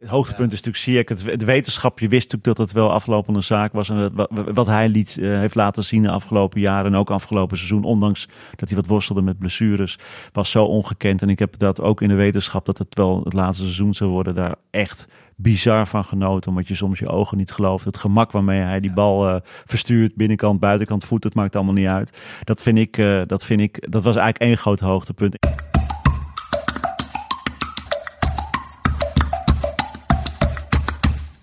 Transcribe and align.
Het 0.00 0.08
hoogtepunt 0.08 0.52
is 0.52 0.62
natuurlijk 0.62 0.84
Ziyech. 0.84 1.08
Het, 1.08 1.32
het 1.32 1.44
wetenschap, 1.44 1.98
je 1.98 2.08
wist 2.08 2.32
natuurlijk 2.32 2.56
dat 2.56 2.66
het 2.66 2.72
wel 2.76 2.92
aflopende 2.92 3.40
zaak 3.40 3.72
was. 3.72 3.88
En 3.88 3.96
dat, 3.96 4.12
wat, 4.30 4.50
wat 4.54 4.66
hij 4.66 4.88
liet, 4.88 5.16
uh, 5.16 5.38
heeft 5.38 5.54
laten 5.54 5.84
zien 5.84 6.02
de 6.02 6.10
afgelopen 6.10 6.60
jaren 6.60 6.92
en 6.92 6.98
ook 6.98 7.10
afgelopen 7.10 7.56
seizoen, 7.56 7.84
ondanks 7.84 8.28
dat 8.56 8.68
hij 8.68 8.78
wat 8.78 8.86
worstelde 8.86 9.22
met 9.22 9.38
blessures, 9.38 9.98
was 10.32 10.50
zo 10.50 10.64
ongekend. 10.64 11.22
En 11.22 11.28
ik 11.28 11.38
heb 11.38 11.58
dat 11.58 11.80
ook 11.80 12.02
in 12.02 12.08
de 12.08 12.14
wetenschap, 12.14 12.66
dat 12.66 12.78
het 12.78 12.94
wel 12.94 13.20
het 13.24 13.32
laatste 13.32 13.62
seizoen 13.62 13.94
zou 13.94 14.10
worden, 14.10 14.34
daar 14.34 14.54
echt 14.70 15.08
bizar 15.36 15.86
van 15.86 16.04
genoten. 16.04 16.50
Omdat 16.50 16.68
je 16.68 16.74
soms 16.74 16.98
je 16.98 17.08
ogen 17.08 17.36
niet 17.36 17.50
gelooft. 17.52 17.84
Het 17.84 17.96
gemak 17.96 18.32
waarmee 18.32 18.60
hij 18.60 18.80
die 18.80 18.92
bal 18.92 19.28
uh, 19.28 19.36
verstuurt, 19.42 20.14
binnenkant, 20.14 20.60
buitenkant 20.60 21.04
voet, 21.04 21.24
het 21.24 21.34
maakt 21.34 21.56
allemaal 21.56 21.74
niet 21.74 21.86
uit. 21.86 22.18
Dat 22.44 22.62
vind 22.62 22.78
ik, 22.78 22.96
uh, 22.96 23.22
dat 23.26 23.44
vind 23.44 23.60
ik, 23.60 23.90
dat 23.90 24.04
was 24.04 24.16
eigenlijk 24.16 24.44
één 24.44 24.58
groot 24.58 24.80
hoogtepunt. 24.80 25.36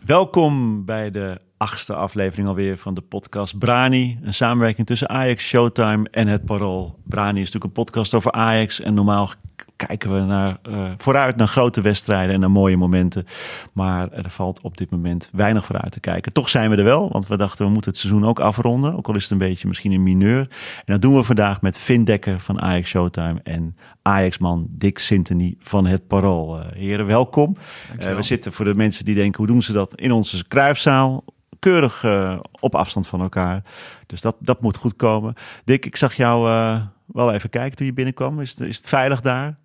Welkom 0.07 0.85
bij 0.85 1.11
de 1.11 1.41
achtste 1.57 1.93
aflevering 1.93 2.47
alweer 2.47 2.77
van 2.77 2.93
de 2.93 3.01
podcast 3.01 3.57
Brani. 3.57 4.19
Een 4.21 4.33
samenwerking 4.33 4.87
tussen 4.87 5.09
Ajax, 5.09 5.43
Showtime 5.43 6.09
en 6.11 6.27
Het 6.27 6.45
Parool. 6.45 6.99
Brani 7.03 7.41
is 7.41 7.45
natuurlijk 7.45 7.63
een 7.63 7.83
podcast 7.83 8.13
over 8.13 8.31
Ajax. 8.31 8.79
En 8.79 8.93
normaal 8.93 9.29
kijken 9.77 10.13
we 10.13 10.19
naar, 10.19 10.57
uh, 10.69 10.91
vooruit 10.97 11.35
naar 11.35 11.47
grote 11.47 11.81
wedstrijden 11.81 12.33
en 12.33 12.39
naar 12.39 12.51
mooie 12.51 12.77
momenten. 12.77 13.25
Maar 13.73 14.11
er 14.11 14.29
valt 14.29 14.61
op 14.61 14.77
dit 14.77 14.89
moment 14.89 15.29
weinig 15.33 15.65
vooruit 15.65 15.91
te 15.91 15.99
kijken. 15.99 16.33
Toch 16.33 16.49
zijn 16.49 16.69
we 16.69 16.75
er 16.75 16.83
wel, 16.83 17.11
want 17.11 17.27
we 17.27 17.37
dachten 17.37 17.65
we 17.65 17.71
moeten 17.71 17.91
het 17.91 17.99
seizoen 17.99 18.25
ook 18.25 18.39
afronden. 18.39 18.95
Ook 18.95 19.07
al 19.07 19.15
is 19.15 19.21
het 19.21 19.31
een 19.31 19.37
beetje 19.37 19.67
misschien 19.67 19.91
een 19.91 20.03
mineur. 20.03 20.39
En 20.39 20.93
dat 20.93 21.01
doen 21.01 21.15
we 21.15 21.23
vandaag 21.23 21.61
met 21.61 21.77
Vin 21.77 22.03
Dekker 22.03 22.39
van 22.39 22.61
Ajax 22.61 22.89
Showtime 22.89 23.39
en 23.43 23.75
Ajax-man 24.01 24.67
Dick 24.69 24.99
Sintony 24.99 25.55
van 25.59 25.85
Het 25.85 26.07
Parool. 26.07 26.59
Uh, 26.59 26.65
heren, 26.73 27.05
welkom. 27.05 27.55
Uh, 27.99 28.15
we 28.15 28.21
zitten 28.21 28.53
voor 28.53 28.65
de 28.65 28.75
mensen 28.75 29.05
die 29.05 29.15
denken, 29.15 29.37
hoe 29.37 29.47
doen 29.47 29.63
ze 29.63 29.73
dat? 29.73 29.99
In 29.99 30.11
onze 30.11 30.47
kruifzaal 30.47 31.23
keurig 31.59 32.03
uh, 32.03 32.39
op 32.59 32.75
afstand 32.75 33.07
van 33.07 33.21
elkaar. 33.21 33.63
Dus 34.05 34.21
dat, 34.21 34.35
dat 34.39 34.61
moet 34.61 34.77
goed 34.77 34.95
komen. 34.95 35.33
Dick, 35.63 35.85
ik 35.85 35.95
zag 35.95 36.13
jou 36.13 36.49
uh, 36.49 36.81
wel 37.05 37.33
even 37.33 37.49
kijken 37.49 37.77
toen 37.77 37.85
je 37.85 37.93
binnenkwam. 37.93 38.41
Is 38.41 38.49
het, 38.49 38.59
is 38.59 38.77
het 38.77 38.87
veilig 38.87 39.21
daar? 39.21 39.57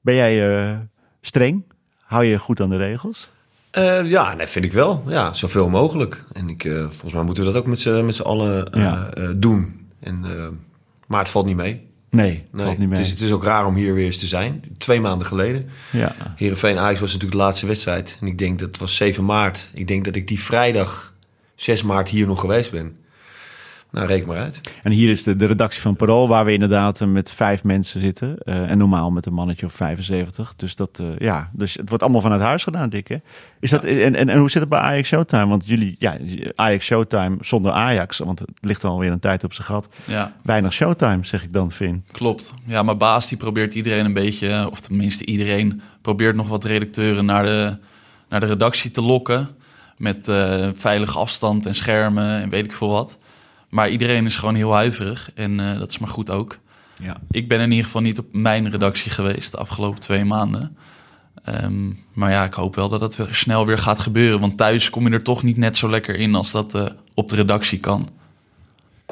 Ben 0.00 0.14
jij 0.14 0.48
uh, 0.48 0.76
streng? 1.20 1.64
Hou 2.00 2.24
je 2.24 2.38
goed 2.38 2.60
aan 2.60 2.70
de 2.70 2.76
regels? 2.76 3.30
ja, 4.04 4.34
dat 4.34 4.50
vind 4.50 4.64
ik 4.64 4.72
wel. 4.72 5.02
Ja, 5.06 5.32
zoveel 5.32 5.68
mogelijk. 5.68 6.24
En 6.32 6.48
ik, 6.48 6.62
volgens 6.62 7.12
mij 7.12 7.22
moeten 7.22 7.44
we 7.44 7.52
dat 7.52 7.62
ook 7.62 7.68
met 7.68 7.80
z'n 8.16 8.22
allen 8.22 8.68
ja. 8.72 9.10
doen. 9.36 9.88
En, 10.00 10.20
maar 11.06 11.20
het 11.20 11.28
valt 11.28 11.46
niet 11.46 11.56
mee. 11.56 11.88
Nee, 12.10 12.46
het 12.52 12.62
valt 12.62 12.78
niet 12.78 12.88
mee. 12.88 12.98
Het 12.98 13.06
is, 13.06 13.12
het 13.12 13.22
is 13.22 13.32
ook 13.32 13.44
raar 13.44 13.66
om 13.66 13.74
hier 13.74 13.94
weer 13.94 14.04
eens 14.04 14.18
te 14.18 14.26
zijn. 14.26 14.64
Twee 14.78 15.00
maanden 15.00 15.26
geleden. 15.26 15.70
Ja. 15.90 16.14
Heerenveen 16.36 16.78
Ajax 16.78 17.00
was 17.00 17.12
natuurlijk 17.12 17.40
de 17.40 17.44
laatste 17.44 17.66
wedstrijd. 17.66 18.16
En 18.20 18.26
ik 18.26 18.38
denk 18.38 18.58
dat 18.58 18.68
het 18.68 18.78
was 18.78 18.96
7 18.96 19.24
maart. 19.24 19.68
Ik 19.74 19.88
denk 19.88 20.04
dat 20.04 20.16
ik 20.16 20.26
die 20.26 20.40
vrijdag 20.40 21.14
6 21.54 21.82
maart 21.82 22.08
hier 22.08 22.26
nog 22.26 22.40
geweest 22.40 22.70
ben. 22.70 22.96
Nou, 23.90 24.06
reken 24.06 24.28
maar 24.28 24.36
uit. 24.36 24.60
En 24.82 24.90
hier 24.90 25.08
is 25.08 25.22
de, 25.22 25.36
de 25.36 25.46
redactie 25.46 25.80
van 25.80 25.96
Parool, 25.96 26.28
waar 26.28 26.44
we 26.44 26.52
inderdaad 26.52 27.00
met 27.00 27.32
vijf 27.32 27.64
mensen 27.64 28.00
zitten. 28.00 28.36
Uh, 28.44 28.70
en 28.70 28.78
normaal 28.78 29.10
met 29.10 29.26
een 29.26 29.32
mannetje 29.32 29.66
of 29.66 29.72
75. 29.72 30.54
Dus, 30.56 30.76
dat, 30.76 30.98
uh, 31.02 31.08
ja, 31.18 31.50
dus 31.52 31.74
het 31.74 31.88
wordt 31.88 32.02
allemaal 32.02 32.20
vanuit 32.20 32.40
huis 32.40 32.62
gedaan, 32.62 32.88
Dick. 32.88 33.08
Hè? 33.08 33.16
Is 33.60 33.70
dat, 33.70 33.84
en, 33.84 34.14
en, 34.14 34.28
en 34.28 34.38
hoe 34.38 34.50
zit 34.50 34.60
het 34.60 34.70
bij 34.70 34.78
Ajax 34.78 35.08
Showtime? 35.08 35.46
Want 35.46 35.66
jullie, 35.66 35.96
ja, 35.98 36.16
Ajax 36.54 36.84
Showtime 36.84 37.36
zonder 37.40 37.72
Ajax, 37.72 38.18
want 38.18 38.38
het 38.38 38.50
ligt 38.60 38.84
alweer 38.84 39.10
een 39.10 39.18
tijd 39.18 39.44
op 39.44 39.52
zijn 39.52 39.66
gat. 39.66 39.88
Ja. 40.04 40.32
Weinig 40.42 40.72
Showtime, 40.72 41.24
zeg 41.24 41.42
ik 41.42 41.52
dan, 41.52 41.70
Vin. 41.72 42.04
Klopt. 42.12 42.52
Ja, 42.64 42.82
maar 42.82 42.96
baas 42.96 43.28
die 43.28 43.38
probeert 43.38 43.74
iedereen 43.74 44.04
een 44.04 44.12
beetje, 44.12 44.68
of 44.70 44.80
tenminste 44.80 45.24
iedereen, 45.24 45.82
probeert 46.00 46.36
nog 46.36 46.48
wat 46.48 46.64
redacteuren 46.64 47.24
naar 47.24 47.44
de, 47.44 47.76
naar 48.28 48.40
de 48.40 48.46
redactie 48.46 48.90
te 48.90 49.02
lokken 49.02 49.48
met 49.96 50.28
uh, 50.28 50.68
veilige 50.72 51.18
afstand 51.18 51.66
en 51.66 51.74
schermen 51.74 52.40
en 52.42 52.48
weet 52.48 52.64
ik 52.64 52.72
veel 52.72 52.88
wat. 52.88 53.18
Maar 53.70 53.90
iedereen 53.90 54.26
is 54.26 54.36
gewoon 54.36 54.54
heel 54.54 54.72
huiverig 54.72 55.30
en 55.34 55.58
uh, 55.58 55.78
dat 55.78 55.90
is 55.90 55.98
maar 55.98 56.08
goed 56.08 56.30
ook. 56.30 56.58
Ja. 56.98 57.20
Ik 57.30 57.48
ben 57.48 57.60
in 57.60 57.70
ieder 57.70 57.84
geval 57.84 58.00
niet 58.00 58.18
op 58.18 58.26
mijn 58.32 58.70
redactie 58.70 59.10
geweest 59.10 59.50
de 59.50 59.58
afgelopen 59.58 60.00
twee 60.00 60.24
maanden. 60.24 60.76
Um, 61.48 62.04
maar 62.12 62.30
ja, 62.30 62.44
ik 62.44 62.54
hoop 62.54 62.74
wel 62.74 62.88
dat 62.88 63.00
het 63.00 63.28
snel 63.30 63.66
weer 63.66 63.78
gaat 63.78 63.98
gebeuren. 64.00 64.40
Want 64.40 64.56
thuis 64.56 64.90
kom 64.90 65.06
je 65.06 65.12
er 65.12 65.22
toch 65.22 65.42
niet 65.42 65.56
net 65.56 65.76
zo 65.76 65.90
lekker 65.90 66.14
in 66.14 66.34
als 66.34 66.50
dat 66.50 66.74
uh, 66.74 66.86
op 67.14 67.28
de 67.28 67.36
redactie 67.36 67.78
kan. 67.78 68.08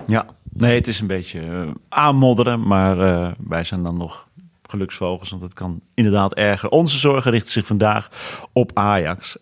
Ja, 0.07 0.27
nee, 0.53 0.75
het 0.75 0.89
is 0.89 1.01
een 1.01 1.07
beetje 1.07 1.73
aanmodderen. 1.89 2.67
Maar 2.67 2.97
wij 3.39 3.65
zijn 3.65 3.83
dan 3.83 3.97
nog 3.97 4.29
geluksvogels, 4.63 5.31
want 5.31 5.43
het 5.43 5.55
kan 5.55 5.81
inderdaad 5.95 6.35
erger. 6.35 6.69
Onze 6.69 6.99
zorgen 6.99 7.31
richten 7.31 7.53
zich 7.53 7.67
vandaag 7.67 8.11
op 8.53 8.71
Ajax. 8.75 9.37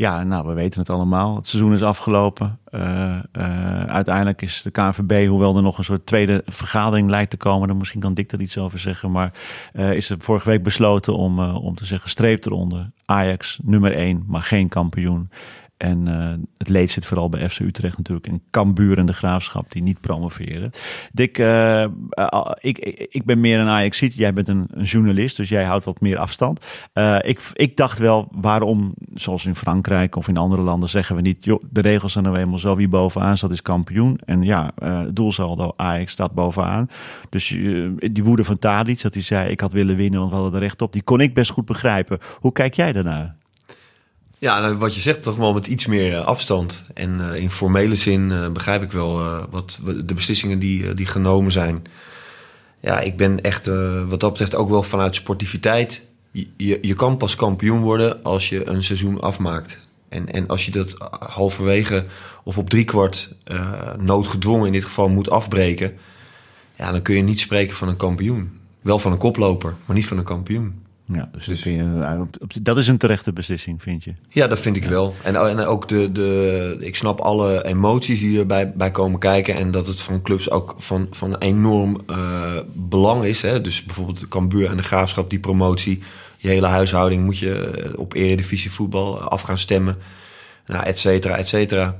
Ja, 0.00 0.22
nou, 0.22 0.46
we 0.46 0.52
weten 0.52 0.80
het 0.80 0.90
allemaal. 0.90 1.36
Het 1.36 1.46
seizoen 1.46 1.72
is 1.72 1.82
afgelopen. 1.82 2.58
Uh, 2.70 3.18
uh, 3.38 3.84
uiteindelijk 3.84 4.42
is 4.42 4.62
de 4.62 4.70
KNVB, 4.70 5.26
hoewel 5.28 5.56
er 5.56 5.62
nog 5.62 5.78
een 5.78 5.84
soort 5.84 6.06
tweede 6.06 6.42
vergadering 6.46 7.10
lijkt 7.10 7.30
te 7.30 7.36
komen, 7.36 7.68
dan 7.68 7.76
misschien 7.76 8.00
kan 8.00 8.14
Dick 8.14 8.32
er 8.32 8.40
iets 8.40 8.58
over 8.58 8.78
zeggen, 8.78 9.10
maar 9.10 9.32
uh, 9.72 9.92
is 9.92 10.10
er 10.10 10.16
vorige 10.18 10.48
week 10.48 10.62
besloten 10.62 11.14
om, 11.14 11.40
om 11.40 11.74
te 11.74 11.86
zeggen 11.86 12.10
streep 12.10 12.44
eronder. 12.44 12.90
Ajax 13.04 13.58
nummer 13.62 13.92
1, 13.92 14.24
maar 14.26 14.42
geen 14.42 14.68
kampioen. 14.68 15.30
En 15.80 16.06
uh, 16.06 16.32
het 16.58 16.68
leed 16.68 16.90
zit 16.90 17.06
vooral 17.06 17.28
bij 17.28 17.48
FC 17.48 17.58
Utrecht 17.58 17.96
natuurlijk. 17.96 18.26
En 18.26 18.42
Cambuur 18.50 18.98
en 18.98 19.06
de 19.06 19.12
Graafschap 19.12 19.72
die 19.72 19.82
niet 19.82 20.00
promoveren. 20.00 20.70
Dick, 21.12 21.38
uh, 21.38 21.84
uh, 22.18 22.50
ik, 22.60 22.78
ik 23.10 23.24
ben 23.24 23.40
meer 23.40 23.58
een 23.58 23.68
ajax 23.68 23.98
Jij 23.98 24.32
bent 24.32 24.48
een, 24.48 24.68
journalist, 24.82 25.36
dus 25.36 25.48
jij 25.48 25.64
houdt 25.64 25.84
wat 25.84 26.00
meer 26.00 26.18
afstand. 26.18 26.66
ik, 27.20 27.50
ik 27.52 27.76
dacht 27.76 27.98
wel, 27.98 28.28
waarom, 28.30 28.94
zoals 29.14 29.46
in 29.46 29.54
Frankrijk 29.54 30.16
of 30.16 30.28
in 30.28 30.36
andere 30.36 30.62
landen, 30.62 30.88
zeggen 30.88 31.16
we 31.16 31.22
niet... 31.22 31.44
de 31.70 31.80
regels 31.80 32.12
zijn 32.12 32.24
nou 32.24 32.36
eenmaal 32.36 32.58
zo, 32.58 32.76
wie 32.76 32.88
bovenaan 32.88 33.36
staat 33.36 33.50
is 33.50 33.62
kampioen. 33.62 34.18
En 34.24 34.42
ja, 34.42 34.72
doelsaldo 35.12 35.72
Ajax 35.76 36.12
staat 36.12 36.32
bovenaan. 36.32 36.88
Dus 37.28 37.48
die 38.12 38.24
woede 38.24 38.44
van 38.44 38.58
Tadic, 38.58 39.02
dat 39.02 39.14
hij 39.14 39.22
zei, 39.22 39.50
ik 39.50 39.60
had 39.60 39.72
willen 39.72 39.96
winnen, 39.96 40.18
want 40.18 40.30
we 40.30 40.36
hadden 40.36 40.54
er 40.54 40.66
recht 40.66 40.82
op. 40.82 40.92
Die 40.92 41.02
kon 41.02 41.20
ik 41.20 41.34
best 41.34 41.50
goed 41.50 41.64
begrijpen. 41.64 42.18
Hoe 42.40 42.52
kijk 42.52 42.74
jij 42.74 42.92
daarnaar? 42.92 43.38
Ja, 44.40 44.60
nou, 44.60 44.74
wat 44.74 44.94
je 44.94 45.00
zegt, 45.00 45.22
toch 45.22 45.36
wel 45.36 45.52
met 45.52 45.66
iets 45.66 45.86
meer 45.86 46.12
uh, 46.12 46.24
afstand. 46.24 46.84
En 46.94 47.18
uh, 47.20 47.34
in 47.34 47.50
formele 47.50 47.94
zin 47.94 48.30
uh, 48.30 48.48
begrijp 48.48 48.82
ik 48.82 48.92
wel 48.92 49.46
wat 49.50 49.78
de 50.04 50.14
beslissingen 50.14 50.58
die, 50.58 50.94
die 50.94 51.06
genomen 51.06 51.52
zijn. 51.52 51.82
Ja, 52.80 53.00
ik 53.00 53.16
ben 53.16 53.40
echt 53.40 53.66
wat 54.06 54.20
dat 54.20 54.30
betreft 54.30 54.54
ook 54.54 54.68
wel 54.68 54.82
vanuit 54.82 55.14
sportiviteit. 55.14 56.06
Je, 56.56 56.78
je 56.80 56.94
kan 56.94 57.16
pas 57.16 57.36
kampioen 57.36 57.80
worden 57.80 58.22
als 58.22 58.48
je 58.48 58.68
een 58.68 58.84
seizoen 58.84 59.20
afmaakt. 59.20 59.80
En, 60.08 60.32
en 60.32 60.46
als 60.46 60.64
je 60.64 60.70
dat 60.70 60.96
halverwege 61.20 62.04
of 62.44 62.58
op 62.58 62.70
driekwart 62.70 63.34
noodgedwongen 63.98 64.66
in 64.66 64.72
dit 64.72 64.84
geval 64.84 65.08
moet 65.08 65.30
afbreken... 65.30 65.92
Ja, 66.76 66.92
dan 66.92 67.02
kun 67.02 67.16
je 67.16 67.22
niet 67.22 67.40
spreken 67.40 67.76
van 67.76 67.88
een 67.88 67.96
kampioen. 67.96 68.60
Wel 68.80 68.98
van 68.98 69.12
een 69.12 69.18
koploper, 69.18 69.74
maar 69.84 69.96
niet 69.96 70.06
van 70.06 70.18
een 70.18 70.24
kampioen. 70.24 70.82
Ja, 71.12 71.28
dus, 71.32 71.44
dus 71.44 71.62
je, 71.62 72.26
dat 72.62 72.78
is 72.78 72.88
een 72.88 72.98
terechte 72.98 73.32
beslissing, 73.32 73.82
vind 73.82 74.04
je? 74.04 74.14
Ja, 74.28 74.46
dat 74.46 74.60
vind 74.60 74.76
ik 74.76 74.84
ja. 74.84 74.90
wel. 74.90 75.14
En, 75.22 75.36
en 75.36 75.58
ook 75.58 75.88
de, 75.88 76.12
de, 76.12 76.76
ik 76.80 76.96
snap 76.96 77.20
alle 77.20 77.64
emoties 77.64 78.20
die 78.20 78.38
erbij 78.38 78.72
bij 78.72 78.90
komen 78.90 79.18
kijken. 79.18 79.54
En 79.54 79.70
dat 79.70 79.86
het 79.86 80.00
van 80.00 80.22
clubs 80.22 80.50
ook 80.50 80.74
van, 80.76 81.06
van 81.10 81.36
enorm 81.36 82.00
uh, 82.10 82.16
belang 82.74 83.24
is. 83.24 83.42
Hè? 83.42 83.60
Dus 83.60 83.84
bijvoorbeeld 83.84 84.28
Cambuur 84.28 84.70
en 84.70 84.76
de 84.76 84.82
Graafschap, 84.82 85.30
die 85.30 85.40
promotie. 85.40 86.02
Je 86.36 86.48
hele 86.48 86.66
huishouding 86.66 87.24
moet 87.24 87.38
je 87.38 87.92
op 87.96 88.14
eredivisie 88.14 88.70
voetbal 88.70 89.20
af 89.20 89.42
gaan 89.42 89.58
stemmen. 89.58 89.98
Nou, 90.66 90.84
et 90.84 90.98
cetera, 90.98 91.36
et 91.36 91.48
cetera. 91.48 91.98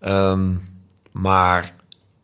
Um, 0.00 0.68
maar 1.12 1.74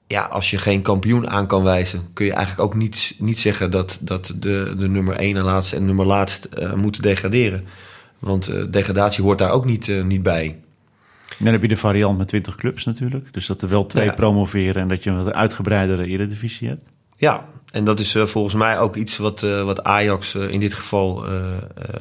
ja, 0.07 0.23
als 0.23 0.51
je 0.51 0.59
geen 0.59 0.83
kampioen 0.83 1.29
aan 1.29 1.47
kan 1.47 1.63
wijzen, 1.63 2.09
kun 2.13 2.27
je 2.27 2.33
eigenlijk 2.33 2.63
ook 2.69 2.75
niet, 2.75 3.15
niet 3.19 3.39
zeggen 3.39 3.71
dat, 3.71 3.99
dat 4.03 4.35
de, 4.39 4.75
de 4.79 4.89
nummer 4.89 5.17
1 5.17 5.37
en 5.37 5.45
laatste 5.45 5.77
en 5.77 5.85
nummer 5.85 6.07
laatst 6.07 6.49
uh, 6.59 6.73
moeten 6.75 7.03
degraderen. 7.03 7.65
Want 8.19 8.49
uh, 8.49 8.65
degradatie 8.71 9.25
hoort 9.25 9.39
daar 9.39 9.51
ook 9.51 9.65
niet, 9.65 9.87
uh, 9.87 10.05
niet 10.05 10.23
bij. 10.23 10.59
Dan 11.39 11.53
heb 11.53 11.63
je 11.63 11.69
de 11.69 11.77
variant 11.77 12.19
met 12.19 12.29
20 12.29 12.57
clubs 12.57 12.85
natuurlijk. 12.85 13.33
Dus 13.33 13.47
dat 13.47 13.63
er 13.63 13.69
wel 13.69 13.87
twee 13.87 14.05
ja. 14.05 14.13
promoveren 14.13 14.83
en 14.83 14.89
dat 14.89 15.03
je 15.03 15.11
een 15.11 15.35
uitgebreidere 15.35 16.07
eredivisie 16.07 16.69
hebt. 16.69 16.91
Ja, 17.17 17.49
en 17.71 17.85
dat 17.85 18.01
is 18.01 18.13
volgens 18.13 18.55
mij 18.55 18.79
ook 18.79 18.97
iets 18.97 19.17
wat, 19.17 19.41
wat 19.41 19.85
Ajax 19.85 20.35
in 20.35 20.61
dit 20.61 20.75
geval 20.75 21.27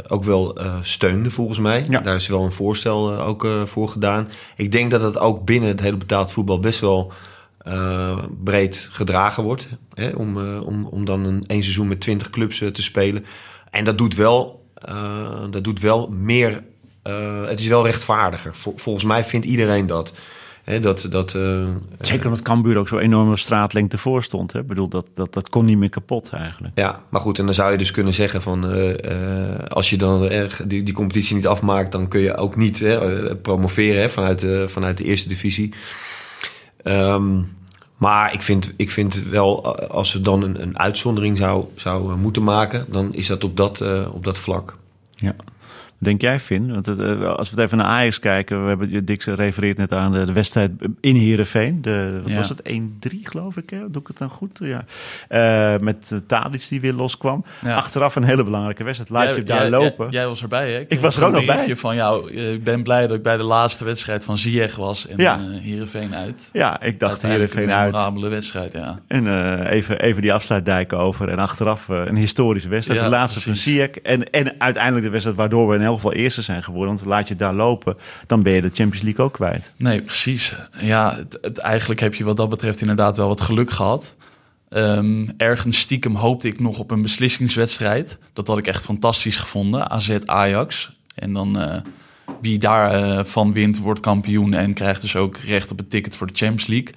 ook 0.07 0.23
wel 0.23 0.57
steunde, 0.81 1.31
volgens 1.31 1.59
mij. 1.59 1.85
Ja. 1.89 1.99
Daar 1.99 2.15
is 2.15 2.27
wel 2.27 2.43
een 2.43 2.51
voorstel 2.51 3.19
ook 3.19 3.47
voor 3.65 3.89
gedaan. 3.89 4.27
Ik 4.55 4.71
denk 4.71 4.91
dat 4.91 5.01
het 5.01 5.17
ook 5.17 5.45
binnen 5.45 5.69
het 5.69 5.79
hele 5.79 5.97
betaald 5.97 6.31
voetbal 6.31 6.59
best 6.59 6.79
wel 6.79 7.13
uh, 7.67 8.23
breed 8.43 8.89
gedragen 8.91 9.43
wordt. 9.43 9.67
Hè, 9.93 10.09
om, 10.09 10.37
uh, 10.37 10.67
om, 10.67 10.85
om 10.85 11.05
dan 11.05 11.25
een 11.25 11.43
één 11.47 11.61
seizoen 11.63 11.87
met 11.87 11.99
20 11.99 12.29
clubs 12.29 12.61
uh, 12.61 12.69
te 12.69 12.83
spelen. 12.83 13.25
En 13.71 13.83
dat 13.83 13.97
doet 13.97 14.15
wel, 14.15 14.65
dat 15.49 15.63
doet 15.63 15.79
wel 15.79 16.07
meer. 16.07 16.63
het 17.45 17.59
is 17.59 17.67
wel 17.67 17.85
rechtvaardiger. 17.85 18.55
Vol, 18.55 18.73
volgens 18.75 19.05
mij 19.05 19.23
vindt 19.23 19.45
iedereen 19.45 19.87
dat. 19.87 20.13
Hè, 20.63 20.79
dat, 20.79 21.07
dat, 21.09 21.31
Zeker 21.99 22.25
omdat 22.25 22.41
Cambuur 22.41 22.77
ook 22.77 22.87
zo 22.87 22.97
enorme 22.97 23.37
straatlengte 23.37 23.97
voor 23.97 24.23
stond. 24.23 24.51
Hè? 24.51 24.59
Ik 24.59 24.67
bedoel, 24.67 24.87
dat, 24.87 25.05
dat, 25.13 25.33
dat 25.33 25.49
kon 25.49 25.65
niet 25.65 25.77
meer 25.77 25.89
kapot 25.89 26.29
eigenlijk. 26.29 26.73
Ja, 26.79 27.03
maar 27.09 27.21
goed, 27.21 27.39
en 27.39 27.45
dan 27.45 27.53
zou 27.53 27.71
je 27.71 27.77
dus 27.77 27.91
kunnen 27.91 28.13
zeggen 28.13 28.41
van... 28.41 28.63
als 29.67 29.89
je 29.89 29.97
dan 29.97 30.29
die, 30.65 30.83
die 30.83 30.93
competitie 30.93 31.35
niet 31.35 31.47
afmaakt... 31.47 31.91
dan 31.91 32.07
kun 32.07 32.19
je 32.21 32.35
ook 32.35 32.55
niet 32.55 32.97
promoveren 33.41 34.01
hè, 34.01 34.09
vanuit, 34.09 34.45
vanuit 34.67 34.97
de 34.97 35.03
eerste 35.03 35.27
divisie. 35.27 35.73
Um, 36.87 37.53
maar 37.97 38.33
ik 38.33 38.41
vind, 38.41 38.73
ik 38.77 38.91
vind 38.91 39.23
wel, 39.23 39.77
als 39.89 40.09
ze 40.11 40.21
dan 40.21 40.43
een, 40.43 40.61
een 40.61 40.79
uitzondering 40.79 41.37
zou, 41.37 41.65
zou 41.75 42.17
moeten 42.17 42.43
maken... 42.43 42.85
dan 42.89 43.13
is 43.13 43.27
dat 43.27 43.43
op 43.43 43.57
dat, 43.57 43.81
op 44.11 44.23
dat 44.23 44.39
vlak. 44.39 44.77
Ja 45.15 45.35
denk 45.97 46.21
jij, 46.21 46.39
Finn? 46.39 46.71
Want 46.71 46.85
het, 46.85 46.99
eh, 46.99 47.35
als 47.35 47.49
we 47.49 47.55
het 47.55 47.65
even 47.65 47.77
naar 47.77 47.87
Ajax 47.87 48.19
kijken, 48.19 48.61
we 48.63 48.67
hebben 48.67 49.05
Dick 49.05 49.23
refereert 49.23 49.77
net 49.77 49.91
aan 49.91 50.11
de, 50.11 50.25
de 50.25 50.33
wedstrijd 50.33 50.71
in 50.99 51.15
Heerenveen. 51.15 51.81
De, 51.81 52.19
wat 52.23 52.33
was 52.33 52.49
het? 52.49 52.61
1-3 52.69 53.15
geloof 53.23 53.57
ik, 53.57 53.69
hè? 53.69 53.77
Doe 53.91 54.01
ik 54.01 54.07
het 54.07 54.17
dan 54.17 54.29
goed? 54.29 54.59
Ja. 54.63 54.85
Uh, 55.75 55.79
met 55.79 56.21
Tadic 56.27 56.67
die 56.69 56.81
weer 56.81 56.93
loskwam. 56.93 57.45
Achteraf 57.63 58.15
een 58.15 58.23
hele 58.23 58.43
belangrijke 58.43 58.83
wedstrijd. 58.83 59.09
Laat 59.09 59.35
je 59.35 59.43
daar 59.43 59.69
lopen. 59.69 60.09
Jij, 60.09 60.27
was 60.27 60.41
erbij, 60.41 60.71
hè? 60.71 60.83
Ik, 60.87 61.01
was 61.01 61.17
er 61.17 61.25
ook 61.25 61.33
nog 61.33 61.45
bij. 61.45 61.75
van 61.75 61.95
jou. 61.95 62.31
Ik 62.31 62.63
ben 62.63 62.83
blij 62.83 63.07
dat 63.07 63.17
ik 63.17 63.23
bij 63.23 63.37
de 63.37 63.43
laatste 63.43 63.85
wedstrijd 63.85 64.23
van 64.23 64.37
Ziyech 64.37 64.75
was 64.75 65.07
en 65.07 65.17
ja. 65.17 65.39
Uh, 65.39 65.61
Heerenveen 65.61 66.15
uit. 66.15 66.49
Ja, 66.53 66.81
ik 66.81 66.99
dacht 66.99 67.21
Heerenveen 67.21 67.71
uit. 67.71 67.85
Een 67.85 67.91
memorabele 67.91 68.27
wedstrijd, 68.29 68.73
ja. 68.73 68.99
En 69.07 69.25
uh, 69.25 69.71
even, 69.71 69.99
even 69.99 70.21
die 70.21 70.33
afsluitdijk 70.33 70.93
over. 70.93 71.29
En 71.29 71.39
achteraf 71.39 71.87
een 71.87 72.15
historische 72.15 72.69
wedstrijd. 72.69 72.99
de 72.99 73.09
laatste 73.09 73.41
precies. 73.41 73.63
van 73.63 73.71
Ziyech. 73.73 73.89
En, 73.89 74.29
en 74.29 74.55
uiteindelijk 74.57 75.05
de 75.05 75.11
wedstrijd 75.11 75.37
waardoor 75.37 75.67
we 75.67 75.77
elk 75.85 75.95
geval 75.95 76.13
eerste 76.13 76.41
zijn 76.41 76.63
geworden. 76.63 76.95
Want 76.95 77.07
laat 77.07 77.27
je 77.27 77.35
daar 77.35 77.53
lopen, 77.53 77.97
dan 78.27 78.43
ben 78.43 78.53
je 78.53 78.61
de 78.61 78.71
Champions 78.73 79.01
League 79.01 79.25
ook 79.25 79.33
kwijt. 79.33 79.71
Nee, 79.77 80.01
precies. 80.01 80.55
Ja, 80.79 81.17
het, 81.41 81.57
eigenlijk 81.57 81.99
heb 81.99 82.15
je 82.15 82.23
wat 82.23 82.37
dat 82.37 82.49
betreft 82.49 82.81
inderdaad 82.81 83.17
wel 83.17 83.27
wat 83.27 83.41
geluk 83.41 83.71
gehad. 83.71 84.15
Um, 84.69 85.33
ergens 85.37 85.79
stiekem 85.79 86.15
hoopte 86.15 86.47
ik 86.47 86.59
nog 86.59 86.79
op 86.79 86.91
een 86.91 87.01
beslissingswedstrijd. 87.01 88.17
Dat 88.33 88.47
had 88.47 88.57
ik 88.57 88.67
echt 88.67 88.85
fantastisch 88.85 89.35
gevonden. 89.37 89.89
AZ 89.89 90.17
Ajax. 90.25 90.93
En 91.15 91.33
dan 91.33 91.61
uh, 91.61 91.75
wie 92.41 92.57
daarvan 92.57 93.17
uh, 93.17 93.23
van 93.23 93.53
wint, 93.53 93.79
wordt 93.79 93.99
kampioen 93.99 94.53
en 94.53 94.73
krijgt 94.73 95.01
dus 95.01 95.15
ook 95.15 95.37
recht 95.37 95.71
op 95.71 95.79
een 95.79 95.87
ticket 95.87 96.15
voor 96.15 96.27
de 96.27 96.33
Champions 96.35 96.67
League. 96.67 96.93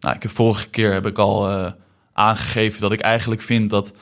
Nou, 0.00 0.14
ik 0.16 0.22
heb 0.22 0.30
vorige 0.30 0.68
keer 0.68 0.92
heb 0.92 1.06
ik 1.06 1.18
al 1.18 1.50
uh, 1.50 1.70
aangegeven 2.12 2.80
dat 2.80 2.92
ik 2.92 3.00
eigenlijk 3.00 3.40
vind 3.40 3.70
dat 3.70 3.92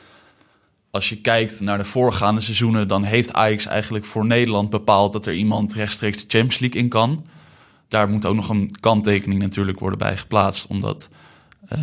als 0.90 1.08
je 1.08 1.20
kijkt 1.20 1.60
naar 1.60 1.78
de 1.78 1.84
voorgaande 1.84 2.40
seizoenen, 2.40 2.88
dan 2.88 3.02
heeft 3.02 3.32
Ajax 3.32 3.66
eigenlijk 3.66 4.04
voor 4.04 4.26
Nederland 4.26 4.70
bepaald 4.70 5.12
dat 5.12 5.26
er 5.26 5.34
iemand 5.34 5.72
rechtstreeks 5.72 6.16
de 6.16 6.24
Champions 6.28 6.58
League 6.58 6.80
in 6.80 6.88
kan. 6.88 7.26
Daar 7.88 8.08
moet 8.08 8.26
ook 8.26 8.34
nog 8.34 8.48
een 8.48 8.70
kanttekening 8.80 9.42
natuurlijk 9.42 9.78
worden 9.78 9.98
bij 9.98 10.16
geplaatst, 10.16 10.66
omdat 10.66 11.08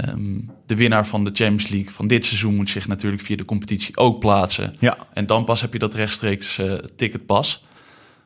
um, 0.09 0.51
de 0.65 0.75
winnaar 0.75 1.07
van 1.07 1.23
de 1.23 1.31
Champions 1.33 1.67
League 1.67 1.91
van 1.91 2.07
dit 2.07 2.25
seizoen 2.25 2.55
moet 2.55 2.69
zich 2.69 2.87
natuurlijk 2.87 3.21
via 3.21 3.35
de 3.35 3.45
competitie 3.45 3.97
ook 3.97 4.19
plaatsen. 4.19 4.75
Ja. 4.79 4.97
En 5.13 5.25
dan 5.25 5.45
pas 5.45 5.61
heb 5.61 5.73
je 5.73 5.79
dat 5.79 5.93
rechtstreeks 5.93 6.57
uh, 6.57 6.73
ticketpas. 6.73 7.65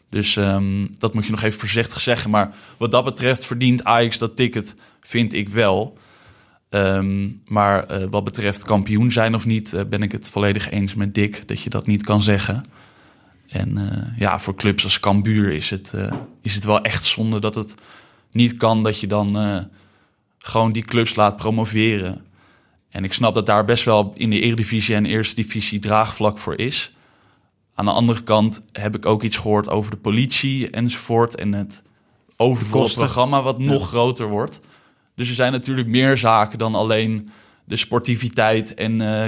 Dus 0.09 0.35
um, 0.35 0.95
dat 0.97 1.13
moet 1.13 1.25
je 1.25 1.31
nog 1.31 1.41
even 1.41 1.59
voorzichtig 1.59 1.99
zeggen. 1.99 2.29
Maar 2.29 2.53
wat 2.77 2.91
dat 2.91 3.03
betreft 3.03 3.45
verdient 3.45 3.83
Ajax 3.83 4.17
dat 4.17 4.35
ticket, 4.35 4.75
vind 5.01 5.33
ik 5.33 5.49
wel. 5.49 5.97
Um, 6.73 7.41
maar 7.45 8.01
uh, 8.01 8.05
wat 8.09 8.23
betreft 8.23 8.63
kampioen 8.63 9.11
zijn 9.11 9.35
of 9.35 9.45
niet, 9.45 9.73
uh, 9.73 9.81
ben 9.89 10.01
ik 10.01 10.11
het 10.11 10.29
volledig 10.29 10.69
eens 10.69 10.93
met 10.93 11.13
Dick 11.13 11.47
dat 11.47 11.61
je 11.61 11.69
dat 11.69 11.87
niet 11.87 12.03
kan 12.03 12.21
zeggen. 12.21 12.63
En 13.47 13.77
uh, 13.77 14.19
ja, 14.19 14.39
voor 14.39 14.55
clubs 14.55 14.83
als 14.83 14.99
Cambuur 14.99 15.51
is 15.51 15.69
het, 15.69 15.93
is 16.41 16.55
het 16.55 16.63
wel 16.63 16.81
echt 16.81 17.05
zonde 17.05 17.39
dat 17.39 17.55
het 17.55 17.73
niet 18.31 18.57
kan 18.57 18.83
dat 18.83 18.99
je 18.99 19.07
dan 19.07 19.67
gewoon 20.37 20.71
die 20.71 20.83
clubs 20.83 21.15
laat 21.15 21.37
promoveren. 21.37 22.25
En 22.89 23.03
ik 23.03 23.13
snap 23.13 23.33
dat 23.33 23.45
daar 23.45 23.65
best 23.65 23.83
wel 23.83 24.13
in 24.15 24.29
de 24.29 24.39
Eredivisie 24.39 24.95
en 24.95 25.05
Eerste 25.05 25.35
Divisie 25.35 25.79
draagvlak 25.79 26.37
voor 26.37 26.57
is. 26.57 26.93
Aan 27.75 27.85
de 27.85 27.91
andere 27.91 28.23
kant 28.23 28.61
heb 28.71 28.95
ik 28.95 29.05
ook 29.05 29.23
iets 29.23 29.37
gehoord 29.37 29.69
over 29.69 29.91
de 29.91 29.97
politie 29.97 30.69
enzovoort 30.69 31.35
en 31.35 31.53
het 31.53 31.81
overvolle 32.37 32.93
programma 32.93 33.41
wat 33.41 33.59
nog 33.59 33.87
groter 33.87 34.29
wordt. 34.29 34.59
Dus 35.21 35.29
er 35.29 35.35
zijn 35.35 35.51
natuurlijk 35.51 35.87
meer 35.87 36.17
zaken 36.17 36.57
dan 36.57 36.75
alleen 36.75 37.29
de 37.65 37.75
sportiviteit 37.75 38.73
en 38.73 39.01
uh, 39.01 39.25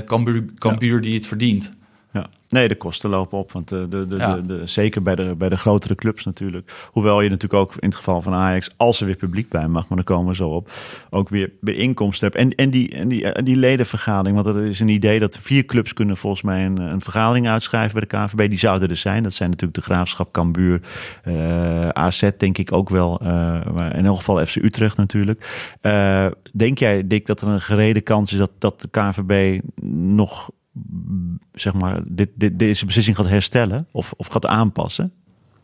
Cambuur, 0.57 1.01
die 1.01 1.13
het 1.13 1.27
verdient. 1.27 1.71
Ja. 2.13 2.25
Nee, 2.49 2.67
de 2.67 2.75
kosten 2.75 3.09
lopen 3.09 3.37
op. 3.37 3.51
Want 3.51 3.67
de, 3.67 3.87
de, 3.89 4.07
de, 4.07 4.41
de, 4.45 4.61
zeker 4.67 5.01
bij 5.01 5.15
de, 5.15 5.35
bij 5.37 5.49
de 5.49 5.57
grotere 5.57 5.95
clubs 5.95 6.25
natuurlijk. 6.25 6.89
Hoewel 6.91 7.21
je 7.21 7.29
natuurlijk 7.29 7.61
ook 7.61 7.75
in 7.79 7.87
het 7.87 7.97
geval 7.97 8.21
van 8.21 8.33
Ajax, 8.33 8.69
als 8.77 8.99
er 8.99 9.05
weer 9.05 9.15
publiek 9.15 9.49
bij 9.49 9.67
mag, 9.67 9.87
maar 9.87 9.97
dan 9.97 10.05
komen 10.05 10.27
we 10.27 10.35
zo 10.35 10.49
op, 10.49 10.71
ook 11.09 11.29
weer, 11.29 11.51
weer 11.61 11.75
inkomsten 11.75 12.27
hebt. 12.27 12.39
En, 12.39 12.55
en, 12.55 12.69
die, 12.69 12.95
en, 12.95 13.07
die, 13.07 13.31
en 13.31 13.43
die 13.45 13.55
ledenvergadering, 13.55 14.43
want 14.43 14.55
er 14.55 14.65
is 14.65 14.79
een 14.79 14.87
idee 14.87 15.19
dat 15.19 15.37
vier 15.37 15.65
clubs 15.65 15.93
kunnen 15.93 16.17
volgens 16.17 16.41
mij 16.41 16.65
een, 16.65 16.77
een 16.77 17.01
vergadering 17.01 17.47
uitschrijven 17.47 17.99
bij 17.99 18.01
de 18.01 18.27
KNVB. 18.27 18.49
Die 18.49 18.59
zouden 18.59 18.89
er 18.89 18.97
zijn. 18.97 19.23
Dat 19.23 19.33
zijn 19.33 19.49
natuurlijk 19.49 19.79
de 19.79 19.85
Graafschap, 19.85 20.31
Cambuur, 20.31 20.81
uh, 21.27 21.89
AZ 21.89 22.29
denk 22.37 22.57
ik 22.57 22.71
ook 22.71 22.89
wel. 22.89 23.19
Uh, 23.21 23.27
maar 23.73 23.95
in 23.95 24.05
elk 24.05 24.17
geval 24.17 24.45
FC 24.45 24.55
Utrecht 24.55 24.97
natuurlijk. 24.97 25.75
Uh, 25.81 26.27
denk 26.53 26.77
jij, 26.77 27.07
Dick, 27.07 27.25
dat 27.25 27.41
er 27.41 27.47
een 27.47 27.61
gereden 27.61 28.03
kans 28.03 28.31
is 28.31 28.37
dat, 28.37 28.51
dat 28.57 28.81
de 28.81 28.87
KNVB 28.87 29.59
nog 29.81 30.49
zeg 31.53 31.73
maar, 31.73 32.01
dit, 32.07 32.29
dit, 32.35 32.59
deze 32.59 32.85
beslissing 32.85 33.15
gaat 33.15 33.27
herstellen 33.27 33.87
of, 33.91 34.13
of 34.17 34.27
gaat 34.27 34.45
aanpassen? 34.45 35.13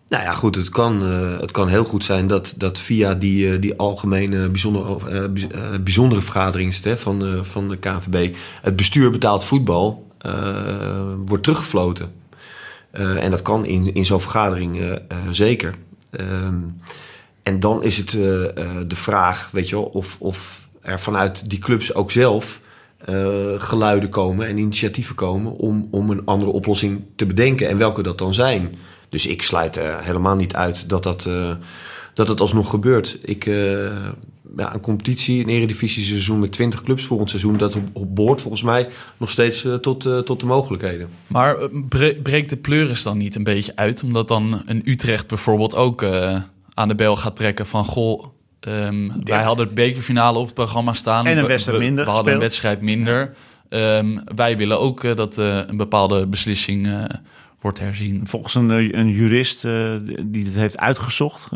Nou 0.10 0.24
ja, 0.24 0.34
goed, 0.34 0.56
het 0.56 0.70
kan, 0.70 1.08
uh, 1.08 1.40
het 1.40 1.52
kan 1.52 1.68
heel 1.68 1.84
goed 1.84 2.04
zijn 2.04 2.28
dat, 2.28 2.54
dat 2.58 2.80
via 2.80 3.14
die, 3.14 3.48
uh, 3.48 3.62
die 3.62 3.78
algemene 3.78 4.50
bijzondere, 4.50 5.30
uh, 5.54 5.80
bijzondere 5.84 6.22
vergadering 6.22 6.76
van, 6.76 7.46
van 7.46 7.70
de 7.70 7.78
KNVB 7.78 8.36
het 8.62 8.76
bestuur 8.76 9.12
betaald 9.12 9.44
voetbal 9.44 10.08
wordt 11.26 11.44
teruggefloten. 11.44 12.12
en 12.92 13.32
dat 13.32 13.42
kan 13.42 13.66
in, 13.66 13.94
in 13.94 14.06
zo'n 14.06 14.22
vergadering 14.22 15.00
zeker. 15.32 15.76
Ehm, 16.12 16.56
en 17.44 17.60
dan 17.60 17.84
is 17.84 17.98
het 17.98 18.10
de 18.88 18.96
vraag, 18.96 19.50
weet 19.52 19.70
je 19.70 19.76
wel, 19.76 19.84
of, 19.84 20.18
of 20.20 20.70
er 20.82 21.00
vanuit 21.00 21.50
die 21.50 21.60
clubs 21.60 21.94
ook 21.94 22.12
zelf 22.12 22.62
geluiden 23.58 24.10
komen 24.10 24.48
en 24.48 24.58
initiatieven 24.58 25.16
komen 25.16 25.52
om, 25.52 25.88
om 25.92 26.10
een 26.10 26.26
andere 26.26 26.52
oplossing 26.52 27.02
te 27.16 27.26
bedenken 27.26 27.70
en 27.70 27.78
welke 27.78 28.04
dat 28.04 28.18
dan 28.18 28.34
zijn. 28.34 28.76
Dus 29.10 29.26
ik 29.26 29.42
sluit 29.42 29.80
helemaal 30.02 30.36
niet 30.36 30.54
uit 30.54 30.90
dat 30.90 31.04
dat, 31.04 31.26
uh, 31.26 31.52
dat 32.14 32.28
het 32.28 32.40
alsnog 32.40 32.70
gebeurt. 32.70 33.20
Ik, 33.22 33.46
uh, 33.46 33.56
ja, 34.58 34.74
een 34.74 34.80
competitie, 34.80 35.44
een 35.44 35.50
eredivisie 35.50 36.04
seizoen 36.04 36.40
met 36.40 36.52
20 36.52 36.84
clubs 36.84 37.06
volgend 37.06 37.30
seizoen, 37.30 37.58
dat 37.58 37.76
op, 37.76 37.90
op 37.94 38.16
boord 38.16 38.42
volgens 38.42 38.64
mij 38.64 38.90
nog 39.18 39.30
steeds 39.30 39.66
tot, 39.82 40.26
tot 40.26 40.40
de 40.40 40.46
mogelijkheden. 40.46 41.10
Maar 41.28 41.58
breekt 42.24 42.50
de 42.50 42.58
pleuris 42.58 43.04
dan 43.04 43.18
niet 43.18 43.36
een 43.36 43.44
beetje 43.44 43.76
uit, 43.76 44.04
omdat 44.04 44.28
dan 44.28 44.62
een 44.66 44.82
Utrecht 44.86 45.28
bijvoorbeeld 45.28 45.76
ook 45.76 46.04
aan 46.74 46.88
de 46.88 46.96
bel 46.96 47.18
gaat 47.18 47.36
trekken 47.36 47.66
van 47.66 47.86
goh 47.86 48.24
Um, 48.68 49.14
wij 49.24 49.44
hadden 49.44 49.66
het 49.66 49.76
bekerfinale 49.76 50.38
op 50.38 50.46
het 50.46 50.54
programma 50.54 50.94
staan. 50.94 51.26
En 51.26 51.38
een 51.38 51.46
wedstrijd 51.46 51.80
minder. 51.80 52.06
We, 52.06 52.12
hadden 52.12 52.34
een 52.34 52.40
wedstrijd 52.40 52.82
minder. 52.82 53.34
Um, 53.70 54.22
wij 54.36 54.58
willen 54.58 54.80
ook 54.80 55.04
uh, 55.04 55.16
dat 55.16 55.38
uh, 55.38 55.60
een 55.68 55.78
bepaalde 55.78 56.28
beslissing 56.28 56.88
uh, 56.88 57.04
wordt 57.60 57.80
herzien. 57.80 58.28
Volgens 58.28 58.56
een, 58.56 58.70
een 58.70 59.10
jurist 59.10 59.62
die 60.26 60.46
het 60.46 60.56
heeft 60.56 60.78
uitgezocht, 60.78 61.50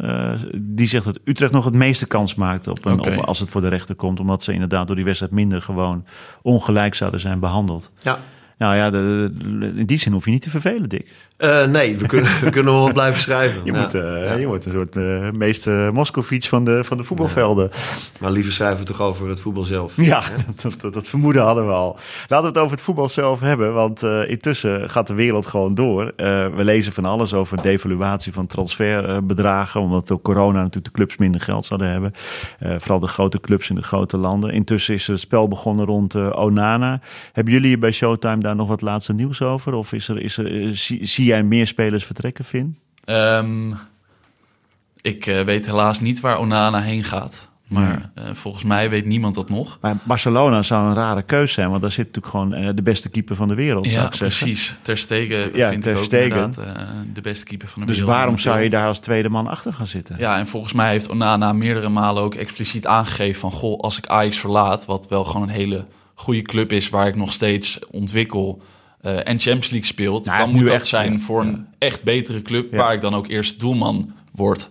die 0.56 0.88
zegt 0.88 1.06
dat 1.06 1.20
Utrecht 1.24 1.52
nog 1.52 1.66
het 1.66 1.74
meeste 1.74 2.06
kans 2.06 2.36
maakt 2.36 2.68
op, 2.68 2.86
een, 2.86 3.00
okay. 3.00 3.16
op, 3.18 3.24
als 3.24 3.40
het 3.40 3.50
voor 3.50 3.62
de 3.62 3.68
rechter 3.68 3.96
komt, 3.96 4.20
omdat 4.20 4.44
ze 4.44 4.54
inderdaad 4.54 4.88
door 4.88 4.96
die 4.96 5.06
wedstrijd 5.06 5.32
minder 5.32 5.62
gewoon 5.62 6.06
ongelijk 6.42 6.96
zouden 6.96 7.20
zijn 7.20 7.40
behandeld. 7.40 7.92
Ja. 8.00 8.20
Nou 8.58 8.76
ja, 8.76 8.90
de, 8.90 9.32
in 9.76 9.86
die 9.86 9.98
zin 9.98 10.12
hoef 10.12 10.26
je 10.26 10.32
niet 10.32 10.42
te 10.42 10.50
vervelen, 10.50 10.90
Dick. 10.90 11.08
Uh, 11.38 11.66
nee, 11.66 11.98
we 11.98 12.06
kunnen, 12.06 12.32
we 12.44 12.50
kunnen 12.50 12.74
wel 12.74 12.92
blijven 12.92 13.22
schrijven. 13.22 13.62
Je, 13.64 13.72
moet, 13.72 13.96
uh, 13.96 14.02
ja. 14.02 14.34
je 14.34 14.48
wordt 14.48 14.66
een 14.66 14.72
soort 14.72 14.96
uh, 14.96 15.32
meester 15.32 15.94
Moscovic 15.94 16.46
van 16.46 16.66
de, 16.66 16.84
van 16.84 16.98
de 16.98 17.04
voetbalvelden. 17.04 17.70
Ja. 17.72 17.80
Maar 18.20 18.32
liever 18.32 18.52
schrijven 18.52 18.80
we 18.80 18.86
toch 18.86 19.02
over 19.02 19.30
het 19.30 19.42
voetbal 19.42 19.64
zelf. 19.64 19.96
Ja, 20.14 20.24
dat, 20.62 20.82
dat, 20.82 20.94
dat, 20.94 21.08
vermoeden 21.08 21.44
hadden 21.44 21.68
we 21.68 21.72
al. 21.72 21.98
Laten 22.28 22.46
we 22.46 22.52
het 22.52 22.58
over 22.58 22.72
het 22.72 22.82
voetbal 22.82 23.10
zelf 23.10 23.40
hebben, 23.40 23.74
want 23.74 24.04
intussen 24.04 24.90
gaat 24.90 25.08
de 25.08 25.14
wereld 25.14 25.48
gewoon 25.48 25.74
door. 25.76 26.14
we 26.16 26.64
lezen 26.64 26.94
van 26.94 27.06
alles 27.06 27.34
over 27.34 27.62
devaluatie 27.62 28.34
van 28.34 28.48
transferbedragen, 28.48 29.82
omdat 29.82 30.08
door 30.08 30.22
corona 30.22 30.58
natuurlijk 30.58 30.86
de 30.86 30.92
clubs 30.92 31.18
minder 31.18 31.42
geld 31.42 31.66
zouden 31.66 31.90
hebben. 31.90 32.12
vooral 32.60 33.00
de 33.00 33.08
grote 33.08 33.40
clubs 33.40 33.70
in 33.70 33.76
de 33.76 33.84
grote 33.84 34.18
landen. 34.18 34.52
Intussen 34.52 34.94
is 34.94 35.08
het 35.08 35.20
spel 35.20 35.48
begonnen 35.48 35.86
rond 35.86 36.16
Onana. 36.16 37.02
Hebben 37.32 37.54
jullie 37.54 37.78
bij 37.78 37.92
Showtime 37.92 38.43
daar 38.44 38.56
nog 38.56 38.68
wat 38.68 38.82
laatste 38.82 39.14
nieuws 39.14 39.42
over? 39.42 39.74
Of 39.74 39.94
is 39.94 40.08
er, 40.08 40.22
is 40.22 40.38
er, 40.38 40.78
zie, 40.78 41.06
zie 41.06 41.26
jij 41.26 41.44
meer 41.44 41.68
spelers 41.68 42.06
vertrekken, 42.06 42.46
Vin? 42.46 42.76
Um, 43.06 43.76
ik 45.02 45.26
uh, 45.26 45.42
weet 45.42 45.66
helaas 45.66 46.00
niet 46.00 46.20
waar 46.20 46.40
Onana 46.40 46.80
heen 46.80 47.04
gaat. 47.04 47.52
Maar 47.68 48.12
uh, 48.18 48.24
volgens 48.34 48.64
mij 48.64 48.90
weet 48.90 49.06
niemand 49.06 49.36
dat 49.36 49.50
nog. 49.50 49.78
Maar 49.82 49.98
Barcelona 50.04 50.62
zou 50.62 50.88
een 50.88 50.96
rare 50.96 51.22
keuze 51.22 51.54
zijn, 51.54 51.70
want 51.70 51.82
daar 51.82 51.92
zit 51.92 52.06
natuurlijk 52.06 52.34
gewoon 52.34 52.64
uh, 52.64 52.70
de 52.76 52.82
beste 52.82 53.10
keeper 53.10 53.36
van 53.36 53.48
de 53.48 53.56
wereld. 53.56 53.90
Ja, 53.90 54.08
precies. 54.08 54.78
Ter 54.82 54.98
Stegen 54.98 55.56
ja, 55.56 55.70
vind 55.70 55.84
ter 55.84 55.92
ik 55.92 55.98
ook 55.98 56.12
inderdaad 56.12 56.58
uh, 56.58 56.90
de 57.14 57.22
beste 57.22 57.46
keeper 57.46 57.68
van 57.68 57.82
de 57.82 57.88
dus 57.88 57.96
wereld. 57.96 58.14
Dus 58.14 58.20
waarom 58.20 58.40
zou 58.40 58.60
je 58.60 58.70
daar 58.70 58.88
als 58.88 59.00
tweede 59.00 59.30
man 59.30 59.48
achter 59.48 59.74
gaan 59.74 59.88
zitten? 59.88 60.16
Ja, 60.18 60.38
en 60.38 60.48
volgens 60.48 60.74
mij 60.74 60.90
heeft 60.90 61.10
Onana 61.10 61.54
meerdere 61.54 61.90
malen 61.90 62.24
ook 62.24 62.36
expliciet 62.36 62.88
aangegeven 62.88 63.40
van... 63.40 63.52
goh, 63.52 63.80
als 63.80 63.98
ik 63.98 64.08
Ajax 64.08 64.40
verlaat, 64.40 64.86
wat 64.86 65.08
wel 65.08 65.26
gewoon 65.26 65.42
een 65.42 65.54
hele 65.54 65.86
goede 66.14 66.42
club 66.42 66.72
is... 66.72 66.90
waar 66.90 67.08
ik 67.08 67.16
nog 67.16 67.32
steeds 67.32 67.80
ontwikkel 67.92 68.62
en 69.02 69.40
Champions 69.40 69.70
League 69.70 69.88
speelt... 69.88 70.26
Nou, 70.26 70.38
dan 70.38 70.52
moet 70.52 70.66
dat 70.66 70.74
echt, 70.74 70.88
zijn 70.88 71.22
voor 71.22 71.42
een 71.42 71.68
echt 71.78 72.04
betere 72.04 72.42
club... 72.42 72.76
waar 72.76 72.94
ik 72.94 73.02
dan 73.02 73.16
ook 73.16 73.28
eerst 73.28 73.60
doelman 73.60 74.14
word. 74.32 74.70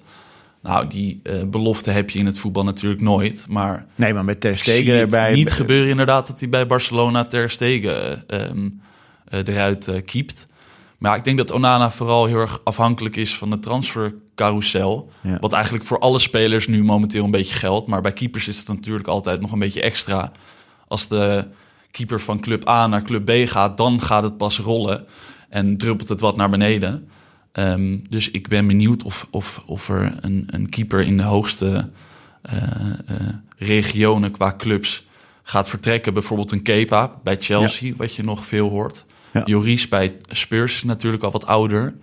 Nou, 0.63 0.87
die 0.87 1.21
uh, 1.23 1.43
belofte 1.43 1.91
heb 1.91 2.11
je 2.11 2.19
in 2.19 2.27
het 2.27 2.39
voetbal 2.39 2.65
natuurlijk 2.65 3.01
nooit. 3.01 3.47
Maar 3.49 3.87
nee, 3.95 4.15
maar 4.15 4.25
met 4.25 4.41
Ter 4.41 4.57
Stegen 4.57 4.95
erbij. 4.95 5.33
Niet 5.33 5.53
gebeuren 5.53 5.91
inderdaad 5.91 6.27
dat 6.27 6.41
hij 6.41 6.49
bij 6.49 6.67
Barcelona 6.67 7.25
Ter 7.25 7.51
Stegen 7.51 8.25
um, 8.27 8.81
uh, 9.31 9.41
eruit 9.45 10.03
kiept. 10.05 10.47
Maar 10.99 11.17
ik 11.17 11.25
denk 11.25 11.37
dat 11.37 11.53
Onana 11.53 11.91
vooral 11.91 12.27
heel 12.27 12.37
erg 12.37 12.61
afhankelijk 12.65 13.17
is 13.17 13.37
van 13.37 13.51
de 13.51 13.59
transfercarousel. 13.59 15.11
Ja. 15.21 15.39
Wat 15.41 15.53
eigenlijk 15.53 15.85
voor 15.85 15.99
alle 15.99 16.19
spelers 16.19 16.67
nu 16.67 16.85
momenteel 16.85 17.25
een 17.25 17.31
beetje 17.31 17.55
geldt. 17.55 17.89
Maar 17.89 18.01
bij 18.01 18.13
keepers 18.13 18.49
is 18.49 18.59
het 18.59 18.69
natuurlijk 18.69 19.09
altijd 19.09 19.41
nog 19.41 19.53
een 19.53 19.59
beetje 19.59 19.83
extra. 19.83 20.33
Als 20.93 21.09
de 21.09 21.47
keeper 21.91 22.21
van 22.21 22.41
club 22.41 22.69
A 22.69 22.87
naar 22.87 23.03
club 23.03 23.25
B 23.25 23.49
gaat, 23.49 23.77
dan 23.77 24.01
gaat 24.01 24.23
het 24.23 24.37
pas 24.37 24.59
rollen. 24.59 25.07
En 25.49 25.77
druppelt 25.77 26.09
het 26.09 26.21
wat 26.21 26.37
naar 26.37 26.51
beneden. 26.51 27.09
Um, 27.53 28.03
dus 28.09 28.31
ik 28.31 28.49
ben 28.49 28.67
benieuwd 28.67 29.03
of, 29.03 29.27
of, 29.31 29.63
of 29.67 29.89
er 29.89 30.15
een, 30.21 30.45
een 30.47 30.69
keeper 30.69 31.01
in 31.01 31.17
de 31.17 31.23
hoogste 31.23 31.89
uh, 32.53 32.63
uh, 33.11 33.29
regionen 33.57 34.31
qua 34.31 34.55
clubs 34.57 35.07
gaat 35.43 35.69
vertrekken. 35.69 36.15
Bijvoorbeeld 36.15 36.53
een 36.53 36.63
Kepa 36.63 37.13
bij 37.25 37.37
Chelsea, 37.41 37.89
ja. 37.89 37.97
wat 37.97 38.15
je 38.15 38.25
nog 38.25 38.47
veel 38.47 38.71
hoort. 38.71 39.05
Ja. 39.33 39.43
Joris 39.45 39.89
bij 39.89 40.17
Spurs 40.29 40.75
is 40.75 40.83
natuurlijk 40.83 41.23
al 41.23 41.31
wat 41.31 41.47
ouder. 41.47 41.95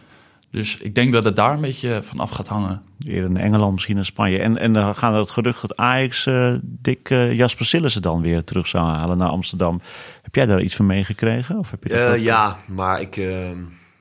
Dus 0.51 0.77
ik 0.77 0.95
denk 0.95 1.13
dat 1.13 1.25
het 1.25 1.35
daar 1.35 1.53
een 1.53 1.61
beetje 1.61 1.99
van 2.03 2.19
af 2.19 2.29
gaat 2.29 2.47
hangen. 2.47 2.81
Eerder 2.99 3.29
in 3.29 3.37
Engeland, 3.37 3.73
misschien 3.73 3.97
in 3.97 4.05
Spanje. 4.05 4.39
En, 4.39 4.57
en 4.57 4.73
dan 4.73 4.95
gaan 4.95 5.13
het 5.13 5.29
gerucht 5.29 5.61
dat 5.61 5.77
Ajax 5.77 6.25
uh, 6.25 6.53
dik 6.61 7.09
uh, 7.09 7.33
Jasper 7.33 7.65
Sillissen 7.65 8.01
dan 8.01 8.21
weer 8.21 8.43
terug 8.43 8.67
zou 8.67 8.85
halen 8.85 9.17
naar 9.17 9.29
Amsterdam. 9.29 9.81
Heb 10.21 10.35
jij 10.35 10.45
daar 10.45 10.61
iets 10.61 10.75
van 10.75 10.85
meegekregen? 10.85 11.57
Of 11.57 11.71
heb 11.71 11.83
je 11.83 11.89
dat 11.89 12.15
uh, 12.15 12.23
ja, 12.23 12.57
maar 12.67 13.01
ik 13.01 13.17
ehm, 13.17 13.57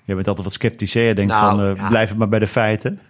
je 0.09 0.15
bent 0.15 0.29
altijd 0.29 0.47
wat 0.47 0.55
sceptisch. 0.55 0.95
Hè? 0.95 1.01
Je 1.01 1.15
denkt 1.15 1.33
nou, 1.33 1.57
van, 1.57 1.71
uh, 1.71 1.77
ja. 1.77 1.89
blijf 1.89 2.09
het 2.09 2.19
maar 2.19 2.29
bij 2.29 2.39
de 2.39 2.47
feiten. 2.47 3.01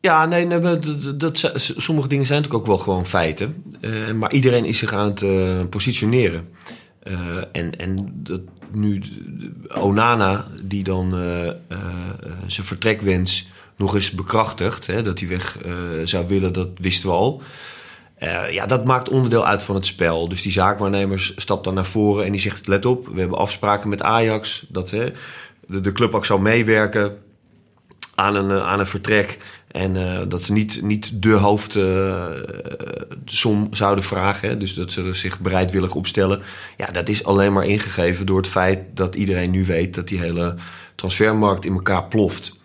Ja, 0.00 0.26
nee, 0.26 0.46
nee 0.46 0.60
dat, 0.60 1.14
dat, 1.20 1.62
sommige 1.76 2.08
dingen 2.08 2.26
zijn 2.26 2.40
natuurlijk 2.40 2.64
ook 2.64 2.76
wel 2.76 2.84
gewoon 2.84 3.06
feiten. 3.06 3.64
Uh, 3.80 4.12
maar 4.12 4.32
iedereen 4.32 4.64
is 4.64 4.78
zich 4.78 4.92
aan 4.92 5.04
het 5.04 5.22
uh, 5.22 5.60
positioneren. 5.70 6.48
En 7.52 7.76
en 7.78 8.10
dat, 8.14 8.40
nu 8.72 9.02
Onana, 9.78 10.46
die 10.62 10.84
dan 10.84 11.10
zijn 12.46 12.66
vertrekwens 12.66 13.48
nog 13.76 13.94
eens 13.94 14.10
bekrachtigt... 14.10 14.86
Hè, 14.86 15.02
dat 15.02 15.18
hij 15.18 15.28
weg 15.28 15.58
zou 16.04 16.26
willen, 16.26 16.52
dat 16.52 16.68
wisten 16.76 17.08
we 17.08 17.14
al... 17.14 17.42
ja, 18.50 18.66
dat 18.66 18.84
maakt 18.84 19.08
onderdeel 19.08 19.46
uit 19.46 19.62
van 19.62 19.74
het 19.74 19.86
spel. 19.86 20.28
Dus 20.28 20.42
die 20.42 20.52
zaakwaarnemer 20.52 21.32
stapt 21.36 21.64
dan 21.64 21.74
naar 21.74 21.84
voren 21.84 22.24
en 22.24 22.32
die 22.32 22.40
zegt: 22.40 22.66
Let 22.66 22.86
op, 22.86 23.08
we 23.08 23.20
hebben 23.20 23.38
afspraken 23.38 23.88
met 23.88 24.02
Ajax. 24.02 24.66
Dat, 24.68 24.88
de, 24.88 25.12
de 25.80 25.92
club 25.92 26.14
ook 26.14 26.24
zou 26.24 26.40
meewerken 26.40 27.16
aan 28.14 28.34
een, 28.34 28.62
aan 28.62 28.80
een 28.80 28.86
vertrek. 28.86 29.38
En 29.74 29.94
uh, 29.96 30.20
dat 30.28 30.42
ze 30.42 30.52
niet, 30.52 30.82
niet 30.82 31.22
de 31.22 31.32
hoofdsom 31.32 31.82
uh, 33.62 33.68
zouden 33.70 34.04
vragen. 34.04 34.48
Hè? 34.48 34.56
Dus 34.56 34.74
dat 34.74 34.92
ze 34.92 35.14
zich 35.14 35.40
bereidwillig 35.40 35.94
opstellen. 35.94 36.42
Ja, 36.76 36.86
dat 36.86 37.08
is 37.08 37.24
alleen 37.24 37.52
maar 37.52 37.64
ingegeven 37.64 38.26
door 38.26 38.36
het 38.36 38.48
feit 38.48 38.80
dat 38.94 39.14
iedereen 39.14 39.50
nu 39.50 39.64
weet 39.64 39.94
dat 39.94 40.08
die 40.08 40.18
hele 40.18 40.54
transfermarkt 40.94 41.64
in 41.64 41.72
elkaar 41.72 42.04
ploft. 42.04 42.58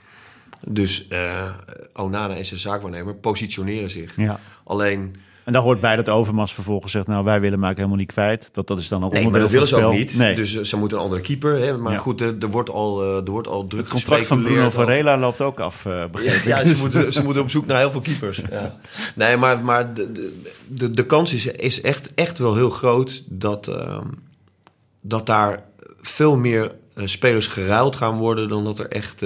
Dus 0.67 1.07
uh, 1.09 1.51
Onana 1.93 2.35
en 2.35 2.45
zijn 2.45 2.59
zaakwaarnemer 2.59 3.15
positioneren 3.15 3.91
zich. 3.91 4.15
Ja. 4.15 4.39
Alleen 4.63 5.15
en 5.49 5.55
daar 5.55 5.63
hoort 5.63 5.79
bij 5.79 5.95
dat 5.95 6.09
Overmars 6.09 6.53
vervolgens 6.53 6.91
zegt... 6.91 7.07
nou, 7.07 7.23
wij 7.23 7.39
willen 7.39 7.59
maken 7.59 7.75
helemaal 7.75 7.97
niet 7.97 8.11
kwijt. 8.11 8.49
Dat, 8.51 8.67
dat 8.67 8.79
is 8.79 8.87
dan 8.87 9.03
ook 9.03 9.13
nee, 9.13 9.29
maar 9.29 9.39
dat 9.39 9.49
willen 9.49 9.67
ze 9.67 9.83
ook 9.83 9.93
niet. 9.93 10.17
Nee. 10.17 10.35
Dus 10.35 10.53
uh, 10.53 10.63
ze 10.63 10.77
moeten 10.77 10.97
een 10.97 11.03
andere 11.03 11.21
keeper. 11.21 11.55
Hè? 11.55 11.77
Maar 11.77 11.91
ja. 11.91 11.97
goed, 11.97 12.21
er, 12.21 12.35
er, 12.39 12.49
wordt 12.49 12.69
al, 12.69 13.03
uh, 13.03 13.15
er 13.15 13.31
wordt 13.31 13.47
al 13.47 13.67
druk 13.67 13.81
Het 13.81 13.91
contract 13.91 14.27
van 14.27 14.41
Bruno 14.41 14.69
Varela 14.69 15.17
loopt 15.17 15.41
ook 15.41 15.59
af, 15.59 15.85
uh, 15.85 16.03
ja, 16.21 16.33
ja, 16.45 16.65
ze, 16.65 16.75
moeten, 16.79 17.13
ze 17.13 17.23
moeten 17.23 17.41
op 17.41 17.49
zoek 17.49 17.65
naar 17.65 17.77
heel 17.77 17.91
veel 17.91 18.01
keepers. 18.01 18.41
Ja. 18.49 18.75
Nee, 19.15 19.37
maar, 19.37 19.63
maar 19.63 19.93
de, 19.93 20.33
de, 20.67 20.91
de 20.91 21.05
kans 21.05 21.33
is, 21.33 21.45
is 21.45 21.81
echt, 21.81 22.13
echt 22.13 22.37
wel 22.37 22.55
heel 22.55 22.69
groot... 22.69 23.23
dat, 23.27 23.67
uh, 23.67 23.97
dat 25.01 25.25
daar 25.25 25.63
veel 26.01 26.37
meer 26.37 26.71
spelers 26.95 27.47
geruild 27.47 27.95
gaan 27.95 28.17
worden... 28.17 28.49
dan 28.49 28.63
dat 28.63 28.79
er 28.79 28.87
echt... 28.87 29.25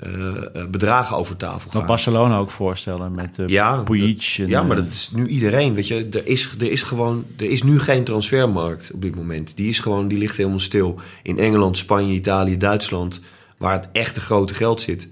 Ehm, 0.00 0.36
uh, 0.56 0.66
bedragen 0.70 1.16
over 1.16 1.36
tafel 1.36 1.70
gaan. 1.70 1.78
Wat 1.80 1.86
Barcelona 1.86 2.38
ook 2.38 2.50
voorstellen 2.50 3.14
met 3.14 3.38
uh, 3.38 3.48
ja, 3.48 3.76
Puig. 3.82 4.38
En, 4.38 4.48
ja, 4.48 4.62
maar 4.62 4.76
dat 4.76 4.86
is 4.86 5.10
nu 5.10 5.26
iedereen. 5.26 5.74
Weet 5.74 5.88
je, 5.88 6.08
er 6.10 6.26
is, 6.26 6.54
er 6.58 6.70
is 6.70 6.82
gewoon, 6.82 7.24
er 7.36 7.50
is 7.50 7.62
nu 7.62 7.80
geen 7.80 8.04
transfermarkt 8.04 8.90
op 8.94 9.02
dit 9.02 9.14
moment. 9.14 9.56
Die 9.56 9.68
is 9.68 9.80
gewoon, 9.80 10.08
die 10.08 10.18
ligt 10.18 10.36
helemaal 10.36 10.60
stil. 10.60 11.00
In 11.22 11.38
Engeland, 11.38 11.78
Spanje, 11.78 12.14
Italië, 12.14 12.56
Duitsland, 12.56 13.20
waar 13.56 13.72
het 13.72 13.88
echte 13.92 14.20
grote 14.20 14.54
geld 14.54 14.80
zit, 14.80 15.08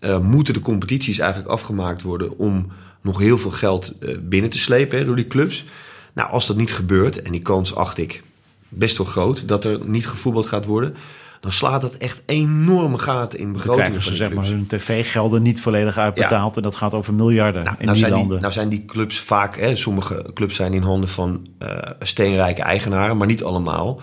uh, 0.00 0.18
moeten 0.18 0.54
de 0.54 0.60
competities 0.60 1.18
eigenlijk 1.18 1.50
afgemaakt 1.50 2.02
worden 2.02 2.38
om 2.38 2.66
nog 3.00 3.18
heel 3.18 3.38
veel 3.38 3.50
geld 3.50 3.94
binnen 4.20 4.50
te 4.50 4.58
slepen 4.58 4.98
hè, 4.98 5.04
door 5.04 5.16
die 5.16 5.26
clubs. 5.26 5.64
Nou, 6.12 6.30
als 6.30 6.46
dat 6.46 6.56
niet 6.56 6.72
gebeurt, 6.72 7.22
en 7.22 7.32
die 7.32 7.42
kans 7.42 7.74
acht 7.74 7.98
ik 7.98 8.22
best 8.68 8.96
wel 8.96 9.06
groot 9.06 9.48
dat 9.48 9.64
er 9.64 9.86
niet 9.86 10.06
gevoetbald 10.06 10.46
gaat 10.46 10.66
worden 10.66 10.94
dan 11.40 11.52
slaat 11.52 11.80
dat 11.80 11.94
echt 11.94 12.22
enorme 12.26 12.98
gaten 12.98 13.38
in 13.38 13.52
begrotingen. 13.52 13.90
Dan 13.90 14.00
krijgen 14.00 14.16
ze 14.16 14.16
zeg 14.16 14.32
maar 14.32 14.46
hun 14.46 14.66
tv-gelden 14.66 15.42
niet 15.42 15.60
volledig 15.60 15.96
uitbetaald. 15.96 16.56
En 16.56 16.62
dat 16.62 16.76
gaat 16.76 16.94
over 16.94 17.14
miljarden 17.14 17.64
nou, 17.64 17.76
in 17.78 17.86
nou 17.86 17.98
die 17.98 18.08
landen. 18.08 18.28
Die, 18.28 18.40
nou 18.40 18.52
zijn 18.52 18.68
die 18.68 18.84
clubs 18.84 19.20
vaak, 19.20 19.56
hè, 19.56 19.76
sommige 19.76 20.26
clubs 20.34 20.54
zijn 20.54 20.74
in 20.74 20.82
handen 20.82 21.08
van 21.08 21.46
uh, 21.62 21.78
steenrijke 22.00 22.62
eigenaren, 22.62 23.16
maar 23.16 23.26
niet 23.26 23.44
allemaal. 23.44 24.00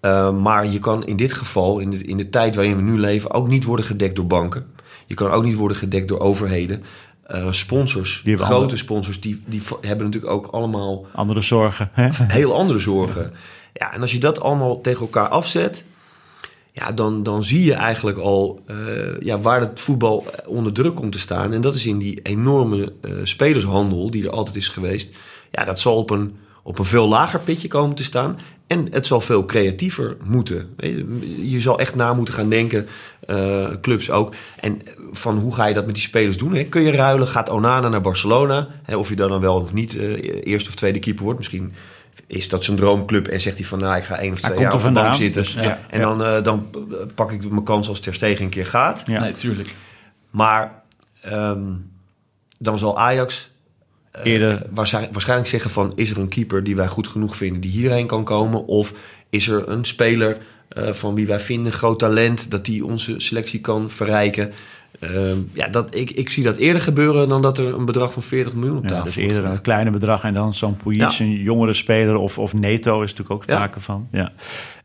Uh, 0.00 0.32
maar 0.32 0.66
je 0.66 0.78
kan 0.78 1.06
in 1.06 1.16
dit 1.16 1.32
geval, 1.32 1.78
in 1.78 1.90
de, 1.90 1.98
in 1.98 2.16
de 2.16 2.30
tijd 2.30 2.54
waarin 2.54 2.76
we 2.76 2.82
nu 2.82 2.98
leven, 2.98 3.30
ook 3.30 3.48
niet 3.48 3.64
worden 3.64 3.86
gedekt 3.86 4.16
door 4.16 4.26
banken. 4.26 4.66
Je 5.06 5.14
kan 5.14 5.30
ook 5.30 5.44
niet 5.44 5.54
worden 5.54 5.76
gedekt 5.76 6.08
door 6.08 6.20
overheden. 6.20 6.82
Uh, 7.30 7.52
sponsors, 7.52 8.20
die 8.24 8.36
grote 8.36 8.54
andere... 8.54 8.76
sponsors, 8.76 9.20
die, 9.20 9.42
die 9.46 9.62
hebben 9.80 10.06
natuurlijk 10.06 10.32
ook 10.32 10.46
allemaal... 10.46 11.06
Andere 11.12 11.40
zorgen. 11.40 11.90
Hè? 11.92 12.08
Heel 12.12 12.54
andere 12.54 12.78
zorgen. 12.78 13.22
Ja. 13.22 13.30
ja, 13.72 13.94
en 13.94 14.00
als 14.00 14.12
je 14.12 14.18
dat 14.18 14.40
allemaal 14.40 14.80
tegen 14.80 15.00
elkaar 15.00 15.28
afzet 15.28 15.84
ja, 16.72 16.92
dan, 16.92 17.22
dan 17.22 17.44
zie 17.44 17.64
je 17.64 17.74
eigenlijk 17.74 18.18
al 18.18 18.60
uh, 18.70 18.76
ja, 19.20 19.40
waar 19.40 19.60
het 19.60 19.80
voetbal 19.80 20.26
onder 20.46 20.72
druk 20.72 20.94
komt 20.94 21.12
te 21.12 21.18
staan. 21.18 21.52
En 21.52 21.60
dat 21.60 21.74
is 21.74 21.86
in 21.86 21.98
die 21.98 22.20
enorme 22.22 22.92
uh, 23.02 23.12
spelershandel 23.22 24.10
die 24.10 24.24
er 24.24 24.30
altijd 24.30 24.56
is 24.56 24.68
geweest. 24.68 25.14
Ja, 25.50 25.64
dat 25.64 25.80
zal 25.80 25.96
op 25.96 26.10
een, 26.10 26.36
op 26.62 26.78
een 26.78 26.84
veel 26.84 27.08
lager 27.08 27.40
pitje 27.40 27.68
komen 27.68 27.96
te 27.96 28.04
staan. 28.04 28.38
En 28.66 28.86
het 28.90 29.06
zal 29.06 29.20
veel 29.20 29.44
creatiever 29.44 30.16
moeten. 30.24 30.74
Je 31.40 31.60
zal 31.60 31.78
echt 31.78 31.94
na 31.94 32.14
moeten 32.14 32.34
gaan 32.34 32.48
denken, 32.48 32.86
uh, 33.26 33.68
clubs 33.80 34.10
ook. 34.10 34.34
En 34.60 34.80
van 35.12 35.38
hoe 35.38 35.54
ga 35.54 35.66
je 35.66 35.74
dat 35.74 35.86
met 35.86 35.94
die 35.94 36.02
spelers 36.02 36.36
doen? 36.36 36.54
Hè? 36.54 36.64
Kun 36.64 36.82
je 36.82 36.90
ruilen? 36.90 37.28
Gaat 37.28 37.50
Onana 37.50 37.88
naar 37.88 38.00
Barcelona? 38.00 38.68
Hè, 38.82 38.96
of 38.96 39.08
je 39.08 39.16
dan, 39.16 39.28
dan 39.28 39.40
wel 39.40 39.60
of 39.60 39.72
niet 39.72 39.94
eerste 40.42 40.68
of 40.68 40.74
tweede 40.74 40.98
keeper 40.98 41.24
wordt. 41.24 41.38
Misschien 41.38 41.72
is 42.26 42.48
dat 42.48 42.64
zijn 42.64 42.76
droomclub 42.76 43.26
en 43.28 43.40
zegt 43.40 43.56
hij 43.56 43.66
van 43.66 43.78
nou 43.78 43.96
ik 43.96 44.04
ga 44.04 44.18
één 44.18 44.32
of 44.32 44.40
twee 44.40 44.58
jaar 44.58 44.74
op 44.74 44.82
de 44.82 44.90
bank 44.90 45.14
zitten 45.14 45.42
dus, 45.42 45.52
ja, 45.52 45.80
en 45.88 46.00
dan, 46.00 46.22
uh, 46.22 46.42
dan 46.42 46.70
pak 47.14 47.32
ik 47.32 47.50
mijn 47.50 47.62
kans 47.62 47.88
als 47.88 48.00
Ter 48.00 48.14
Stegen 48.14 48.44
een 48.44 48.50
keer 48.50 48.66
gaat. 48.66 49.02
Ja, 49.06 49.20
natuurlijk. 49.20 49.68
Nee, 49.68 49.76
maar 50.30 50.82
um, 51.26 51.90
dan 52.58 52.78
zal 52.78 52.98
Ajax 52.98 53.50
uh, 54.16 54.24
Eerder. 54.24 54.66
Waarschijnlijk, 54.70 55.12
waarschijnlijk 55.12 55.48
zeggen 55.48 55.70
van 55.70 55.92
is 55.94 56.10
er 56.10 56.18
een 56.18 56.28
keeper 56.28 56.64
die 56.64 56.76
wij 56.76 56.88
goed 56.88 57.08
genoeg 57.08 57.36
vinden 57.36 57.60
die 57.60 57.70
hierheen 57.70 58.06
kan 58.06 58.24
komen 58.24 58.66
of 58.66 58.92
is 59.30 59.48
er 59.48 59.68
een 59.68 59.84
speler 59.84 60.36
uh, 60.78 60.92
van 60.92 61.14
wie 61.14 61.26
wij 61.26 61.40
vinden 61.40 61.72
groot 61.72 61.98
talent 61.98 62.50
dat 62.50 62.64
die 62.64 62.84
onze 62.84 63.20
selectie 63.20 63.60
kan 63.60 63.90
verrijken. 63.90 64.52
Uh, 65.00 65.32
ja, 65.52 65.68
dat, 65.68 65.94
ik, 65.94 66.10
ik 66.10 66.28
zie 66.28 66.44
dat 66.44 66.56
eerder 66.56 66.82
gebeuren 66.82 67.28
dan 67.28 67.42
dat 67.42 67.58
er 67.58 67.74
een 67.74 67.84
bedrag 67.84 68.12
van 68.12 68.22
40 68.22 68.54
miljoen 68.54 68.76
op 68.76 68.82
tafel 68.82 68.96
ja, 68.96 69.04
dus 69.04 69.16
eerder 69.16 69.44
een 69.44 69.60
kleine 69.60 69.90
bedrag 69.90 70.24
en 70.24 70.34
dan 70.34 70.54
zo'n 70.54 70.76
Puig, 70.76 70.96
ja. 70.96 71.24
een 71.24 71.32
jongere 71.32 71.72
speler 71.72 72.16
of, 72.16 72.38
of 72.38 72.54
Neto 72.54 73.02
is 73.02 73.10
natuurlijk 73.10 73.30
ook 73.30 73.42
sprake 73.42 73.78
ja. 73.78 73.84
van. 73.84 74.08
Ja. 74.12 74.32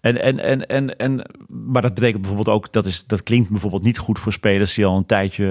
En, 0.02 0.22
en, 0.22 0.40
en, 0.40 0.66
en, 0.66 0.98
en, 0.98 1.32
maar 1.48 1.82
dat 1.82 1.94
betekent 1.94 2.22
bijvoorbeeld 2.22 2.56
ook, 2.56 2.74
dat, 2.74 2.86
is, 2.86 3.06
dat 3.06 3.24
klinkt 3.24 3.50
bijvoorbeeld 3.50 3.84
niet 3.84 3.98
goed 3.98 4.20
voor 4.20 4.34
spelers 4.34 4.74
die 4.74 4.86
al 4.86 4.98
een 4.98 5.06
tijdje 5.06 5.44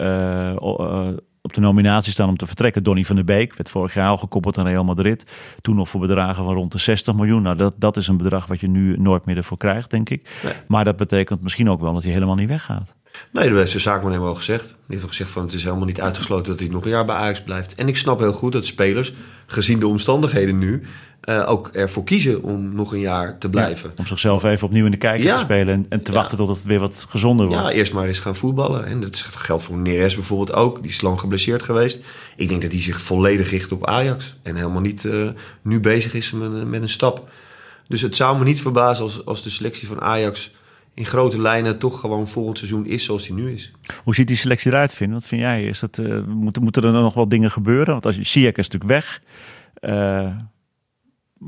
uh, 0.00 0.68
uh, 0.68 1.16
op 1.42 1.54
de 1.54 1.60
nominatie 1.60 2.12
staan 2.12 2.28
om 2.28 2.36
te 2.36 2.46
vertrekken. 2.46 2.82
Donny 2.82 3.04
van 3.04 3.16
der 3.16 3.24
Beek 3.24 3.54
werd 3.54 3.70
vorig 3.70 3.94
jaar 3.94 4.08
al 4.08 4.16
gekoppeld 4.16 4.58
aan 4.58 4.66
Real 4.66 4.84
Madrid. 4.84 5.24
Toen 5.60 5.76
nog 5.76 5.88
voor 5.88 6.00
bedragen 6.00 6.44
van 6.44 6.54
rond 6.54 6.72
de 6.72 6.78
60 6.78 7.14
miljoen. 7.14 7.42
Nou, 7.42 7.56
dat, 7.56 7.74
dat 7.78 7.96
is 7.96 8.08
een 8.08 8.16
bedrag 8.16 8.46
wat 8.46 8.60
je 8.60 8.68
nu 8.68 8.98
nooit 8.98 9.24
meer 9.24 9.36
ervoor 9.36 9.56
krijgt, 9.56 9.90
denk 9.90 10.10
ik. 10.10 10.38
Nee. 10.44 10.52
Maar 10.68 10.84
dat 10.84 10.96
betekent 10.96 11.42
misschien 11.42 11.70
ook 11.70 11.80
wel 11.80 11.92
dat 11.92 12.02
hij 12.02 12.12
helemaal 12.12 12.34
niet 12.34 12.48
weggaat. 12.48 12.94
Nee, 13.32 13.48
dat 13.48 13.58
heeft 13.58 13.72
de 13.72 13.78
zaakwaarnemer 13.78 14.28
al 14.28 14.34
gezegd. 14.34 14.66
Die 14.66 14.76
heeft 14.86 15.02
al 15.02 15.08
gezegd 15.08 15.30
van 15.30 15.42
het 15.42 15.52
is 15.52 15.62
helemaal 15.64 15.84
niet 15.86 16.00
uitgesloten 16.00 16.50
dat 16.52 16.60
hij 16.60 16.68
nog 16.68 16.84
een 16.84 16.90
jaar 16.90 17.04
bij 17.04 17.14
Ajax 17.16 17.42
blijft. 17.42 17.74
En 17.74 17.88
ik 17.88 17.96
snap 17.96 18.18
heel 18.18 18.32
goed 18.32 18.52
dat 18.52 18.66
spelers, 18.66 19.12
gezien 19.46 19.78
de 19.78 19.86
omstandigheden 19.86 20.58
nu, 20.58 20.82
eh, 21.20 21.48
ook 21.50 21.68
ervoor 21.68 22.04
kiezen 22.04 22.42
om 22.42 22.74
nog 22.74 22.92
een 22.92 23.00
jaar 23.00 23.38
te 23.38 23.50
blijven. 23.50 23.92
Om 23.96 24.06
zichzelf 24.06 24.44
even 24.44 24.66
opnieuw 24.66 24.84
in 24.84 24.90
de 24.90 24.96
kijker 24.96 25.26
Ja. 25.26 25.34
te 25.34 25.40
spelen 25.40 25.74
en, 25.74 25.86
en 25.88 26.02
te 26.02 26.10
Ja. 26.12 26.16
wachten 26.18 26.38
tot 26.38 26.48
het 26.48 26.64
weer 26.64 26.78
wat 26.80 27.06
gezonder 27.08 27.46
wordt. 27.46 27.62
Ja, 27.62 27.70
eerst 27.70 27.92
maar 27.92 28.06
eens 28.06 28.18
gaan 28.18 28.36
voetballen. 28.36 28.84
En 28.86 29.00
dat 29.00 29.18
geldt 29.18 29.62
voor 29.62 29.76
Neres 29.76 30.14
bijvoorbeeld 30.14 30.52
ook. 30.52 30.82
Die 30.82 30.90
is 30.90 31.00
lang 31.00 31.20
geblesseerd 31.20 31.62
geweest. 31.62 32.00
Ik 32.36 32.48
denk 32.48 32.62
dat 32.62 32.72
hij 32.72 32.80
zich 32.80 33.00
volledig 33.00 33.50
richt 33.50 33.72
op 33.72 33.86
Ajax. 33.86 34.36
En 34.42 34.56
helemaal 34.56 34.80
niet 34.80 35.04
eh, 35.04 35.28
nu 35.62 35.80
bezig 35.80 36.14
is 36.14 36.30
met, 36.30 36.68
met 36.68 36.82
een 36.82 36.88
stap. 36.88 37.28
Dus 37.88 38.00
het 38.00 38.16
zou 38.16 38.38
me 38.38 38.44
niet 38.44 38.62
verbazen 38.62 39.04
als, 39.04 39.24
als 39.26 39.42
de 39.42 39.50
selectie 39.50 39.88
van 39.88 40.00
Ajax 40.00 40.50
in 40.94 41.06
grote 41.06 41.40
lijnen 41.40 41.78
toch 41.78 42.00
gewoon 42.00 42.28
volgend 42.28 42.58
seizoen 42.58 42.86
is 42.86 43.04
zoals 43.04 43.24
die 43.26 43.34
nu 43.34 43.52
is. 43.52 43.72
Hoe 44.04 44.14
ziet 44.14 44.26
die 44.26 44.36
selectie 44.36 44.70
eruit, 44.70 44.94
Vin? 44.94 45.12
Wat 45.12 45.26
vind 45.26 45.40
jij? 45.40 45.64
Is 45.64 45.80
dat, 45.80 45.98
eh, 45.98 46.20
moeten, 46.26 46.62
moeten 46.62 46.84
er 46.84 46.92
nog 46.92 47.14
wel 47.14 47.28
dingen 47.28 47.50
gebeuren? 47.50 47.92
Want 47.92 48.06
als 48.06 48.16
je 48.16 48.24
Ziyech 48.24 48.56
is 48.56 48.68
natuurlijk 48.68 48.90
weg. 48.90 49.22
Eh, 49.74 50.30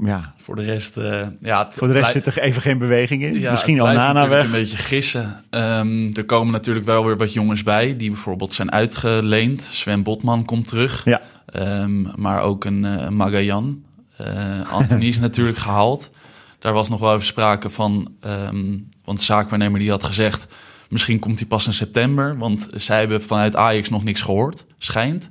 ja, 0.02 0.34
Voor 0.36 0.56
de 0.56 0.62
rest, 0.62 0.96
eh, 0.96 1.26
ja, 1.40 1.68
voor 1.70 1.86
de 1.86 1.92
rest 1.92 2.12
zit 2.12 2.26
er 2.26 2.38
even 2.38 2.62
geen 2.62 2.78
beweging 2.78 3.22
in. 3.22 3.40
Ja, 3.40 3.50
Misschien 3.50 3.80
al 3.80 3.86
Nana 3.86 4.12
natuurlijk 4.12 4.32
weg. 4.32 4.44
een 4.44 4.60
beetje 4.60 4.76
gissen. 4.76 5.44
Ehm, 5.50 6.10
er 6.12 6.24
komen 6.24 6.52
natuurlijk 6.52 6.86
wel 6.86 7.04
weer 7.06 7.16
wat 7.16 7.32
jongens 7.32 7.62
bij 7.62 7.96
die 7.96 8.10
bijvoorbeeld 8.10 8.54
zijn 8.54 8.72
uitgeleend. 8.72 9.68
Sven 9.70 10.02
Botman 10.02 10.44
komt 10.44 10.66
terug. 10.68 11.04
Ja. 11.04 11.20
Ehm, 11.46 12.20
maar 12.20 12.40
ook 12.42 12.64
een 12.64 12.84
eh 12.84 13.08
Magajan. 13.08 13.84
Eh 14.16 14.72
Anthony 14.72 15.06
is 15.06 15.18
natuurlijk 15.28 15.58
gehaald. 15.58 16.10
Daar 16.58 16.72
was 16.72 16.88
nog 16.88 17.00
wel 17.00 17.12
even 17.14 17.24
sprake 17.26 17.70
van. 17.70 18.14
ehm, 18.20 18.76
want 19.04 19.18
de 19.18 19.24
zaakwaarnemer 19.24 19.80
die 19.80 19.90
had 19.90 20.04
gezegd... 20.04 20.46
misschien 20.88 21.18
komt 21.18 21.38
hij 21.38 21.48
pas 21.48 21.66
in 21.66 21.72
september. 21.72 22.38
Want 22.38 22.68
zij 22.74 22.98
hebben 22.98 23.22
vanuit 23.22 23.56
Ajax 23.56 23.88
nog 23.88 24.04
niks 24.04 24.22
gehoord. 24.22 24.66
Schijnt. 24.78 25.28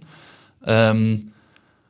Ehm, 0.63 1.17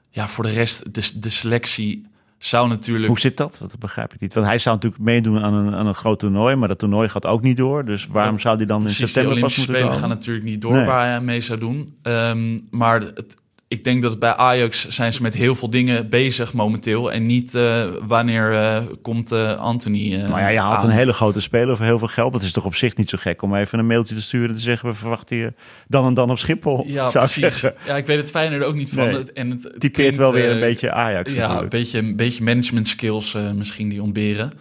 ja, 0.10 0.28
voor 0.28 0.44
de 0.44 0.52
rest, 0.52 0.94
de, 0.94 1.20
de 1.20 1.30
selectie 1.30 2.10
zou 2.38 2.68
natuurlijk... 2.68 3.08
Hoe 3.08 3.20
zit 3.20 3.38
dat? 3.38 3.58
Dat 3.60 3.80
begrijp 3.80 4.14
ik 4.14 4.20
niet. 4.20 4.34
Want 4.34 4.46
hij 4.46 4.58
zou 4.58 4.76
natuurlijk 4.76 5.04
meedoen 5.04 5.40
aan 5.40 5.54
een, 5.54 5.74
aan 5.76 5.88
een 5.88 5.94
groot 5.94 6.20
toernooi, 6.20 6.56
maar 6.56 6.68
dat 6.68 6.80
toernooi 6.80 7.10
gaat 7.10 7.26
ook 7.26 7.42
niet 7.42 7.58
door. 7.58 7.86
Dus 7.86 8.08
waarom 8.08 8.40
zou 8.40 8.58
hij 8.58 8.66
dan 8.66 8.84
in 8.84 8.90
september 8.90 9.40
pas 9.40 9.42
moeten 9.42 9.62
Spelen 9.62 9.94
gaan 9.94 10.10
natuurlijk 10.10 10.46
niet 10.46 10.62
door 10.62 10.74
Nee. 10.74 10.86
waar 10.86 11.08
hij 11.08 11.22
mee 11.22 11.42
zou 11.42 11.60
doen. 11.60 11.96
Ehm, 12.02 12.60
maar 12.70 13.02
het, 13.02 13.36
ik 13.72 13.84
denk 13.84 14.02
dat 14.02 14.20
bij 14.20 14.36
Ajax 14.36 14.88
zijn 14.88 15.14
ze 15.14 15.22
met 15.22 15.34
heel 15.34 15.56
veel 15.56 15.70
dingen 15.70 16.10
bezig 16.10 16.54
momenteel. 16.54 17.12
En 17.12 17.26
niet 17.26 17.56
eh, 17.56 17.88
wanneer 18.08 18.54
eh, 18.54 18.84
komt 19.02 19.32
eh, 19.32 19.58
Anthony 19.58 20.14
eh 20.14 20.28
Nou 20.28 20.40
ja, 20.40 20.48
je 20.48 20.60
haalt 20.60 20.82
aan. 20.82 20.90
een 20.90 20.96
hele 20.96 21.14
grote 21.14 21.42
speler 21.42 21.78
voor 21.78 21.86
heel 21.86 22.00
veel 22.00 22.08
geld. 22.08 22.34
Dat 22.34 22.42
is 22.42 22.52
toch 22.52 22.66
op 22.66 22.76
zich 22.76 22.96
niet 22.96 23.10
zo 23.10 23.18
gek 23.22 23.42
om 23.42 23.56
even 23.56 23.80
een 23.80 23.88
mailtje 23.88 24.16
te 24.16 24.22
sturen 24.22 24.50
en 24.50 24.56
te 24.56 24.62
zeggen: 24.62 24.90
we 24.90 24.96
verwachten 24.96 25.38
je 25.38 25.54
dan 25.88 26.06
en 26.06 26.14
dan 26.14 26.30
op 26.30 26.38
Schiphol. 26.38 26.84
Ja, 26.88 27.10
zou 27.10 27.26
precies. 27.26 27.42
zeggen. 27.42 27.74
Ja, 27.86 27.98
ik 27.98 28.06
weet 28.06 28.18
het 28.18 28.30
fijner 28.30 28.62
er 28.62 28.68
ook 28.68 28.76
niet 28.76 28.90
van. 28.90 29.06
Nee. 29.06 29.16
Het, 29.16 29.34
en 29.34 29.50
het, 29.50 29.64
het 29.64 29.74
Typeert 29.74 29.94
klinkt, 29.94 30.18
wel 30.18 30.34
weer 30.34 30.50
een 30.50 30.60
beetje 30.60 30.92
Ajax. 30.92 31.34
Ja, 31.34 31.62
een 31.62 31.70
beetje, 31.70 31.98
een 31.98 32.16
beetje 32.16 32.44
management 32.44 32.88
skills 32.88 33.38
misschien 33.56 33.90
die 33.90 34.02
ontberen. 34.02 34.52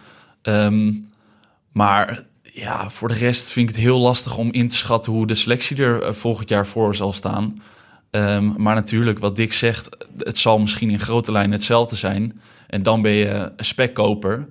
Ehm, 0.41 0.91
maar 1.71 2.23
ja, 2.41 2.89
voor 2.89 3.07
de 3.07 3.13
rest 3.13 3.51
vind 3.51 3.69
ik 3.69 3.75
het 3.75 3.83
heel 3.83 3.99
lastig 3.99 4.37
om 4.37 4.51
in 4.51 4.67
te 4.67 4.75
schatten 4.75 5.11
hoe 5.11 5.27
de 5.27 5.35
selectie 5.35 5.77
er 5.77 6.15
volgend 6.15 6.49
jaar 6.49 6.67
voor 6.67 6.95
zal 6.95 7.13
staan. 7.13 7.61
Ehm, 8.11 8.61
maar 8.61 8.75
natuurlijk, 8.75 9.19
wat 9.19 9.35
Dick 9.35 9.53
zegt, 9.53 9.89
het 10.17 10.37
zal 10.37 10.59
misschien 10.59 10.89
in 10.89 10.99
grote 10.99 11.31
lijnen 11.31 11.51
hetzelfde 11.51 11.95
zijn. 11.95 12.41
En 12.67 12.83
dan 12.83 13.01
ben 13.01 13.11
je 13.11 13.51
een 13.57 13.65
spekkoper. 13.65 14.47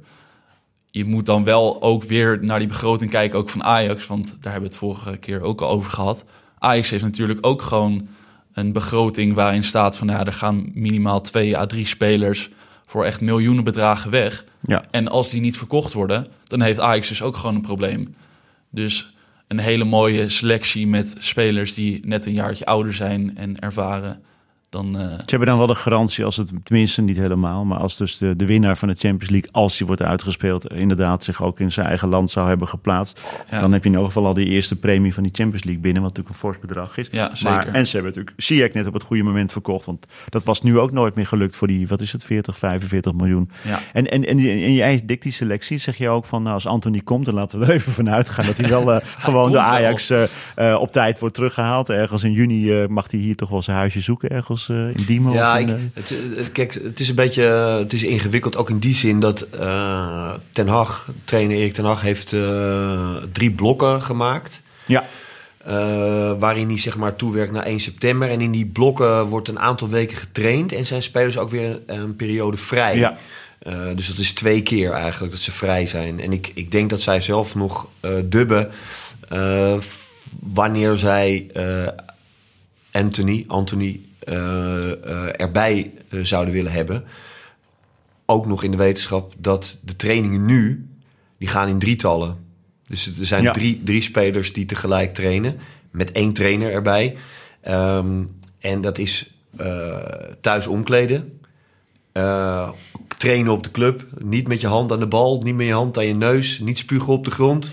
Je 0.91 1.05
moet 1.05 1.27
dan 1.27 1.45
wel 1.45 1.83
ook 1.83 2.05
weer 2.05 2.39
naar 2.43 2.59
die 2.59 2.69
begroting 2.69 3.11
kijken, 3.11 3.39
ook 3.39 3.49
van 3.49 3.63
Ajax. 3.63 4.07
Want 4.07 4.27
daar 4.27 4.53
hebben 4.53 4.71
we 4.71 4.77
het 4.77 4.77
vorige 4.77 5.17
keer 5.17 5.41
ook 5.41 5.61
al 5.61 5.69
over 5.69 5.91
gehad. 5.93 6.25
Ajax 6.59 6.91
heeft 6.91 7.05
natuurlijk 7.05 7.47
ook 7.47 7.63
gewoon 7.63 8.09
een 8.53 8.73
begroting 8.73 9.35
waarin 9.35 9.65
staat 9.65 9.97
van... 9.97 10.09
ja, 10.09 10.25
er 10.27 10.33
gaan 10.33 10.71
minimaal 10.75 11.21
twee 11.21 11.59
à 11.59 11.67
drie 11.67 11.87
spelers 11.87 12.51
voor 12.87 13.05
echt 13.05 13.21
miljoenen 13.21 13.65
bedragen 13.65 14.11
weg. 14.11 14.45
Ja. 14.61 14.83
En 14.91 15.09
als 15.09 15.31
die 15.31 15.41
niet 15.41 15.57
verkocht 15.57 15.93
worden, 15.93 16.27
dan 16.45 16.61
heeft 16.61 16.81
Ajax 16.81 17.09
dus 17.09 17.23
ook 17.23 17.37
gewoon 17.37 17.55
een 17.55 17.61
probleem. 17.61 18.15
Dus 18.71 19.15
een 19.51 19.59
hele 19.59 19.85
mooie 19.85 20.29
selectie 20.29 20.87
met 20.87 21.15
spelers 21.19 21.75
die 21.75 22.01
net 22.07 22.27
een 22.27 22.35
jaartje 22.35 22.65
ouder 22.65 22.95
zijn 22.95 23.37
en 23.37 23.59
ervaren. 23.59 24.23
Dan, 24.71 24.99
eh, 24.99 25.09
Ze 25.09 25.25
hebben 25.27 25.49
dan 25.49 25.59
wel 25.59 25.67
de 25.67 25.75
garantie, 25.75 26.25
als 26.25 26.37
het 26.37 26.53
tenminste 26.65 27.03
niet 27.03 27.17
helemaal, 27.17 27.65
maar 27.65 27.79
als 27.79 27.97
dus 27.97 28.19
de, 28.19 28.37
de 28.37 28.47
winnaar 28.47 28.77
van 28.77 28.89
de 28.89 28.95
Champions 28.95 29.31
League, 29.31 29.49
als 29.53 29.77
die 29.79 29.87
wordt 29.87 30.03
uitgespeeld, 30.03 30.73
inderdaad 30.73 31.25
zich 31.25 31.43
ook 31.43 31.61
in 31.61 31.73
zijn 31.73 31.87
eigen 31.87 32.09
land 32.09 32.31
zou 32.31 32.49
hebben 32.49 32.69
geplaatst, 32.69 33.21
Ja. 33.51 33.61
dan 33.61 33.73
heb 33.73 33.83
je 33.83 33.89
in 33.89 33.95
ieder 33.95 34.07
geval 34.07 34.27
al 34.27 34.35
die 34.35 34.47
eerste 34.47 34.77
premie 34.77 35.15
van 35.15 35.23
die 35.23 35.33
Champions 35.35 35.65
League 35.65 35.83
binnen, 35.83 36.03
wat 36.03 36.11
natuurlijk 36.17 36.43
een 36.43 36.49
fors 36.49 36.59
bedrag 36.59 36.97
is. 36.97 37.09
Ja, 37.11 37.35
zeker. 37.35 37.51
Maar, 37.57 37.67
en 37.67 37.87
ze 37.87 37.93
hebben 37.97 38.13
natuurlijk 38.15 38.43
Ziyech 38.43 38.73
net 38.73 38.87
op 38.87 38.93
het 38.93 39.03
goede 39.03 39.23
moment 39.23 39.53
verkocht, 39.53 39.85
want 39.85 40.07
dat 40.29 40.45
was 40.45 40.63
nu 40.63 40.79
ook 40.79 40.93
nooit 40.93 41.15
meer 41.15 41.27
gelukt 41.27 41.57
voor 41.57 41.69
die, 41.69 41.89
wat 41.89 42.01
is 42.01 42.13
het, 42.13 42.25
40, 42.25 42.59
45 42.59 43.13
miljoen. 43.13 43.51
ja. 43.65 43.81
En, 43.93 44.11
en, 44.11 44.27
en, 44.27 44.39
en 44.39 44.73
jij, 44.73 45.03
Dick, 45.05 45.23
die 45.23 45.33
selectie, 45.33 45.79
zeg 45.79 45.97
je 45.97 46.09
ook 46.09 46.25
van, 46.25 46.43
nou, 46.43 46.55
als 46.55 46.67
Anthony 46.67 47.01
komt, 47.01 47.25
dan 47.25 47.35
laten 47.35 47.59
we 47.59 47.65
er 47.65 47.71
even 47.73 47.93
vanuit 47.93 48.29
gaan 48.29 48.47
dat 48.47 48.57
hij 48.57 48.69
wel 48.69 48.93
eh, 48.93 49.07
gewoon 49.27 49.53
de. 49.53 49.59
Ajax 49.59 50.11
eh, 50.11 50.77
op 50.81 50.93
tijd 50.93 51.19
wordt 51.19 51.35
teruggehaald. 51.35 51.89
Ergens 51.89 52.23
in 52.25 52.33
juni 52.33 52.87
mag 52.89 53.11
hij 53.11 53.21
hier 53.21 53.37
toch 53.37 53.49
wel 53.49 53.63
zijn 53.63 53.77
huisje 53.77 54.01
zoeken, 54.01 54.31
ergens 54.31 54.60
eh, 54.69 55.07
in. 55.07 55.31
Ja, 55.33 55.59
ik, 55.59 55.69
het, 55.95 56.13
het- 56.37 56.53
kijk, 56.53 56.75
het 56.75 57.01
is 57.01 57.09
een 57.09 57.15
beetje 57.15 57.43
het 57.79 57.93
is 57.93 58.03
ingewikkeld, 58.03 58.57
ook 58.57 58.71
in 58.71 58.79
die 58.79 58.95
zin 58.95 59.21
dat 59.21 59.43
eh, 59.43 60.33
Ten 60.53 60.69
Hag, 60.69 61.09
trainer 61.25 61.57
Erik 61.57 61.73
Ten 61.73 61.85
Hag, 61.85 62.01
heeft 62.01 62.33
eh, 62.33 63.17
drie 63.33 63.51
blokken 63.51 64.03
gemaakt. 64.03 64.63
ja. 64.87 65.05
waarin 66.39 66.69
hij 66.69 66.79
zeg 66.79 66.97
maar 66.97 67.17
toewerkt 67.17 67.53
naar 67.53 67.63
1 67.63 67.81
september. 67.81 68.29
En 68.31 68.41
in 68.41 68.51
die 68.53 68.67
blokken 68.67 69.25
wordt 69.27 69.49
een 69.49 69.59
aantal 69.59 69.89
weken 69.89 70.17
getraind 70.17 70.73
en 70.73 70.87
zijn 70.87 71.03
spelers 71.03 71.39
ook 71.39 71.51
weer 71.51 71.81
een 71.87 72.17
periode 72.17 72.57
vrij. 72.57 72.97
Ja. 72.97 73.17
Dus 73.95 74.07
dat 74.09 74.19
is 74.19 74.33
twee 74.33 74.63
keer 74.63 74.93
eigenlijk 74.93 75.33
dat 75.33 75.43
ze 75.43 75.53
vrij 75.53 75.87
zijn. 75.87 76.21
En 76.21 76.33
ik, 76.33 76.51
ik 76.55 76.71
denk 76.71 76.91
dat 76.91 77.01
zij 77.01 77.21
zelf 77.21 77.55
nog 77.55 77.89
eh, 78.01 78.11
dubben 78.25 78.71
wanneer 80.41 80.97
zij 80.97 81.47
Anthony, 82.93 83.45
Anthony 83.47 84.01
erbij 85.37 85.93
eh, 86.09 86.21
zouden 86.21 86.55
willen 86.55 86.73
hebben. 86.73 87.05
Ook 88.27 88.47
nog 88.47 88.63
in 88.63 88.71
de 88.71 88.77
wetenschap 88.77 89.35
dat 89.39 89.81
de 89.85 89.97
trainingen 89.97 90.45
nu, 90.45 90.89
die 91.39 91.49
gaan 91.49 91.69
in 91.69 91.79
drietallen. 91.79 92.37
Dus 92.89 93.19
er 93.19 93.27
zijn 93.27 93.43
Ja. 93.43 93.51
drie, 93.51 93.83
drie 93.85 94.03
spelers 94.03 94.53
die 94.53 94.65
tegelijk 94.65 95.15
trainen, 95.15 95.59
met 95.91 96.13
één 96.13 96.33
trainer 96.33 96.73
erbij. 96.73 97.17
Ehm, 97.61 98.23
en 98.59 98.81
dat 98.81 98.99
is 98.99 99.35
eh, 99.57 99.97
thuis 100.41 100.67
omkleden, 100.67 101.41
eh, 102.13 102.71
trainen 103.19 103.53
op 103.53 103.63
de 103.63 103.71
club, 103.71 104.05
niet 104.19 104.49
met 104.49 104.61
je 104.61 104.67
hand 104.67 104.93
aan 104.93 104.99
de 105.01 105.07
bal, 105.07 105.41
niet 105.45 105.55
met 105.55 105.67
je 105.67 105.73
hand 105.73 105.99
aan 105.99 106.07
je 106.07 106.15
neus, 106.15 106.59
niet 106.59 106.79
spugen 106.79 107.13
op 107.13 107.25
de 107.25 107.31
grond. 107.31 107.73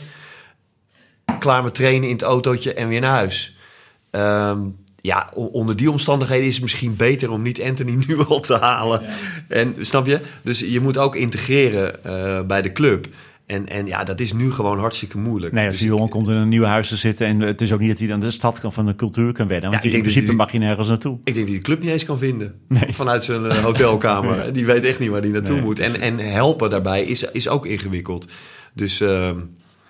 Klaar 1.40 1.64
met 1.64 1.76
trainen 1.76 2.08
in 2.10 2.14
het 2.16 2.22
autootje 2.24 2.74
en 2.74 2.88
weer 2.88 3.00
naar 3.02 3.12
huis. 3.16 3.58
Ehm, 4.12 4.60
ja, 5.08 5.30
onder 5.34 5.76
die 5.76 5.92
omstandigheden 5.92 6.46
is 6.48 6.54
het 6.54 6.64
misschien 6.64 6.96
beter 6.96 7.32
om 7.32 7.42
niet 7.42 7.62
Anthony 7.62 7.98
nu 8.08 8.18
al 8.26 8.40
te 8.40 8.56
halen. 8.58 9.02
En 9.48 9.76
snap 9.80 10.06
je? 10.08 10.20
Dus 10.42 10.60
je 10.60 10.80
moet 10.80 10.98
ook 10.98 11.16
integreren 11.16 12.04
eh, 12.04 12.42
bij 12.46 12.62
de 12.62 12.72
club. 12.72 13.08
En, 13.46 13.68
en 13.68 13.86
ja, 13.88 14.04
dat 14.04 14.20
is 14.20 14.34
nu 14.34 14.52
gewoon 14.52 14.80
hartstikke 14.80 15.18
moeilijk. 15.18 15.54
Nee, 15.54 15.64
als 15.66 15.74
Dus 15.74 15.82
die 15.82 15.90
jongen 15.92 16.10
komt 16.10 16.28
in 16.28 16.34
een 16.36 16.50
nieuw 16.50 16.64
huis 16.64 16.88
te 16.88 16.96
zitten 16.96 17.28
en 17.28 17.40
het 17.40 17.62
is 17.62 17.72
ook 17.74 17.80
niet 17.80 17.90
dat 17.90 17.98
hij 18.00 18.08
dan 18.08 18.20
de 18.20 18.32
stad 18.32 18.60
kan 18.60 18.74
van 18.74 18.86
de 18.86 18.96
cultuur 18.96 19.32
kan 19.32 19.48
wennen. 19.48 19.70
Want 19.70 19.84
Ja, 19.84 19.90
ik 19.90 19.96
in 19.96 20.02
principe 20.02 20.26
die- 20.26 20.36
mag 20.36 20.52
je 20.52 20.58
nergens 20.58 20.88
naartoe. 20.88 21.18
Ik 21.24 21.34
denk 21.34 21.38
dat 21.38 21.48
hij 21.48 21.56
de 21.58 21.62
club 21.64 21.80
niet 21.82 21.90
eens 21.92 22.06
kan 22.06 22.18
vinden. 22.18 22.56
Vanuit 22.90 23.24
zijn 23.24 23.46
eh, 23.46 23.58
hotelkamer. 23.58 24.54
Die 24.54 24.66
weet 24.66 24.84
echt 24.84 25.00
niet 25.00 25.10
waar 25.10 25.22
hij 25.22 25.30
naartoe 25.30 25.56
Nee, 25.56 25.64
moet. 25.64 25.80
En, 25.80 26.02
en 26.02 26.18
helpen 26.20 26.70
daarbij 26.70 27.04
is, 27.04 27.24
is 27.24 27.48
ook 27.50 27.66
ingewikkeld. 27.66 28.28
Dus 28.74 29.02
ehm, 29.02 29.40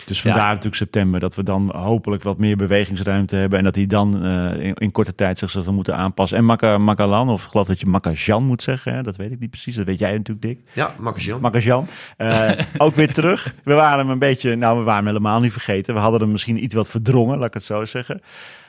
Dus 0.08 0.22
vandaar 0.22 0.42
Ja. 0.42 0.48
natuurlijk 0.48 0.76
september 0.76 1.20
dat 1.20 1.36
we 1.36 1.44
dan 1.44 1.72
hopelijk 1.76 2.24
wat 2.24 2.38
meer 2.38 2.56
bewegingsruimte 2.58 3.36
hebben 3.36 3.58
en 3.60 3.66
dat 3.66 3.76
hij 3.76 3.88
dan 3.88 4.26
eh, 4.26 4.66
in, 4.66 4.74
in 4.74 4.92
korte 4.92 5.16
tijd 5.16 5.38
zich 5.38 5.50
zal 5.50 5.74
moeten 5.74 5.96
aanpassen. 5.96 6.38
En 6.38 6.46
Maka, 6.46 6.78
Makalan, 6.78 7.30
of 7.30 7.44
ik 7.44 7.50
geloof 7.50 7.68
dat 7.68 7.80
je 7.80 7.86
Makajan 7.86 8.44
moet 8.44 8.62
zeggen, 8.64 8.94
hè? 8.94 9.04
dat 9.04 9.18
weet 9.18 9.32
ik 9.32 9.40
niet 9.40 9.50
precies. 9.50 9.76
Dat 9.76 9.86
weet 9.86 10.00
jij 10.00 10.12
natuurlijk, 10.18 10.42
Dick. 10.42 10.60
ja, 10.74 10.94
Marcus-Jan. 11.00 11.42
Makajan. 11.42 11.88
Eh, 12.18 12.52
ook 12.78 12.96
weer 12.96 13.14
terug. 13.14 13.54
We 13.64 13.74
waren 13.74 14.00
hem 14.00 14.10
een 14.10 14.20
beetje, 14.20 14.56
nou 14.56 14.78
we 14.78 14.84
waren 14.84 15.06
hem 15.06 15.14
helemaal 15.14 15.40
niet 15.40 15.52
vergeten. 15.52 15.94
We 15.94 16.00
hadden 16.00 16.22
hem 16.22 16.32
misschien 16.32 16.64
iets 16.64 16.76
wat 16.76 16.90
verdrongen, 16.90 17.38
laat 17.38 17.48
ik 17.48 17.54
het 17.54 17.64
zo 17.64 17.86
zeggen. 17.86 18.22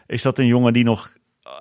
Is 0.07 0.23
dat 0.23 0.39
een 0.39 0.47
jongen 0.47 0.73
die 0.73 0.85
nog 0.85 1.13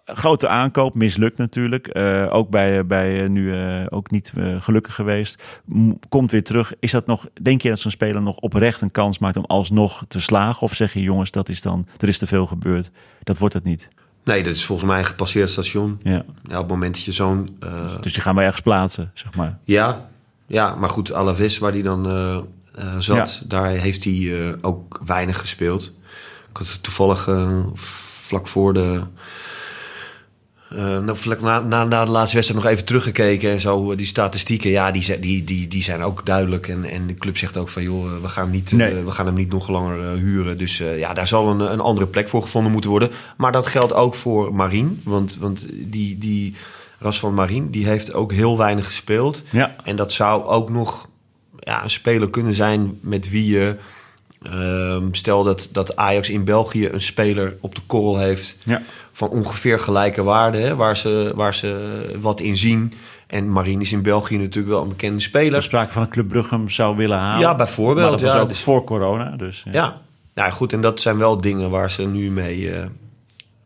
grote 0.05 0.47
aankoop, 0.47 0.95
mislukt 0.95 1.37
natuurlijk. 1.37 1.87
Eh, 1.87 2.25
ook 2.29 2.49
bij, 2.49 2.85
bij 2.85 3.23
eh, 3.23 3.29
nu 3.29 3.53
eh, 3.55 3.85
ook 3.89 4.11
niet 4.11 4.33
eh, 4.37 4.61
gelukkig 4.61 4.93
geweest. 4.95 5.43
M- 5.65 5.91
komt 6.09 6.31
weer 6.31 6.43
terug. 6.43 6.73
Is 6.79 6.91
dat 6.91 7.05
nog, 7.05 7.25
denk 7.41 7.61
je 7.61 7.69
dat 7.69 7.79
zo'n 7.79 7.91
speler 7.91 8.21
nog 8.21 8.37
oprecht 8.37 8.81
een 8.81 8.91
kans 8.91 9.19
maakt 9.19 9.37
om 9.37 9.45
alsnog 9.45 10.05
te 10.07 10.21
slagen? 10.21 10.61
Of 10.61 10.73
zeg 10.73 10.93
je 10.93 11.01
jongens, 11.01 11.31
dat 11.31 11.49
is 11.49 11.61
dan, 11.61 11.87
er 11.97 12.07
is 12.07 12.17
te 12.17 12.27
veel 12.27 12.45
gebeurd. 12.45 12.91
Dat 13.23 13.37
wordt 13.37 13.53
het 13.53 13.63
niet. 13.63 13.87
Nee, 14.23 14.43
dat 14.43 14.53
is 14.55 14.65
volgens 14.65 14.89
mij 14.89 14.99
een 14.99 15.05
gepasseerd 15.05 15.49
station. 15.49 15.99
Ja. 16.03 16.11
Ja, 16.43 16.55
op 16.55 16.61
het 16.61 16.67
moment 16.67 16.93
dat 16.95 17.03
je 17.03 17.11
zo'n... 17.11 17.57
eh, 17.59 18.01
Dus 18.01 18.13
die 18.13 18.21
gaan 18.21 18.35
we 18.35 18.41
ergens 18.41 18.61
plaatsen, 18.61 19.11
zeg 19.13 19.35
maar. 19.35 19.57
Ja, 19.63 20.07
ja, 20.47 20.75
maar 20.75 20.89
goed, 20.89 21.13
Alaves 21.13 21.57
waar 21.57 21.71
hij 21.71 21.81
dan 21.81 22.05
eh, 22.09 22.35
eh, 22.75 22.97
zat, 22.99 23.41
daar 23.47 23.69
heeft 23.69 24.03
hij 24.03 24.13
eh, 24.47 24.53
ook 24.61 25.01
weinig 25.05 25.39
gespeeld. 25.39 25.93
Ik 26.49 26.57
had 26.57 26.83
toevallig 26.83 27.29
vlak 27.73 28.47
voor 28.47 28.73
de 28.73 29.01
uh, 30.73 30.99
na, 31.41 31.59
na, 31.59 31.83
na, 31.83 32.05
de 32.05 32.11
laatste 32.11 32.35
wedstrijd 32.35 32.63
nog 32.63 32.71
even 32.71 32.85
teruggekeken 32.85 33.51
en 33.51 33.59
zo. 33.59 33.95
Die 33.95 34.05
statistieken, 34.05 34.69
ja, 34.69 34.91
die, 34.91 35.19
die, 35.19 35.43
die, 35.43 35.67
die 35.67 35.83
zijn 35.83 36.01
ook 36.01 36.25
duidelijk. 36.25 36.67
En, 36.67 36.83
en 36.83 37.07
de 37.07 37.13
club 37.13 37.37
zegt 37.37 37.57
ook 37.57 37.69
van, 37.69 37.83
joh, 37.83 38.21
we 38.21 38.27
gaan, 38.27 38.49
niet, 38.49 38.71
nee. 38.71 38.93
uh, 38.93 39.03
we 39.03 39.11
gaan 39.11 39.25
hem 39.25 39.35
niet 39.35 39.51
nog 39.51 39.67
langer 39.67 40.13
uh, 40.13 40.19
huren. 40.19 40.57
Dus 40.57 40.77
ja, 40.77 41.13
daar 41.13 41.27
zal 41.27 41.49
een, 41.49 41.59
een 41.59 41.79
andere 41.79 42.07
plek 42.07 42.29
voor 42.29 42.41
gevonden 42.41 42.71
moeten 42.71 42.89
worden. 42.89 43.11
Maar 43.37 43.51
dat 43.51 43.67
geldt 43.67 43.93
ook 43.93 44.15
voor 44.15 44.53
Marien. 44.53 45.01
Want, 45.03 45.37
want 45.39 45.67
die, 45.71 46.17
die 46.17 46.55
Ras 46.99 47.19
van 47.19 47.33
Marien, 47.33 47.69
die 47.69 47.85
heeft 47.85 48.13
ook 48.13 48.31
heel 48.31 48.57
weinig 48.57 48.85
gespeeld. 48.85 49.43
Ja. 49.51 49.75
En 49.83 49.95
dat 49.95 50.11
zou 50.11 50.43
ook 50.43 50.69
nog 50.69 51.09
ja, 51.59 51.83
een 51.83 51.89
speler 51.89 52.29
kunnen 52.29 52.53
zijn 52.53 52.99
met 53.01 53.29
wie 53.29 53.51
je 53.51 53.75
Um, 54.43 55.13
stel 55.13 55.43
dat, 55.43 55.69
dat 55.71 55.95
Ajax 55.95 56.29
in 56.29 56.43
België 56.43 56.87
een 56.87 57.01
speler 57.01 57.57
op 57.61 57.75
de 57.75 57.81
korrel 57.85 58.19
heeft 58.19 58.57
ja. 58.65 58.81
van 59.11 59.29
ongeveer 59.29 59.79
gelijke 59.79 60.23
waarde, 60.23 60.57
hè, 60.57 60.75
waar, 60.75 60.97
ze, 60.97 61.31
waar 61.35 61.53
ze 61.53 62.01
wat 62.19 62.39
in 62.39 62.57
zien. 62.57 62.93
En 63.27 63.51
Marine 63.51 63.81
is 63.81 63.91
in 63.91 64.01
België 64.01 64.37
natuurlijk 64.37 64.73
wel 64.73 64.81
een 64.81 64.89
bekende 64.89 65.19
speler. 65.19 65.53
Er 65.53 65.63
sprake 65.63 65.91
van 65.91 66.01
een 66.01 66.09
Club 66.09 66.27
Brugge 66.27 66.63
zou 66.65 66.95
willen 66.95 67.17
halen. 67.17 67.39
Ja, 67.39 67.55
bijvoorbeeld. 67.55 68.09
Maar 68.09 68.11
dat 68.11 68.21
was 68.21 68.33
ja, 68.33 68.39
ook 68.39 68.49
dus, 68.49 68.61
voor 68.61 68.83
corona. 68.83 69.35
Dus, 69.37 69.61
ja. 69.65 69.71
ja. 69.71 70.01
Nou 70.33 70.51
goed, 70.51 70.73
en 70.73 70.81
dat 70.81 71.01
zijn 71.01 71.17
wel 71.17 71.41
dingen 71.41 71.69
waar 71.69 71.91
ze 71.91 72.07
nu 72.07 72.31
mee, 72.31 72.59
uh, 72.59 72.85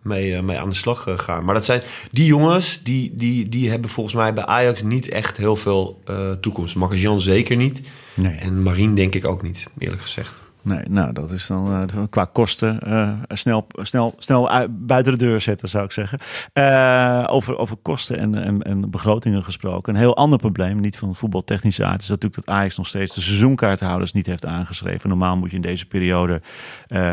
mee, 0.02 0.32
uh, 0.32 0.40
mee 0.40 0.60
aan 0.60 0.70
de 0.70 0.76
slag 0.76 1.08
uh, 1.08 1.20
gaan. 1.20 1.46
Maar 1.46 1.56
dat 1.56 1.66
zijn 1.66 1.82
die 2.12 2.26
jongens, 2.26 2.80
die, 2.84 3.12
die, 3.16 3.50
die 3.50 3.70
hebben 3.70 3.90
volgens 3.90 4.16
mij 4.16 4.34
bij 4.34 4.46
Ajax 4.46 4.84
niet 4.84 5.10
echt 5.10 5.38
heel 5.38 5.56
veel 5.56 6.02
toekomst. 6.42 6.76
Marcus 6.76 7.24
zeker 7.24 7.56
niet. 7.56 7.90
Nee. 8.14 8.38
En 8.38 8.64
Marine 8.64 8.96
denk 8.96 9.16
ik 9.16 9.26
ook 9.26 9.42
niet, 9.42 9.68
eerlijk 9.78 10.02
gezegd. 10.02 10.42
Nee, 10.64 10.84
nou, 10.90 11.14
dat 11.14 11.32
is 11.32 11.48
dan 11.48 11.82
uh, 11.82 12.04
qua 12.10 12.26
kosten 12.26 12.80
uh, 12.88 13.12
snel, 13.28 13.68
snel, 13.74 14.16
snel 14.18 14.50
buiten 14.70 15.12
de 15.12 15.26
deur 15.26 15.42
zetten, 15.42 15.70
zou 15.70 15.86
ik 15.86 15.92
zeggen. 15.92 16.20
Uh, 16.54 17.24
over, 17.28 17.58
over 17.58 17.78
kosten 17.78 18.18
en, 18.18 18.36
en, 18.36 18.62
en, 18.62 18.90
begrotingen 18.90 19.44
gesproken. 19.44 19.94
Een 19.94 20.00
heel 20.00 20.16
ander 20.16 20.40
probleem, 20.40 20.80
niet 20.80 20.98
van 20.98 21.16
voetbaltechnische 21.16 21.86
aard, 21.86 22.02
is 22.02 22.10
natuurlijk 22.10 22.46
dat 22.46 22.56
Ajax 22.56 22.78
nog 22.78 22.88
steeds 22.88 23.16
de 23.16 23.22
seizoenkaarthouders 23.22 24.12
niet 24.12 24.26
heeft 24.26 24.46
aangeschreven. 24.46 25.10
Normaal 25.10 25.38
moet 25.38 25.50
je 25.50 25.56
in 25.56 25.62
deze 25.62 25.86
periode 25.86 26.42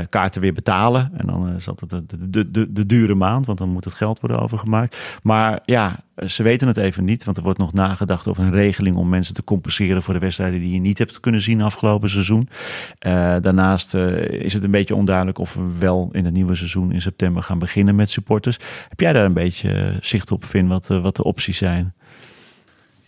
kaarten 0.08 0.40
weer 0.40 0.52
betalen. 0.52 1.10
En 1.16 1.26
dan 1.26 1.56
is 1.56 1.64
dat 1.64 1.82
de, 1.88 2.50
de, 2.50 2.72
de 2.72 2.86
dure 2.86 3.14
maand, 3.14 3.46
want 3.46 3.58
dan 3.58 3.68
moet 3.68 3.84
het 3.84 3.94
geld 3.94 4.20
worden 4.20 4.40
overgemaakt. 4.40 4.96
Maar 5.22 5.60
ja, 5.64 5.96
ze 6.26 6.42
weten 6.42 6.68
het 6.68 6.76
even 6.76 7.04
niet, 7.04 7.24
want 7.24 7.36
er 7.36 7.42
wordt 7.42 7.58
nog 7.58 7.72
nagedacht 7.72 8.28
over 8.28 8.42
een 8.42 8.52
regeling 8.52 8.96
om 8.96 9.08
mensen 9.08 9.34
te 9.34 9.44
compenseren 9.44 10.02
voor 10.02 10.14
de 10.14 10.20
wedstrijden 10.20 10.60
die 10.60 10.72
je 10.72 10.80
niet 10.80 10.98
hebt 10.98 11.20
kunnen 11.20 11.40
zien 11.40 11.62
afgelopen 11.62 12.10
seizoen. 12.10 12.48
Uh, 13.06 13.36
daarnaast 13.40 13.94
uh, 13.94 14.28
is 14.28 14.52
het 14.52 14.64
een 14.64 14.70
beetje 14.70 14.94
onduidelijk 14.94 15.38
of 15.38 15.54
we 15.54 15.78
wel 15.78 16.08
in 16.12 16.24
het 16.24 16.34
nieuwe 16.34 16.54
seizoen 16.54 16.92
in 16.92 17.00
september 17.00 17.42
gaan 17.42 17.58
beginnen 17.58 17.96
met 17.96 18.10
supporters. 18.10 18.58
Heb 18.88 19.00
jij 19.00 19.12
daar 19.12 19.24
een 19.24 19.32
beetje 19.32 19.96
zicht 20.00 20.30
op, 20.30 20.44
Vin, 20.44 20.68
wat, 20.68 20.86
wat 20.86 21.16
de 21.16 21.24
opties 21.24 21.56
zijn? 21.56 21.94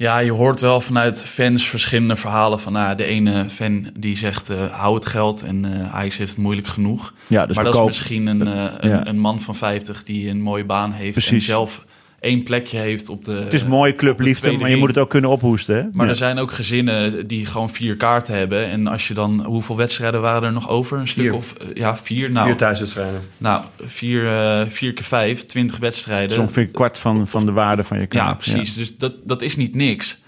Ja, 0.00 0.18
je 0.18 0.32
hoort 0.32 0.60
wel 0.60 0.80
vanuit 0.80 1.24
fans 1.24 1.68
verschillende 1.68 2.16
verhalen 2.16 2.60
van 2.60 2.72
nou, 2.72 2.96
de 2.96 3.04
ene 3.04 3.48
fan 3.48 3.86
die 3.98 4.16
zegt 4.16 4.50
uh, 4.50 4.70
hou 4.70 4.94
het 4.94 5.06
geld 5.06 5.42
en 5.42 5.64
uh, 5.64 5.94
Ajax 5.94 6.16
heeft 6.16 6.30
het 6.30 6.38
moeilijk 6.38 6.66
genoeg. 6.66 7.14
Ja, 7.26 7.46
dus 7.46 7.56
maar 7.56 7.64
dat 7.64 7.74
koop... 7.74 7.88
is 7.88 7.96
misschien 7.98 8.26
een, 8.26 8.46
uh, 8.46 8.64
een, 8.78 8.90
ja. 8.90 9.06
een, 9.06 9.18
man 9.18 9.40
van 9.40 9.54
50 9.54 10.02
die 10.02 10.28
een 10.28 10.40
mooie 10.40 10.64
baan 10.64 10.92
heeft 10.92 11.12
Precies. 11.12 11.32
en 11.32 11.40
zelf 11.40 11.84
één 12.20 12.42
plekje 12.42 12.78
heeft 12.78 13.08
op 13.08 13.24
de. 13.24 13.32
Het 13.32 13.54
is 13.54 13.64
mooi 13.64 13.92
clubliefde, 13.92 14.52
maar 14.52 14.70
je 14.70 14.76
moet 14.76 14.88
het 14.88 14.98
ook 14.98 15.10
kunnen 15.10 15.30
ophoesten. 15.30 15.76
Hè? 15.76 15.82
Maar 15.92 16.04
ja. 16.04 16.10
er 16.10 16.16
zijn 16.16 16.38
ook 16.38 16.52
gezinnen 16.52 17.26
die 17.26 17.46
gewoon 17.46 17.70
vier 17.70 17.96
kaarten 17.96 18.34
hebben. 18.34 18.68
En 18.68 18.86
als 18.86 19.08
je 19.08 19.14
dan, 19.14 19.44
hoeveel 19.44 19.76
wedstrijden 19.76 20.20
waren 20.20 20.42
er 20.42 20.52
nog 20.52 20.68
over? 20.68 20.98
Een 20.98 21.08
stuk 21.08 21.24
vier. 21.24 21.34
of 21.34 21.54
ja, 21.74 21.96
vier. 21.96 22.30
Nou, 22.30 22.46
vier 22.46 22.56
thuiswedstrijden. 22.56 23.20
Nou, 23.36 23.64
vier, 23.80 24.24
uh, 24.24 24.68
vier 24.68 24.92
keer 24.92 25.04
vijf, 25.04 25.46
twintig 25.46 25.78
wedstrijden. 25.78 26.28
Dat 26.28 26.38
is 26.38 26.42
ongeveer 26.44 26.62
een 26.62 26.70
kwart 26.70 26.98
van, 26.98 27.28
van 27.28 27.44
de 27.44 27.52
waarde 27.52 27.84
van 27.84 28.00
je 28.00 28.06
kaart. 28.06 28.44
Ja, 28.44 28.52
precies. 28.52 28.74
Ja. 28.74 28.80
Dus 28.80 28.96
dat, 28.96 29.12
dat 29.24 29.42
is 29.42 29.56
niet 29.56 29.74
niks. 29.74 30.18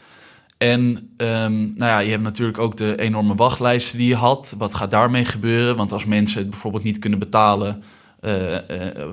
En 0.59 0.81
um, 1.17 1.73
nou 1.77 1.91
ja, 1.91 1.99
je 1.99 2.11
hebt 2.11 2.23
natuurlijk 2.23 2.59
ook 2.59 2.77
de 2.77 2.99
enorme 2.99 3.35
wachtlijsten 3.35 3.99
die 3.99 4.09
je 4.09 4.15
had. 4.15 4.55
Wat 4.59 4.75
gaat 4.75 4.91
daarmee 4.91 5.25
gebeuren? 5.25 5.77
Want 5.77 5.93
als 5.93 6.05
mensen 6.05 6.39
het 6.39 6.51
bijvoorbeeld 6.51 6.85
niet 6.85 6.99
kunnen 6.99 7.19
betalen, 7.19 7.83
uh, 8.21 8.53
uh, 8.53 8.59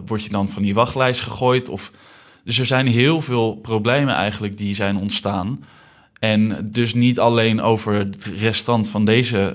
word 0.06 0.24
je 0.24 0.30
dan 0.30 0.50
van 0.50 0.62
die 0.62 0.74
wachtlijst 0.74 1.22
gegooid. 1.22 1.70
Of, 1.70 1.92
dus 2.50 2.60
er 2.60 2.66
zijn 2.66 2.88
heel 2.88 3.22
veel 3.22 3.56
problemen 3.56 4.16
eigenlijk 4.16 4.58
die 4.58 4.76
zijn 4.76 4.98
ontstaan. 4.98 5.64
En 6.20 6.70
dus 6.72 6.94
niet 6.94 7.20
alleen 7.20 7.62
over 7.62 7.94
het 7.94 8.26
restant 8.26 8.90
van, 8.90 9.06
deze, 9.06 9.54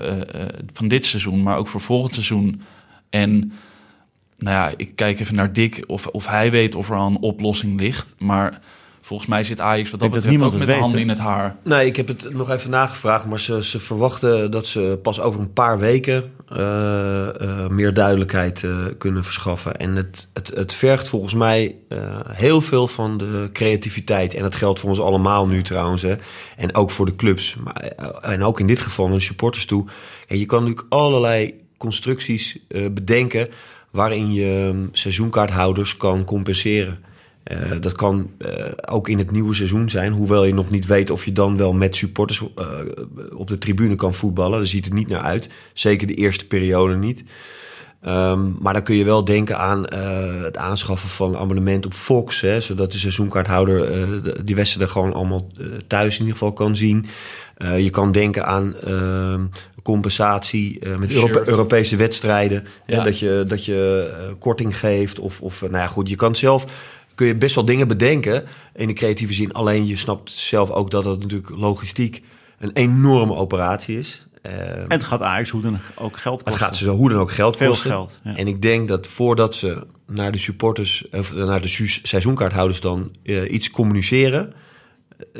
van 0.73 0.87
dit 0.87 1.05
seizoen, 1.05 1.43
maar 1.43 1.57
ook 1.57 1.67
voor 1.67 1.81
volgend 1.81 2.13
seizoen. 2.13 2.61
En 3.09 3.51
nou 4.37 4.55
ja, 4.55 4.73
ik 4.77 4.95
kijk 4.95 5.19
even 5.19 5.35
naar 5.35 5.53
Dick 5.53 5.83
of, 5.87 6.07
of 6.07 6.27
hij 6.27 6.51
weet 6.51 6.75
of 6.75 6.89
er 6.89 6.95
al 6.95 7.07
een 7.07 7.21
oplossing 7.21 7.79
ligt. 7.79 8.15
Maar 8.17 8.61
volgens 9.05 9.29
mij 9.29 9.43
zit 9.43 9.61
Ajax 9.61 9.91
wat 9.91 9.99
dat 9.99 10.13
dat 10.13 10.23
betreft 10.23 10.43
ook 10.43 10.57
met 10.57 10.67
de 10.67 10.73
handen 10.73 10.99
in 10.99 11.09
het 11.09 11.19
haar. 11.19 11.55
Nee, 11.63 11.85
ik 11.85 11.95
heb 11.95 12.07
het 12.07 12.33
nog 12.33 12.49
even 12.49 12.69
nagevraagd, 12.69 13.25
maar 13.25 13.39
ze, 13.39 13.63
ze 13.63 13.79
verwachten 13.79 14.51
dat 14.51 14.67
ze 14.67 14.99
pas 15.01 15.19
over 15.19 15.39
een 15.39 15.53
paar 15.53 15.79
weken 15.79 16.31
uh, 16.51 16.57
uh, 16.57 17.67
meer 17.67 17.93
duidelijkheid 17.93 18.61
uh, 18.61 18.85
kunnen 18.97 19.23
verschaffen. 19.23 19.75
En 19.75 19.95
het, 19.95 20.29
het, 20.33 20.47
het 20.55 20.73
vergt 20.73 21.07
volgens 21.07 21.33
mij 21.33 21.75
heel 22.27 22.61
veel 22.61 22.87
van 22.87 23.17
de 23.17 23.49
creativiteit. 23.53 24.33
En 24.33 24.41
dat 24.41 24.55
geldt 24.55 24.79
voor 24.79 24.89
ons 24.89 24.99
allemaal 24.99 25.47
nu 25.47 25.63
trouwens. 25.63 26.01
Hè. 26.01 26.15
En 26.57 26.75
ook 26.75 26.91
voor 26.91 27.05
de 27.05 27.15
clubs. 27.15 27.55
Maar, 27.63 27.75
en 28.21 28.43
ook 28.43 28.59
in 28.59 28.67
dit 28.67 28.81
geval 28.81 29.07
naar 29.07 29.17
de 29.17 29.23
supporters 29.23 29.65
toe. 29.65 29.85
En 30.27 30.39
je 30.39 30.45
kan 30.45 30.59
natuurlijk 30.59 30.93
allerlei 30.93 31.53
constructies 31.77 32.59
bedenken 32.91 33.49
waarin 33.91 34.33
je 34.33 34.71
um, 34.73 34.89
seizoenkaarthouders 34.91 35.97
kan 35.97 36.23
compenseren. 36.23 37.13
Uh, 37.51 37.81
dat 37.81 37.95
kan 37.95 38.29
uh, 38.39 38.71
ook 38.89 39.09
in 39.09 39.17
het 39.17 39.31
nieuwe 39.31 39.53
seizoen 39.53 39.89
zijn, 39.89 40.11
hoewel 40.11 40.45
je 40.45 40.53
nog 40.53 40.69
niet 40.69 40.85
weet 40.85 41.09
of 41.09 41.25
je 41.25 41.31
dan 41.31 41.57
wel 41.57 41.73
met 41.73 41.95
supporters 41.95 42.41
uh, 42.41 42.67
op 43.35 43.47
de 43.47 43.57
tribune 43.57 43.95
kan 43.95 44.13
voetballen. 44.13 44.57
Daar 44.57 44.67
ziet 44.67 44.85
het 44.85 44.93
niet 44.93 45.07
naar 45.07 45.21
uit. 45.21 45.49
Zeker 45.73 46.07
de 46.07 46.13
eerste 46.13 46.47
periode 46.47 46.95
niet. 46.95 47.23
Um, 48.07 48.57
maar 48.59 48.73
dan 48.73 48.83
kun 48.83 48.95
je 48.95 49.03
wel 49.03 49.25
denken 49.25 49.57
aan 49.57 49.83
het 50.43 50.57
aanschaffen 50.57 51.09
van 51.09 51.29
een 51.29 51.39
abonnement 51.39 51.85
op 51.85 51.93
Fox, 51.93 52.41
hè, 52.41 52.61
zodat 52.61 52.91
de 52.91 52.97
seizoenkaarthouder 52.97 54.45
die 54.45 54.55
wedstrijden 54.55 54.93
gewoon 54.93 55.13
allemaal 55.13 55.47
thuis 55.87 56.13
in 56.13 56.19
ieder 56.19 56.37
geval 56.37 56.53
kan 56.53 56.75
zien. 56.75 57.05
je 57.77 57.89
kan 57.89 58.11
denken 58.11 58.45
aan 58.45 58.75
ehm, 58.75 59.43
compensatie 59.85 60.79
uh, 60.79 60.97
met 60.97 61.13
Europe 61.13 61.49
Europese 61.49 61.95
wedstrijden. 61.95 62.63
Ja. 62.85 62.97
Hè, 62.97 63.03
dat 63.03 63.19
je, 63.19 63.43
dat 63.47 63.65
je 63.65 64.11
uh, 64.11 64.33
korting 64.39 64.79
geeft. 64.79 65.19
Of, 65.19 65.41
of 65.41 65.61
nou 65.61 65.73
ja, 65.73 65.87
goed, 65.87 66.09
je 66.09 66.15
kan 66.15 66.35
zelf 66.35 66.65
kun 67.15 67.27
je 67.27 67.35
best 67.35 67.55
wel 67.55 67.65
dingen 67.65 67.87
bedenken 67.87 68.45
in 68.75 68.87
de 68.87 68.93
creatieve 68.93 69.33
zin. 69.33 69.53
Alleen 69.53 69.87
je 69.87 69.97
snapt 69.97 70.31
zelf 70.31 70.69
ook 70.69 70.91
dat 70.91 71.05
het 71.05 71.19
natuurlijk 71.19 71.49
logistiek 71.49 72.21
een 72.59 72.71
enorme 72.73 73.33
operatie 73.33 73.99
is. 73.99 74.27
Uh, 74.45 74.51
en 74.51 74.85
het 74.87 75.03
gaat 75.03 75.21
Ajax 75.21 75.49
hoe 75.49 75.61
dan 75.61 75.79
ook 75.95 76.17
geld 76.17 76.43
kosten. 76.43 76.53
Het 76.53 76.61
gaat 76.61 76.77
ze 76.77 76.89
hoe 76.89 77.09
dan 77.09 77.19
ook 77.19 77.31
geld 77.31 77.57
Veel 77.57 77.67
kosten. 77.67 77.89
geld. 77.89 78.19
Ja. 78.23 78.35
En 78.35 78.47
ik 78.47 78.61
denk 78.61 78.87
dat 78.87 79.07
voordat 79.07 79.55
ze 79.55 79.87
naar 80.07 80.31
de 80.31 80.37
supporters, 80.37 81.05
of 81.11 81.33
naar 81.33 81.61
de 81.61 81.99
seizoenkaarthouders 82.03 82.79
dan 82.79 83.11
uh, 83.23 83.51
iets 83.51 83.71
communiceren, 83.71 84.53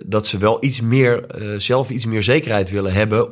dat 0.06 0.28
ze 0.28 0.38
wel 0.38 0.58
iets 0.64 0.82
meer, 0.82 1.42
uh, 1.42 1.60
zelf 1.60 1.90
iets 1.90 2.06
meer 2.06 2.24
zekerheid 2.24 2.72
willen 2.72 2.94
hebben 2.94 3.30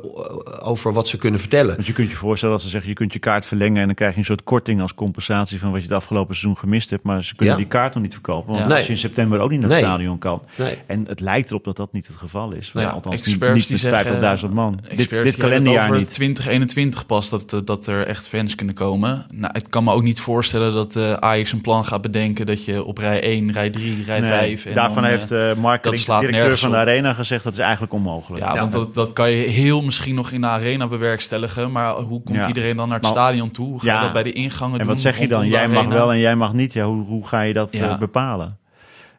over 0.62 0.92
wat 0.92 1.08
ze 1.08 1.18
kunnen 1.18 1.40
vertellen. 1.40 1.74
Want 1.74 1.86
je 1.86 1.92
kunt 1.92 2.10
je 2.10 2.16
voorstellen 2.16 2.54
dat 2.54 2.64
ze 2.64 2.70
zeggen, 2.70 2.88
je 2.90 2.94
kunt 2.96 3.12
je 3.12 3.18
kaart 3.18 3.46
verlengen 3.46 3.80
en 3.80 3.86
dan 3.86 3.94
krijg 3.94 4.12
je 4.12 4.18
een 4.18 4.24
soort 4.24 4.42
korting 4.44 4.80
als 4.80 4.94
compensatie 4.94 5.58
van 5.58 5.70
wat 5.70 5.80
je 5.80 5.86
het 5.86 5.96
afgelopen 5.96 6.34
seizoen 6.34 6.58
gemist 6.58 6.90
hebt. 6.90 7.02
Maar 7.04 7.24
ze 7.24 7.34
kunnen 7.34 7.54
Ja. 7.54 7.60
die 7.60 7.70
kaart 7.70 7.94
nog 7.94 8.02
niet 8.02 8.12
verkopen, 8.12 8.54
want 8.54 8.68
Ja. 8.70 8.74
als 8.76 8.84
je 8.86 8.92
in 8.92 8.98
september 8.98 9.38
ook 9.40 9.50
niet 9.50 9.60
naar 9.60 9.70
het 9.70 9.78
Nee. 9.80 9.88
stadion 9.88 10.18
kan. 10.18 10.42
Nee. 10.56 10.78
En 10.86 11.04
het 11.08 11.20
lijkt 11.20 11.48
erop 11.50 11.64
dat 11.64 11.76
dat 11.76 11.92
niet 11.92 12.06
het 12.06 12.16
geval 12.16 12.52
is. 12.52 12.70
Ja, 12.74 12.88
althans 12.88 13.16
niet, 13.16 13.26
experts 13.26 13.54
niet 13.54 13.62
die 13.62 13.72
met 13.72 13.80
zeggen- 13.80 14.20
50.000 14.20 14.52
man. 14.52 14.72
Dit, 14.82 14.90
Experts 14.90 15.24
dit 15.24 15.32
het 15.32 15.36
kalenderjaar 15.42 15.96
niet. 15.96 16.12
2021 16.12 17.06
pas 17.06 17.28
dat, 17.28 17.52
eh, 17.52 17.60
dat 17.64 17.86
er 17.86 18.06
echt 18.06 18.28
fans 18.28 18.54
kunnen 18.54 18.74
komen. 18.74 19.26
Nou, 19.30 19.54
ik 19.56 19.64
kan 19.68 19.84
me 19.84 19.92
ook 19.92 20.02
niet 20.02 20.20
voorstellen 20.20 20.72
dat 20.72 20.96
uh, 20.96 21.12
Ajax 21.12 21.52
een 21.52 21.60
plan 21.60 21.84
gaat 21.84 22.02
bedenken 22.02 22.46
dat 22.46 22.64
je 22.64 22.84
op 22.84 22.98
rij 22.98 23.22
1, 23.22 23.52
rij 23.52 23.70
3, 23.70 24.04
rij 24.04 24.20
Nee, 24.20 24.30
5... 24.30 24.64
En 24.66 24.74
daarvan 24.74 25.02
dan, 25.02 25.10
heeft 25.10 25.30
eh, 25.30 25.50
uh, 25.50 25.56
Mark, 25.56 25.82
dat 25.82 25.98
slaat 25.98 26.22
directeur 26.40 26.58
van 26.58 26.70
de. 26.70 26.76
Arena, 26.76 27.12
gezegd 27.12 27.44
dat 27.44 27.52
is 27.52 27.58
eigenlijk 27.58 27.92
onmogelijk. 27.92 28.44
ja, 28.44 28.54
want 28.58 28.72
dat, 28.72 28.94
dat 28.94 29.12
kan 29.12 29.30
je 29.30 29.36
heel 29.48 29.82
misschien 29.82 30.14
nog 30.14 30.30
in 30.30 30.40
de 30.40 30.46
arena 30.46 30.86
bewerkstelligen. 30.86 31.72
Maar 31.72 31.92
hoe 31.94 32.22
komt 32.22 32.38
Ja. 32.38 32.46
iedereen 32.46 32.76
dan 32.76 32.88
naar 32.88 32.98
het 32.98 33.06
Maar- 33.06 33.16
stadion 33.16 33.50
toe? 33.50 33.68
Hoe 33.68 33.80
ga 33.80 33.94
je 33.96 34.00
dat 34.00 34.12
bij 34.12 34.22
de 34.22 34.32
ingangen 34.32 34.72
En 34.72 34.78
doen? 34.78 34.86
wat 34.94 35.00
zeg 35.00 35.18
je 35.18 35.28
dan? 35.28 35.48
Jij 35.48 35.68
mag 35.68 35.86
wel 35.86 36.12
en 36.12 36.18
jij 36.18 36.36
mag 36.36 36.52
niet. 36.52 36.72
Ja, 36.72 36.84
hoe, 36.84 37.04
hoe 37.04 37.26
ga 37.26 37.40
je 37.40 37.52
dat 37.52 37.68
Ja. 37.76 37.88
eh, 37.90 37.98
bepalen? 37.98 38.58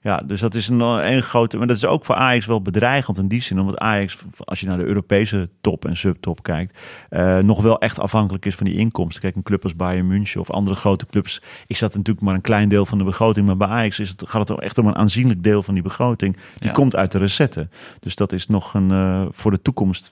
Ja, 0.05 0.17
dus 0.17 0.39
dat 0.39 0.55
is 0.55 0.67
een, 0.67 0.79
een 0.79 1.21
grote. 1.23 1.57
Maar 1.57 1.67
dat 1.67 1.75
is 1.75 1.85
ook 1.85 2.05
voor 2.05 2.15
Ajax 2.15 2.45
wel 2.45 2.61
bedreigend 2.61 3.17
in 3.17 3.27
die 3.27 3.41
zin. 3.41 3.59
Omdat 3.59 3.77
Ajax, 3.77 4.17
als 4.37 4.59
je 4.59 4.67
naar 4.67 4.77
de 4.77 4.83
Europese 4.83 5.49
top 5.61 5.85
en 5.85 5.97
subtop 5.97 6.43
kijkt, 6.43 6.79
eh, 7.09 7.37
nog 7.39 7.61
wel 7.61 7.79
echt 7.79 7.99
afhankelijk 7.99 8.45
is 8.45 8.55
van 8.55 8.65
die 8.65 8.75
inkomsten. 8.75 9.21
Kijk, 9.21 9.35
een 9.35 9.43
club 9.43 9.63
als 9.63 9.75
Bayern 9.75 10.07
München 10.07 10.39
of 10.41 10.49
andere 10.51 10.75
grote 10.75 11.05
clubs, 11.05 11.41
is 11.67 11.79
dat 11.79 11.95
natuurlijk 11.95 12.25
maar 12.25 12.35
een 12.35 12.41
klein 12.41 12.69
deel 12.69 12.85
van 12.85 12.97
de 12.97 13.03
begroting. 13.03 13.45
Maar 13.45 13.57
bij 13.57 13.67
Ajax 13.67 13.99
is 13.99 14.09
het, 14.09 14.23
gaat 14.29 14.47
het 14.49 14.59
echt 14.59 14.77
om 14.77 14.87
een 14.87 14.95
aanzienlijk 14.95 15.43
deel 15.43 15.63
van 15.63 15.73
die 15.73 15.83
begroting. 15.83 16.33
Die 16.35 16.67
Ja. 16.67 16.71
komt 16.71 16.95
uit 16.95 17.11
de 17.11 17.17
recetten. 17.17 17.71
Dus 17.99 18.15
dat 18.15 18.31
is 18.31 18.47
nog 18.47 18.73
een, 18.73 18.91
eh, 18.91 19.25
voor 19.31 19.51
de 19.51 19.61
toekomst 19.61 20.11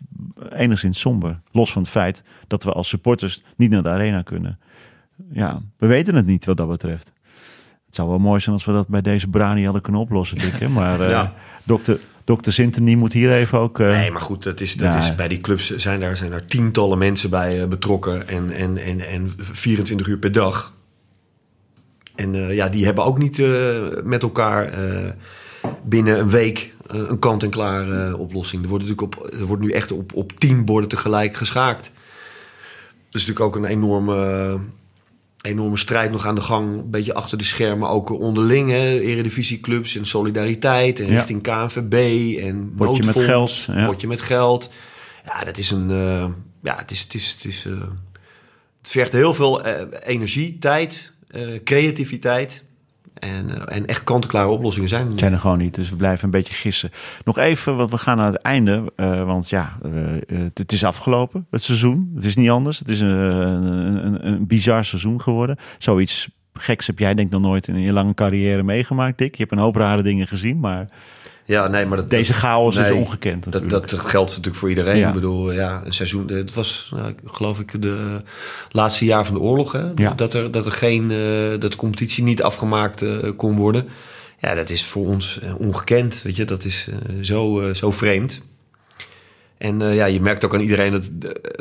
enigszins 0.50 1.00
somber. 1.00 1.40
Los 1.52 1.72
van 1.72 1.82
het 1.82 1.92
feit 1.92 2.24
dat 2.48 2.64
we 2.64 2.72
als 2.72 2.88
supporters 2.88 3.42
niet 3.56 3.70
naar 3.70 3.84
de 3.84 3.90
arena 3.90 4.22
kunnen. 4.22 4.60
ja, 5.32 5.62
we 5.78 5.88
weten 5.88 6.16
het 6.16 6.26
niet 6.26 6.46
wat 6.46 6.58
dat 6.58 6.70
betreft. 6.70 7.14
Het 7.94 8.02
zou 8.02 8.12
wel 8.14 8.28
mooi 8.28 8.40
zijn 8.42 8.56
als 8.56 8.66
we 8.66 8.72
dat 8.72 8.88
bij 8.88 9.02
deze 9.02 9.28
Brani 9.28 9.64
hadden 9.64 9.82
kunnen 9.82 10.02
oplossen, 10.02 10.38
Dikke. 10.38 10.70
Maar 10.70 11.02
uh, 11.02 11.10
Ja. 11.16 11.34
dokter, 11.64 12.00
dokter 12.24 12.54
Sintony 12.54 12.96
moet 12.96 13.14
hier 13.14 13.32
even 13.32 13.60
ook... 13.60 13.80
eh, 13.80 13.88
Nee, 13.88 14.12
maar 14.12 14.22
goed, 14.22 14.44
dat 14.44 14.62
is, 14.62 14.74
dat 14.76 14.94
Ja. 14.94 15.00
is, 15.00 15.16
bij 15.16 15.28
die 15.28 15.42
clubs 15.42 15.76
zijn 15.76 16.00
daar, 16.00 16.18
zijn 16.18 16.32
daar 16.32 16.46
tientallen 16.46 16.98
mensen 16.98 17.30
bij 17.30 17.62
eh, 17.62 17.68
betrokken. 17.68 18.28
En, 18.28 18.50
en, 18.52 18.78
en, 18.78 19.08
en 19.08 19.34
24 19.38 20.08
uur 20.08 20.18
per 20.18 20.32
dag. 20.32 20.74
En 22.16 22.36
eh, 22.36 22.56
ja, 22.56 22.70
die 22.70 22.86
hebben 22.86 23.04
ook 23.06 23.18
niet 23.18 23.40
eh, 23.40 23.82
met 24.04 24.22
elkaar 24.22 24.66
eh, 24.66 25.10
binnen 25.84 26.20
een 26.20 26.30
week 26.30 26.74
eh, 26.88 26.98
een 27.08 27.20
kant-en-klaar 27.20 28.08
eh, 28.08 28.20
oplossing. 28.20 28.64
Er 28.64 28.70
wordt, 28.70 28.84
natuurlijk 28.88 29.18
op, 29.18 29.34
er 29.34 29.46
wordt 29.46 29.62
nu 29.64 29.72
echt 29.72 29.92
op, 29.92 30.14
op 30.14 30.32
tien 30.40 30.66
borden 30.66 30.90
tegelijk 30.90 31.36
geschaakt. 31.36 31.84
Dat 33.10 33.22
is 33.22 33.28
natuurlijk 33.28 33.40
ook 33.46 33.56
een 33.64 33.70
enorme, 33.70 34.60
enorme 35.44 35.78
strijd 35.78 36.12
nog 36.12 36.26
aan 36.26 36.36
de 36.36 36.42
gang. 36.42 36.76
Een 36.78 36.90
beetje 36.90 37.14
achter 37.14 37.38
de 37.38 37.44
schermen, 37.44 37.90
ook 37.90 38.10
onderling. 38.10 38.70
Hè, 38.70 39.00
eredivisieclubs 39.00 39.96
en 39.96 40.06
solidariteit. 40.06 41.00
En 41.00 41.08
Ja. 41.08 41.14
richting 41.14 41.42
KNVB 41.42 41.94
en 42.40 42.74
Potje 42.76 43.04
met 43.04 43.20
geld, 43.20 43.68
ja. 43.68 43.86
Potje 43.86 44.08
met 44.08 44.22
geld. 44.22 44.72
Ja, 45.26 45.44
dat 45.44 45.58
is 45.58 45.72
een... 45.72 45.92
eh, 45.92 46.30
ja, 46.64 46.76
het 46.78 46.92
is... 46.92 47.02
Het, 47.02 47.14
is, 47.14 47.32
het, 47.32 47.46
is, 47.46 47.66
eh, 47.66 47.72
het 48.82 48.92
vergt 48.92 49.12
heel 49.12 49.34
veel 49.34 49.64
eh, 49.64 49.82
energie, 50.04 50.58
tijd, 50.58 51.14
creativiteit. 51.64 52.64
En, 53.14 53.68
eh, 53.68 53.78
en 53.78 53.86
echt 53.86 54.04
kant-en-klare 54.04 54.48
oplossingen 54.48 54.90
zijn 54.90 55.04
er 55.04 55.10
niet. 55.10 55.20
zijn 55.20 55.34
er 55.34 55.40
gewoon 55.40 55.58
niet, 55.58 55.76
dus 55.76 55.90
we 55.90 55.96
blijven 55.96 56.26
een 56.26 56.32
beetje 56.32 56.54
gissen. 56.54 56.92
Nog 57.24 57.38
even, 57.38 57.76
want 57.76 57.92
we 57.92 57.98
gaan 57.98 58.18
naar 58.18 58.32
het 58.32 58.42
einde. 58.42 58.92
eh, 58.96 59.26
want 59.26 59.50
ja, 59.50 59.78
eh, 59.84 60.40
het 60.54 60.72
is 60.72 60.84
afgelopen, 60.84 61.48
het 61.50 61.64
seizoen. 61.64 62.12
Het 62.16 62.26
is 62.26 62.36
niet 62.36 62.50
anders. 62.50 62.80
Het 62.80 62.90
is 62.90 63.00
een, 63.00 63.10
een, 63.10 64.28
een 64.28 64.48
bizar 64.48 64.86
seizoen 64.86 65.22
geworden. 65.22 65.58
Zoiets 65.78 66.30
geks 66.54 66.88
heb 66.88 67.00
jij 67.00 67.14
denk 67.14 67.28
ik 67.28 67.34
nog 67.34 67.42
nooit 67.42 67.68
in 67.68 67.80
je 67.80 67.94
lange 67.94 68.14
carrière 68.14 68.64
meegemaakt, 68.64 69.18
Dick. 69.18 69.32
Je 69.32 69.42
hebt 69.42 69.52
een 69.52 69.64
hoop 69.64 69.76
rare 69.76 70.04
dingen 70.04 70.28
gezien, 70.28 70.60
maar 70.60 70.88
Ja, 71.46 71.68
nee, 71.68 71.86
maar 71.86 71.98
dat, 71.98 72.10
deze 72.10 72.34
chaos 72.34 72.78
is 72.78 72.92
ongekend 72.92 73.52
Dat, 73.52 73.70
dat 73.70 73.94
geldt 73.94 74.30
natuurlijk 74.30 74.56
voor 74.56 74.70
iedereen. 74.70 74.98
Ja. 74.98 75.08
Ik 75.08 75.14
bedoel, 75.14 75.52
ja, 75.52 75.82
een 75.86 75.94
seizoen. 75.94 76.28
Het 76.28 76.54
was, 76.54 76.92
nou, 76.96 77.16
geloof 77.26 77.60
ik, 77.60 77.82
de 77.82 78.22
laatste 78.72 79.06
jaar 79.06 79.26
van 79.26 79.34
de 79.36 79.42
oorlog. 79.42 79.72
Hè? 79.72 79.90
Ja. 79.96 80.14
Dat, 80.14 80.34
er, 80.34 80.52
dat 80.52 80.66
er 80.66 80.72
geen. 80.72 81.12
eh, 81.12 81.60
dat 81.60 81.72
de 81.72 81.78
competitie 81.78 82.24
niet 82.24 82.44
afgemaakt 82.44 83.02
eh, 83.02 83.30
kon 83.38 83.56
worden. 83.56 83.88
Ja, 84.40 84.54
dat 84.56 84.70
is 84.70 84.86
voor 84.86 85.08
ons 85.08 85.40
eh, 85.40 85.60
ongekend. 85.60 86.22
Weet 86.22 86.36
je, 86.36 86.46
dat 86.46 86.66
is 86.66 86.88
zo, 87.22 87.74
zo 87.74 87.92
vreemd. 87.92 88.42
En 89.58 89.80
ja, 89.80 90.06
je 90.06 90.22
merkt 90.22 90.46
ook 90.46 90.54
aan 90.54 90.60
iedereen 90.60 90.92
dat, 90.92 91.10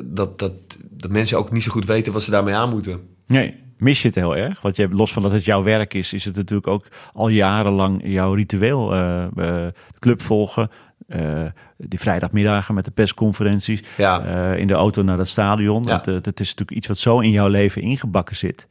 dat, 0.05 0.38
dat, 0.38 0.53
dat 0.90 1.11
mensen 1.11 1.38
ook 1.38 1.53
niet 1.53 1.62
zo 1.62 1.71
goed 1.71 1.87
weten 1.87 2.12
wat 2.12 2.23
ze 2.23 2.31
daarmee 2.31 2.55
aan 2.55 2.71
moeten. 2.71 3.01
Nee, 3.27 3.55
mis 3.83 4.03
je 4.03 4.07
het 4.09 4.16
heel 4.16 4.37
erg? 4.37 4.61
Want 4.61 4.77
je 4.77 4.83
hebt, 4.83 4.95
los 4.95 5.12
van 5.12 5.23
dat 5.23 5.33
het 5.33 5.45
jouw 5.45 5.62
werk 5.62 5.95
is, 5.95 6.12
is 6.12 6.25
het 6.25 6.37
natuurlijk 6.37 6.68
ook 6.68 6.87
al 7.12 7.29
jarenlang 7.29 8.01
jouw 8.05 8.35
ritueel. 8.35 8.88
de 8.88 9.73
club 9.99 10.23
volgen, 10.23 10.71
eh, 11.09 11.45
die 11.77 11.99
vrijdagmiddagen 12.01 12.75
met 12.75 12.85
de 12.85 12.90
persconferenties, 12.90 13.83
Ja. 13.97 14.53
in 14.55 14.66
de 14.66 14.75
auto 14.75 15.03
naar 15.03 15.18
het 15.18 15.29
stadion. 15.29 15.83
Ja. 15.83 15.99
Dat, 15.99 16.25
dat 16.25 16.40
is 16.40 16.49
natuurlijk 16.49 16.71
iets 16.71 16.87
wat 16.88 16.99
zo 16.99 17.21
in 17.21 17.31
jouw 17.31 17.49
leven 17.49 17.83
ingebakken 17.83 18.37
zit. 18.37 18.66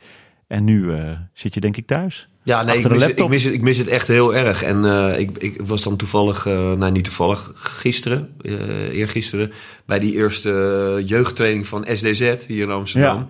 En 0.47 0.63
nu 0.63 0.91
zit 1.33 1.53
je 1.53 1.59
denk 1.59 1.77
ik 1.77 1.87
thuis. 1.87 2.29
Ja, 2.43 2.63
nee, 2.63 2.77
ik 2.77 2.89
mis, 2.89 3.03
het, 3.05 3.19
ik, 3.19 3.27
mis 3.29 3.43
het, 3.43 3.53
ik 3.53 3.61
mis 3.61 3.77
het 3.77 3.87
echt 3.87 4.07
heel 4.07 4.35
erg. 4.35 4.63
En 4.63 4.85
ik, 5.19 5.37
ik 5.37 5.61
was 5.61 5.81
dan 5.83 5.95
toevallig, 5.95 6.45
nou 6.45 6.91
niet 6.91 7.03
toevallig, 7.03 7.51
gisteren, 7.53 8.29
eh 8.41 8.97
eergisteren, 8.97 9.51
bij 9.85 9.99
die 9.99 10.13
eerste 10.13 11.01
jeugdtraining 11.05 11.67
van 11.67 11.85
SDZ 11.93 12.45
hier 12.47 12.63
in 12.63 12.71
Amsterdam. 12.71 13.17
Ja. 13.17 13.27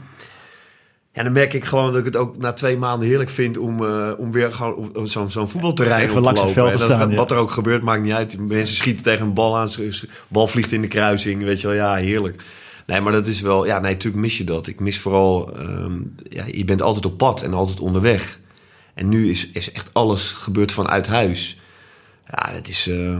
Ja. 1.13 1.23
dan 1.23 1.31
merk 1.31 1.53
ik 1.53 1.65
gewoon 1.65 1.89
dat 1.91 1.99
ik 1.99 2.05
het 2.05 2.15
ook 2.15 2.37
na 2.37 2.53
twee 2.53 2.77
maanden 2.77 3.07
heerlijk 3.07 3.29
vind 3.29 3.57
om, 3.57 3.83
eh, 3.85 4.11
om 4.17 4.31
weer 4.31 4.53
gewoon 4.53 4.75
op- 4.75 5.07
zo'n 5.07 5.31
zo'n 5.31 5.49
voetbalterrein 5.49 6.01
Even 6.03 6.11
op 6.17 6.17
te 6.17 6.23
langs 6.25 6.41
het 6.41 6.49
lopen. 6.55 6.63
veld 6.69 6.81
te 6.81 6.87
dat- 6.87 6.97
staan, 6.97 7.09
ja. 7.09 7.15
Wat 7.15 7.31
er 7.31 7.37
ook 7.37 7.51
gebeurt, 7.51 7.81
maakt 7.83 8.01
niet 8.03 8.13
uit. 8.13 8.37
Mensen 8.37 8.75
schieten 8.75 9.03
tegen 9.03 9.25
een 9.25 9.33
bal 9.33 9.57
aan, 9.57 9.69
bal 10.27 10.47
vliegt 10.47 10.71
in 10.71 10.81
de 10.81 10.87
kruising, 10.87 11.43
weet 11.43 11.61
je 11.61 11.67
wel. 11.67 11.75
Ja, 11.75 11.95
heerlijk. 11.95 12.43
Nee, 12.85 13.01
maar 13.01 13.11
dat 13.13 13.27
is 13.27 13.41
wel, 13.41 13.65
ja, 13.65 13.79
nee, 13.79 13.91
natuurlijk 13.93 14.21
mis 14.23 14.37
je 14.37 14.43
dat. 14.43 14.67
Ik 14.67 14.79
mis 14.79 14.99
vooral, 14.99 15.57
ehm, 15.57 15.99
ja, 16.29 16.43
je 16.47 16.65
bent 16.65 16.81
altijd 16.81 17.05
op 17.05 17.17
pad 17.17 17.41
en 17.41 17.53
altijd 17.53 17.79
onderweg. 17.79 18.39
En 18.93 19.09
nu 19.09 19.29
is, 19.29 19.49
is 19.51 19.71
echt 19.71 19.89
alles 19.93 20.31
gebeurd 20.31 20.71
vanuit 20.71 21.07
huis. 21.07 21.59
Ja, 22.27 22.53
dat 22.53 22.67
is 22.67 22.87
eh, 22.87 23.19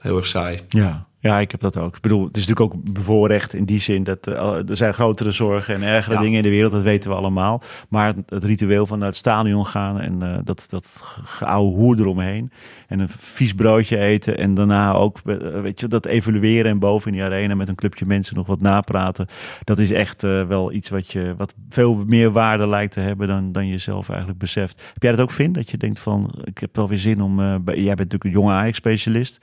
heel 0.00 0.16
erg 0.16 0.26
saai. 0.26 0.60
Ja. 0.68 1.06
Ja, 1.26 1.38
ik 1.40 1.50
heb 1.50 1.60
dat 1.60 1.76
ook. 1.76 1.96
Ik 1.96 2.02
bedoel, 2.02 2.24
het 2.26 2.36
is 2.36 2.46
natuurlijk 2.46 2.74
ook 2.76 2.92
bevoorrecht 2.92 3.54
in 3.54 3.64
die 3.64 3.80
zin 3.80 4.04
dat 4.04 4.26
eh, 4.26 4.68
er 4.68 4.76
zijn 4.76 4.92
grotere 4.94 5.30
zorgen 5.30 5.74
en 5.74 5.82
ergere 5.82 6.14
Ja. 6.14 6.20
dingen 6.20 6.36
in 6.36 6.42
de 6.42 6.48
wereld, 6.48 6.72
dat 6.72 6.82
weten 6.82 7.10
we 7.10 7.16
allemaal. 7.16 7.62
Maar 7.88 8.06
het, 8.06 8.30
het 8.30 8.44
ritueel 8.44 8.86
van 8.86 8.98
naar 8.98 9.08
het 9.08 9.16
stadion 9.16 9.66
gaan 9.66 10.00
en 10.00 10.22
eh, 10.22 10.38
dat, 10.44 10.66
dat 10.68 11.00
geouwe 11.24 11.72
hoer 11.74 11.98
eromheen 12.00 12.50
en 12.88 12.98
een 13.00 13.08
vies 13.08 13.54
broodje 13.54 13.98
eten 13.98 14.38
en 14.38 14.54
daarna 14.54 14.92
ook, 14.92 15.18
eh, 15.26 15.36
weet 15.60 15.80
je, 15.80 15.88
dat 15.88 16.06
evalueren 16.06 16.70
en 16.70 16.78
boven 16.78 17.10
in 17.10 17.16
die 17.16 17.26
arena 17.26 17.54
met 17.54 17.68
een 17.68 17.74
clubje 17.74 18.06
mensen 18.06 18.36
nog 18.36 18.46
wat 18.46 18.60
napraten. 18.60 19.26
Dat 19.64 19.78
is 19.78 19.90
echt 19.90 20.22
wel 20.22 20.72
iets 20.72 20.88
wat 20.88 21.12
je, 21.12 21.34
wat 21.36 21.54
veel 21.68 22.04
meer 22.06 22.30
waarde 22.30 22.66
lijkt 22.66 22.92
te 22.92 23.00
hebben 23.00 23.28
dan, 23.28 23.52
dan 23.52 23.66
je 23.66 23.78
zelf 23.78 24.08
eigenlijk 24.08 24.38
beseft. 24.38 24.82
Heb 24.92 25.02
jij 25.02 25.10
dat 25.10 25.20
ook, 25.20 25.30
Vin? 25.30 25.52
Dat 25.52 25.70
je 25.70 25.76
denkt 25.76 25.98
van, 26.00 26.34
ik 26.44 26.58
heb 26.58 26.76
wel 26.76 26.88
weer 26.88 26.98
zin 26.98 27.22
om, 27.22 27.36
bij- 27.36 27.74
jij 27.76 27.94
bent 27.94 27.98
natuurlijk 27.98 28.24
een 28.24 28.30
jonge 28.30 28.52
Ajax-specialist. 28.52 29.40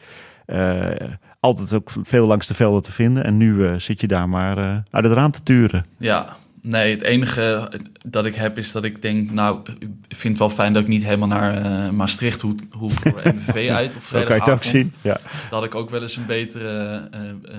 Altijd 1.44 1.74
ook 1.74 1.90
veel 2.04 2.26
langs 2.28 2.48
de 2.48 2.54
velden 2.54 2.82
te 2.84 2.92
vinden. 2.92 3.24
En 3.24 3.38
nu 3.38 3.66
eh, 3.68 3.74
zit 3.78 4.02
je 4.02 4.08
daar 4.08 4.30
maar 4.30 4.58
eh, 4.58 4.78
uit 4.92 5.04
het 5.04 5.14
raam 5.14 5.32
te 5.32 5.44
turen. 5.44 5.86
Ja, 5.98 6.38
nee, 6.62 6.92
het 6.92 7.02
enige 7.02 7.72
dat 8.06 8.26
ik 8.26 8.36
heb 8.36 8.58
is 8.58 8.72
dat 8.72 8.84
ik 8.84 9.02
denk, 9.02 9.32
nou, 9.32 9.60
ik 10.08 10.16
vind 10.16 10.34
het 10.34 10.38
wel 10.38 10.50
fijn 10.50 10.74
dat 10.74 10.82
ik 10.82 10.88
niet 10.88 11.04
helemaal 11.04 11.28
naar 11.28 11.58
eh, 11.58 11.90
Maastricht 11.90 12.42
hoef, 12.42 12.54
hoef 12.72 12.94
voor 12.94 13.22
MVV 13.36 13.70
uit 13.70 13.96
op 13.96 14.04
Zo 14.04 14.24
kan 14.24 14.36
je 14.36 14.42
het 14.42 14.50
ook 14.50 14.64
vrijdagavond. 14.64 14.66
zien. 14.66 14.94
Ja. 15.02 15.14
Dat 15.50 15.60
had 15.60 15.64
ik 15.64 15.76
ook 15.76 15.90
wel 15.90 16.02
eens 16.02 16.16
een 16.16 16.26
betere... 16.26 17.10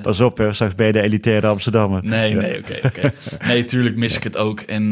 Pas 0.02 0.20
op, 0.20 0.38
hè, 0.38 0.52
straks 0.52 0.74
ben 0.74 0.86
je 0.86 0.92
de 0.92 1.00
elitaire 1.02 1.46
Amsterdammer. 1.46 2.04
Nee, 2.04 2.34
Ja. 2.34 2.40
nee, 2.40 2.58
oké, 2.58 2.78
oké. 2.84 3.12
Nee, 3.46 3.64
tuurlijk 3.64 3.96
mis 3.96 4.16
ik 4.16 4.22
het 4.22 4.36
ook. 4.36 4.60
En 4.60 4.90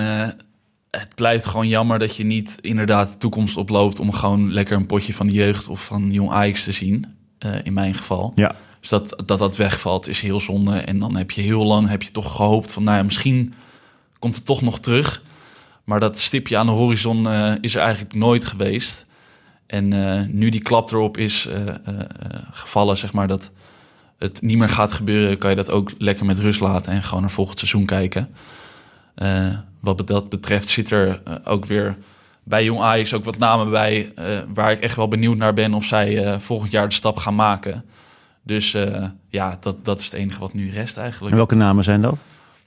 het 0.91 1.15
blijft 1.15 1.47
gewoon 1.47 1.69
jammer 1.69 1.99
dat 1.99 2.17
je 2.17 2.25
niet 2.25 2.57
inderdaad 2.61 3.13
de 3.13 3.19
toekomst 3.19 3.57
oploopt... 3.57 4.01
om 4.01 4.13
gewoon 4.13 4.53
lekker 4.53 4.77
een 4.77 4.87
potje 4.87 5.13
van 5.15 5.27
de 5.27 5.33
jeugd 5.33 5.69
of 5.69 5.85
van 5.85 6.11
Jong 6.11 6.31
Ajax 6.31 6.65
te 6.65 6.73
zien. 6.73 7.07
in 7.63 7.73
mijn 7.73 7.95
geval. 7.95 8.33
Ja, 8.35 8.55
Dus 8.83 8.91
dat, 8.91 9.23
dat 9.27 9.39
dat 9.39 9.57
wegvalt 9.57 10.09
is 10.09 10.21
heel 10.21 10.41
zonde. 10.41 10.79
En 10.79 10.99
dan 10.99 11.17
heb 11.17 11.31
je 11.31 11.41
heel 11.41 11.65
lang 11.65 11.89
heb 11.89 12.03
je 12.03 12.11
toch 12.11 12.37
gehoopt 12.37 12.73
van... 12.73 12.85
nou 12.85 12.97
ja, 12.97 13.03
misschien 13.03 13.55
komt 14.19 14.35
het 14.35 14.45
toch 14.45 14.63
nog 14.63 14.81
terug. 14.81 15.23
Maar 15.85 16.01
dat 16.01 16.19
stipje 16.19 16.57
aan 16.57 16.67
de 16.67 16.73
horizon 16.73 17.29
eh, 17.29 17.53
is 17.61 17.75
er 17.75 17.81
eigenlijk 17.81 18.15
nooit 18.15 18.45
geweest. 18.45 19.07
En 19.67 19.93
eh, 19.93 20.27
nu 20.27 20.49
die 20.49 20.63
klap 20.63 20.91
erop 20.91 21.17
is 21.19 21.47
eh, 21.47 21.61
gevallen, 22.51 22.97
zeg 22.97 23.13
maar... 23.13 23.29
dat 23.29 23.51
het 24.19 24.43
niet 24.43 24.59
meer 24.59 24.69
gaat 24.69 24.93
gebeuren... 24.93 25.39
kan 25.39 25.51
je 25.51 25.57
dat 25.57 25.71
ook 25.71 25.93
lekker 25.99 26.27
met 26.27 26.39
rust 26.39 26.61
laten... 26.61 26.93
en 26.93 27.03
gewoon 27.03 27.21
naar 27.21 27.31
volgend 27.31 27.59
seizoen 27.59 27.87
kijken. 27.87 28.35
Wat 29.81 30.07
dat 30.07 30.29
betreft 30.29 30.69
zit 30.69 30.91
er 30.91 31.23
ook 31.45 31.65
weer 31.65 31.97
bij 32.43 32.65
Jong 32.65 32.81
Ajax 32.81 33.15
ook 33.15 33.25
wat 33.25 33.39
namen 33.39 33.71
bij... 33.71 34.13
waar 34.55 34.73
ik 34.73 34.81
echt 34.81 34.97
wel 34.97 35.09
benieuwd 35.09 35.37
naar 35.37 35.53
ben... 35.53 35.75
of 35.75 35.85
zij 35.85 36.41
volgend 36.41 36.71
jaar 36.71 36.89
de 36.89 36.95
stap 36.95 37.17
gaan 37.17 37.35
maken... 37.35 37.85
Dus 38.43 38.75
eh, 38.75 39.05
ja, 39.29 39.57
dat, 39.61 39.85
dat 39.85 39.99
is 39.99 40.05
het 40.05 40.15
enige 40.15 40.41
wat 40.41 40.55
nu 40.55 40.71
rest 40.71 40.97
eigenlijk. 40.97 41.31
en 41.31 41.37
welke 41.37 41.55
namen 41.55 41.85
zijn 41.85 42.03
dat? 42.03 42.17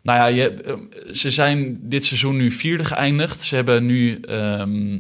Nou 0.02 0.20
ja, 0.20 0.26
je, 0.26 0.54
eh, 0.54 0.74
ze 1.14 1.30
zijn 1.30 1.78
dit 1.82 2.06
seizoen 2.06 2.36
nu 2.36 2.52
vierde 2.52 2.84
geëindigd. 2.84 3.42
Ze 3.42 3.56
hebben 3.56 3.86
nu 3.86 4.20
ehm, 4.20 4.94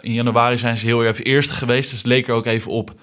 in 0.00 0.12
januari 0.12 0.58
zijn 0.58 0.76
ze 0.76 0.86
heel 0.86 1.04
even 1.04 1.24
eerste 1.24 1.52
geweest. 1.52 1.90
Dus 1.90 1.98
het 1.98 2.06
leek 2.06 2.28
er 2.28 2.34
ook 2.34 2.46
even 2.46 2.70
op 2.70 2.94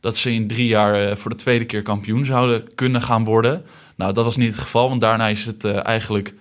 dat 0.00 0.16
ze 0.16 0.32
in 0.32 0.46
drie 0.46 0.66
jaar 0.66 0.94
eh, 0.94 1.16
voor 1.16 1.30
de 1.30 1.36
tweede 1.36 1.64
keer 1.64 1.82
kampioen 1.82 2.24
zouden 2.24 2.74
kunnen 2.74 3.02
gaan 3.02 3.24
worden. 3.24 3.62
Nou, 3.96 4.12
dat 4.12 4.24
was 4.24 4.36
niet 4.36 4.52
het 4.52 4.60
geval, 4.60 4.88
want 4.88 5.00
daarna 5.00 5.28
is 5.28 5.44
het 5.44 5.64
eigenlijk 5.64 6.34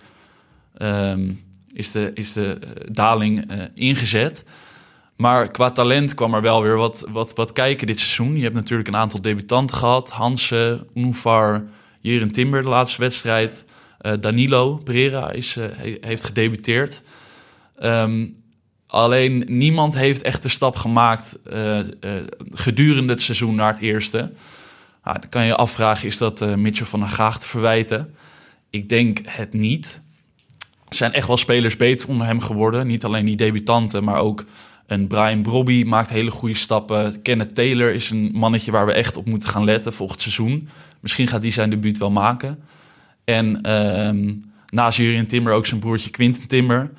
ehm, 0.77 1.31
is 1.73 1.91
de, 1.91 2.11
is 2.13 2.33
de 2.33 2.59
daling 2.91 3.51
ingezet. 3.73 4.43
Maar 5.19 5.51
qua 5.51 5.71
talent 5.71 6.13
kwam 6.13 6.33
er 6.33 6.41
wel 6.41 6.61
weer 6.61 6.75
wat, 6.77 7.05
wat, 7.09 7.35
wat 7.35 7.53
kijken 7.53 7.87
dit 7.87 7.99
seizoen. 7.99 8.35
Je 8.35 8.43
hebt 8.43 8.55
natuurlijk 8.55 8.87
een 8.87 8.95
aantal 8.95 9.21
debutanten 9.21 9.75
gehad. 9.75 10.09
Hansen, 10.09 10.87
Unvar, 10.95 11.63
Jeren 12.01 12.31
Timber 12.31 12.61
de 12.61 12.69
laatste 12.69 13.01
wedstrijd. 13.01 13.65
Eh, 13.97 14.13
Danilo 14.19 14.77
Pereira 14.83 15.31
is, 15.31 15.55
eh, 15.57 15.65
he- 15.71 15.97
heeft 16.01 16.23
gedebuteerd. 16.23 17.01
Ehm, 17.79 18.27
alleen 18.87 19.43
niemand 19.47 19.95
heeft 19.95 20.21
echt 20.21 20.43
de 20.43 20.49
stap 20.49 20.75
gemaakt 20.75 21.37
eh, 21.43 21.79
gedurende 22.51 23.13
het 23.13 23.21
seizoen 23.21 23.55
naar 23.55 23.73
het 23.73 23.81
eerste. 23.81 24.17
Nou, 25.03 25.19
dan 25.19 25.29
kan 25.29 25.45
je 25.45 25.55
afvragen, 25.55 26.07
is 26.07 26.17
dat 26.17 26.55
Mitchell 26.57 26.85
van 26.85 26.99
der 26.99 27.09
Graag 27.09 27.39
te 27.39 27.47
verwijten? 27.47 28.15
Ik 28.69 28.89
denk 28.89 29.19
het 29.25 29.53
niet. 29.53 30.01
Er 30.89 30.95
zijn 30.95 31.13
echt 31.13 31.27
wel 31.27 31.37
spelers 31.37 31.75
beter 31.75 32.07
onder 32.09 32.25
hem 32.27 32.41
geworden. 32.41 32.87
Niet 32.87 33.05
alleen 33.05 33.25
die 33.25 33.35
debutanten, 33.35 34.03
maar 34.03 34.19
ook 34.19 34.45
een 34.89 35.07
Brian 35.07 35.41
Brobby 35.41 35.83
maakt 35.83 36.09
hele 36.09 36.31
goede 36.31 36.55
stappen. 36.55 37.21
Kenneth 37.21 37.55
Taylor 37.55 37.93
is 37.93 38.09
een 38.09 38.31
mannetje 38.33 38.71
waar 38.71 38.85
we 38.85 38.93
echt 38.93 39.17
op 39.17 39.25
moeten 39.25 39.49
gaan 39.49 39.63
letten 39.63 39.93
volgend 39.93 40.21
seizoen. 40.21 40.69
Misschien 40.99 41.27
gaat 41.27 41.41
hij 41.41 41.51
zijn 41.51 41.69
debuut 41.69 41.97
wel 41.97 42.11
maken. 42.11 42.59
En 43.23 43.61
ehm 43.61 44.31
naast 44.69 44.97
Jurien 44.97 45.27
Timmer 45.27 45.53
ook 45.53 45.65
zijn 45.65 45.79
broertje 45.79 46.09
Quinten 46.09 46.47
Timmer. 46.47 46.91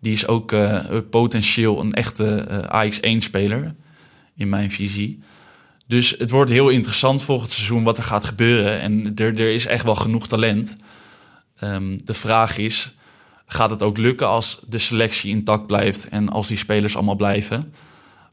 die 0.00 0.12
is 0.12 0.26
ook 0.26 0.52
uh, 0.52 0.84
potentieel 1.10 1.80
een 1.80 1.92
echte 1.92 2.46
uh, 2.50 2.84
AX1-speler, 2.84 3.74
in 4.36 4.48
mijn 4.48 4.70
visie. 4.70 5.20
Dus 5.86 6.14
het 6.18 6.30
wordt 6.30 6.50
heel 6.50 6.68
interessant 6.68 7.22
volgend 7.22 7.50
seizoen 7.50 7.84
wat 7.84 7.98
er 7.98 8.04
gaat 8.04 8.24
gebeuren. 8.24 8.80
En 8.80 9.12
er, 9.14 9.40
er 9.40 9.52
is 9.52 9.66
echt 9.66 9.84
wel 9.84 9.94
genoeg 9.94 10.28
talent. 10.28 10.76
Um, 11.62 12.04
de 12.04 12.14
vraag 12.14 12.58
is, 12.58 12.95
gaat 13.46 13.70
het 13.70 13.82
ook 13.82 13.98
lukken 13.98 14.28
als 14.28 14.60
de 14.68 14.78
selectie 14.78 15.30
intact 15.30 15.66
blijft 15.66 16.08
en 16.08 16.28
als 16.28 16.48
die 16.48 16.56
spelers 16.56 16.96
allemaal 16.96 17.16
blijven? 17.16 17.72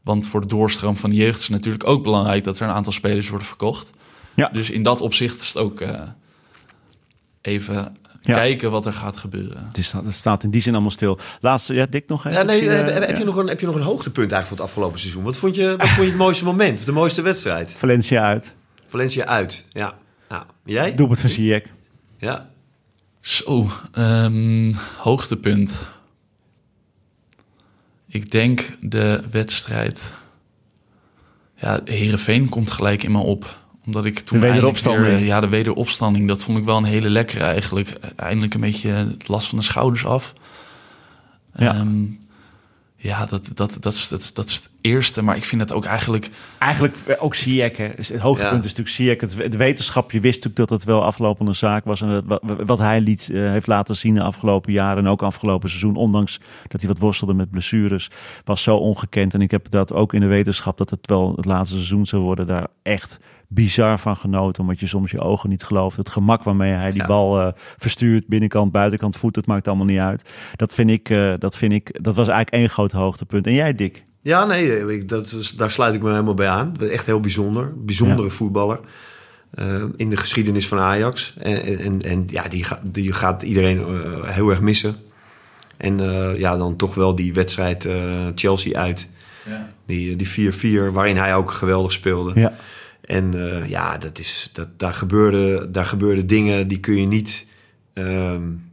Want 0.02 0.26
voor 0.26 0.40
de 0.40 0.46
doorstroom 0.46 0.96
van 0.96 1.10
de 1.10 1.16
jeugd 1.16 1.38
is 1.38 1.42
het 1.42 1.52
natuurlijk 1.52 1.86
ook 1.86 2.02
belangrijk 2.02 2.44
dat 2.44 2.58
er 2.58 2.68
een 2.68 2.74
aantal 2.74 2.92
spelers 2.92 3.28
worden 3.28 3.46
verkocht. 3.46 3.90
Ja. 4.34 4.48
Dus 4.52 4.70
in 4.70 4.82
dat 4.82 5.00
opzicht 5.00 5.40
is 5.40 5.48
het 5.48 5.56
ook 5.56 5.80
uh, 5.80 6.00
even 7.40 7.96
kijken 8.22 8.70
wat 8.70 8.86
er 8.86 8.92
gaat 8.92 9.16
gebeuren. 9.16 9.64
Het, 9.66 9.78
is, 9.78 9.92
het 9.92 10.14
staat 10.14 10.42
in 10.42 10.50
die 10.50 10.62
zin 10.62 10.72
allemaal 10.72 10.90
stil. 10.90 11.18
Laatste, 11.40 11.74
ja, 11.74 11.86
Dick 11.86 12.08
nog 12.08 12.24
even. 12.24 12.38
Ja, 12.38 12.44
nee, 12.44 12.68
heb, 12.68 13.06
heb, 13.06 13.16
je 13.16 13.24
nog 13.24 13.36
een, 13.36 13.46
heb 13.48 13.60
je 13.60 13.66
nog 13.66 13.74
een 13.74 13.82
hoogtepunt 13.82 14.32
eigenlijk 14.32 14.46
van 14.48 14.56
het 14.56 14.66
afgelopen 14.66 14.98
seizoen? 14.98 15.22
Wat 15.22 15.36
vond 15.36 15.54
je, 15.54 15.76
wat 15.76 15.88
vond 15.88 16.02
je 16.02 16.12
het 16.12 16.16
mooiste 16.16 16.44
moment, 16.44 16.86
de 16.86 16.92
mooiste 16.92 17.22
wedstrijd? 17.22 17.74
Valencia 17.78 18.26
uit. 18.26 18.54
Valencia 18.86 19.24
uit, 19.24 19.66
ja. 19.70 19.94
ja. 20.28 20.46
Jij? 20.64 20.94
Doelpunt 20.94 21.20
van 21.20 21.30
Ziyech. 21.30 21.62
Ja. 22.18 22.50
Zo, 23.24 23.70
um, 23.98 24.74
hoogtepunt. 24.96 25.88
Ik 28.06 28.30
denk 28.30 28.76
de 28.80 29.22
wedstrijd. 29.30 30.12
Ja, 31.56 31.80
Herenveen 31.84 32.48
komt 32.48 32.70
gelijk 32.70 33.02
in 33.02 33.12
me 33.12 33.18
op 33.18 33.62
omdat 33.84 34.04
ik 34.04 34.18
toen 34.18 34.40
de 34.40 34.46
wederopstanding. 34.46 35.26
ja, 35.26 35.40
de 35.40 35.48
wederopstanding, 35.48 36.28
dat 36.28 36.42
vond 36.42 36.58
ik 36.58 36.64
wel 36.64 36.76
een 36.76 36.84
hele 36.84 37.10
lekkere 37.10 37.44
eigenlijk. 37.44 37.88
Eindelijk 38.16 38.54
een 38.54 38.60
beetje 38.60 38.90
het 38.90 39.28
last 39.28 39.48
van 39.48 39.58
de 39.58 39.64
schouders 39.64 40.04
af. 40.06 40.32
Ja. 41.56 41.76
Um, 41.76 42.18
ja, 43.04 43.26
dat, 43.26 43.50
dat, 43.54 43.76
dat, 43.80 43.94
is, 43.94 44.08
dat, 44.08 44.30
dat 44.34 44.48
is 44.48 44.54
het 44.54 44.70
eerste. 44.80 45.22
Maar 45.22 45.36
ik 45.36 45.44
vind 45.44 45.60
het 45.60 45.72
ook 45.72 45.84
eigenlijk... 45.84 46.30
Eigenlijk 46.58 46.96
eh, 47.06 47.24
ook 47.24 47.34
Ziyech. 47.34 47.76
Het 47.76 48.18
hoogtepunt 48.18 48.64
is 48.64 48.74
natuurlijk 48.74 48.96
Ziyech. 48.96 49.20
Het, 49.20 49.34
het 49.36 49.56
wetenschap, 49.56 50.12
je 50.12 50.20
wist 50.20 50.34
natuurlijk 50.34 50.68
dat 50.68 50.78
het 50.78 50.88
wel 50.88 51.04
aflopende 51.04 51.52
zaak 51.52 51.84
was. 51.84 52.00
En 52.00 52.26
wat, 52.26 52.42
wat 52.64 52.78
hij 52.78 53.00
liet, 53.00 53.28
uh, 53.28 53.50
heeft 53.50 53.66
laten 53.66 53.96
zien 53.96 54.14
de 54.14 54.22
afgelopen 54.22 54.72
jaren... 54.72 55.04
en 55.04 55.10
ook 55.10 55.22
afgelopen 55.22 55.68
seizoen, 55.68 55.96
ondanks 55.96 56.40
dat 56.68 56.80
hij 56.80 56.90
wat 56.90 56.98
worstelde 56.98 57.34
met 57.34 57.50
blessures... 57.50 58.10
was 58.44 58.62
zo 58.62 58.76
ongekend. 58.76 59.34
En 59.34 59.40
ik 59.40 59.50
heb 59.50 59.70
dat 59.70 59.92
ook 59.92 60.14
in 60.14 60.20
de 60.20 60.26
wetenschap... 60.26 60.78
dat 60.78 60.90
het 60.90 61.06
wel 61.06 61.32
het 61.36 61.44
laatste 61.44 61.74
seizoen 61.74 62.06
zou 62.06 62.22
worden... 62.22 62.46
daar 62.46 62.66
echt 62.82 63.18
bizar 63.54 63.98
van 63.98 64.16
genoten. 64.16 64.62
Omdat 64.62 64.80
je 64.80 64.86
soms 64.86 65.10
je 65.10 65.20
ogen 65.20 65.48
niet 65.48 65.62
gelooft. 65.62 65.96
Het 65.96 66.08
gemak 66.08 66.42
waarmee 66.42 66.72
hij 66.72 66.90
die 66.90 67.06
bal 67.06 67.40
uh, 67.40 67.48
verstuurt. 67.54 68.26
Binnenkant, 68.26 68.72
buitenkant, 68.72 69.16
voet. 69.16 69.36
Het 69.36 69.46
maakt 69.46 69.68
allemaal 69.68 69.86
niet 69.86 69.98
uit. 69.98 70.28
Dat 70.56 70.74
vind 70.74 70.90
ik, 70.90 71.08
uh, 71.08 71.34
dat 71.38 71.56
vind 71.56 71.72
ik, 71.72 72.02
dat 72.02 72.14
was 72.14 72.28
eigenlijk 72.28 72.56
één 72.56 72.70
groot 72.70 72.92
hoogtepunt. 72.92 73.46
En 73.46 73.54
jij, 73.54 73.74
Dick? 73.74 74.04
Ja, 74.20 74.44
nee, 74.44 74.94
ik, 74.94 75.08
dat 75.08 75.52
daar 75.56 75.70
sluit 75.70 75.94
ik 75.94 76.02
me 76.02 76.10
helemaal 76.10 76.34
bij 76.34 76.48
aan. 76.48 76.76
Echt 76.80 77.06
heel 77.06 77.20
bijzonder. 77.20 77.72
Bijzondere 77.76 78.28
ja. 78.28 78.34
voetballer. 78.34 78.80
Uh, 79.54 79.84
in 79.96 80.10
de 80.10 80.16
geschiedenis 80.16 80.68
van 80.68 80.78
Ajax. 80.78 81.34
En, 81.38 81.78
en, 81.78 82.02
en 82.02 82.24
ja, 82.30 82.48
die, 82.48 82.64
die 82.84 83.12
gaat 83.12 83.42
iedereen 83.42 83.78
uh, 83.78 84.28
heel 84.28 84.50
erg 84.50 84.60
missen. 84.60 84.96
En 85.76 85.98
uh, 85.98 86.38
ja, 86.38 86.56
dan 86.56 86.76
toch 86.76 86.94
wel 86.94 87.14
die 87.14 87.34
wedstrijd 87.34 87.88
Chelsea 88.34 88.78
uit. 88.78 89.10
Ja. 89.48 89.68
Die, 89.86 90.16
die 90.16 90.52
4-4, 90.52 90.92
waarin 90.92 91.16
hij 91.16 91.34
ook 91.34 91.50
geweldig 91.50 91.92
speelde. 91.92 92.40
Ja. 92.40 92.52
En 93.04 93.34
uh, 93.34 93.68
ja, 93.68 93.98
dat 93.98 94.18
is, 94.18 94.50
dat, 94.52 94.78
daar, 94.78 94.94
gebeurde, 94.94 95.70
daar 95.70 95.86
gebeurden 95.86 96.26
dingen 96.26 96.68
die 96.68 96.80
kun 96.80 97.00
je 97.00 97.06
niet. 97.06 97.46
Um, 97.94 98.72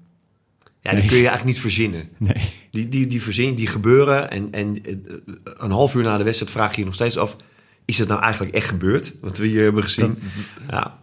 ja, 0.81 0.91
die 0.91 1.05
kun 1.05 1.17
je 1.17 1.27
eigenlijk 1.27 1.43
niet 1.43 1.59
verzinnen. 1.59 2.09
Nee. 2.17 2.53
Die, 2.71 2.89
die, 2.89 3.07
die 3.07 3.21
verzinnen, 3.21 3.55
die 3.55 3.67
gebeuren. 3.67 4.29
En, 4.29 4.51
en 4.51 4.83
eh, 4.83 4.95
een 5.43 5.71
half 5.71 5.95
uur 5.95 6.03
na 6.03 6.17
de 6.17 6.23
wedstrijd 6.23 6.51
vraag 6.51 6.71
je 6.73 6.79
je 6.79 6.85
nog 6.85 6.93
steeds 6.93 7.17
af: 7.17 7.35
is 7.85 7.97
het 7.97 8.07
nou 8.07 8.21
eigenlijk 8.21 8.55
echt 8.55 8.67
gebeurd? 8.67 9.15
Wat 9.21 9.37
we 9.37 9.47
hier 9.47 9.63
hebben 9.63 9.83
gezien. 9.83 10.07
Dat, 10.07 10.17
ja. 10.69 10.99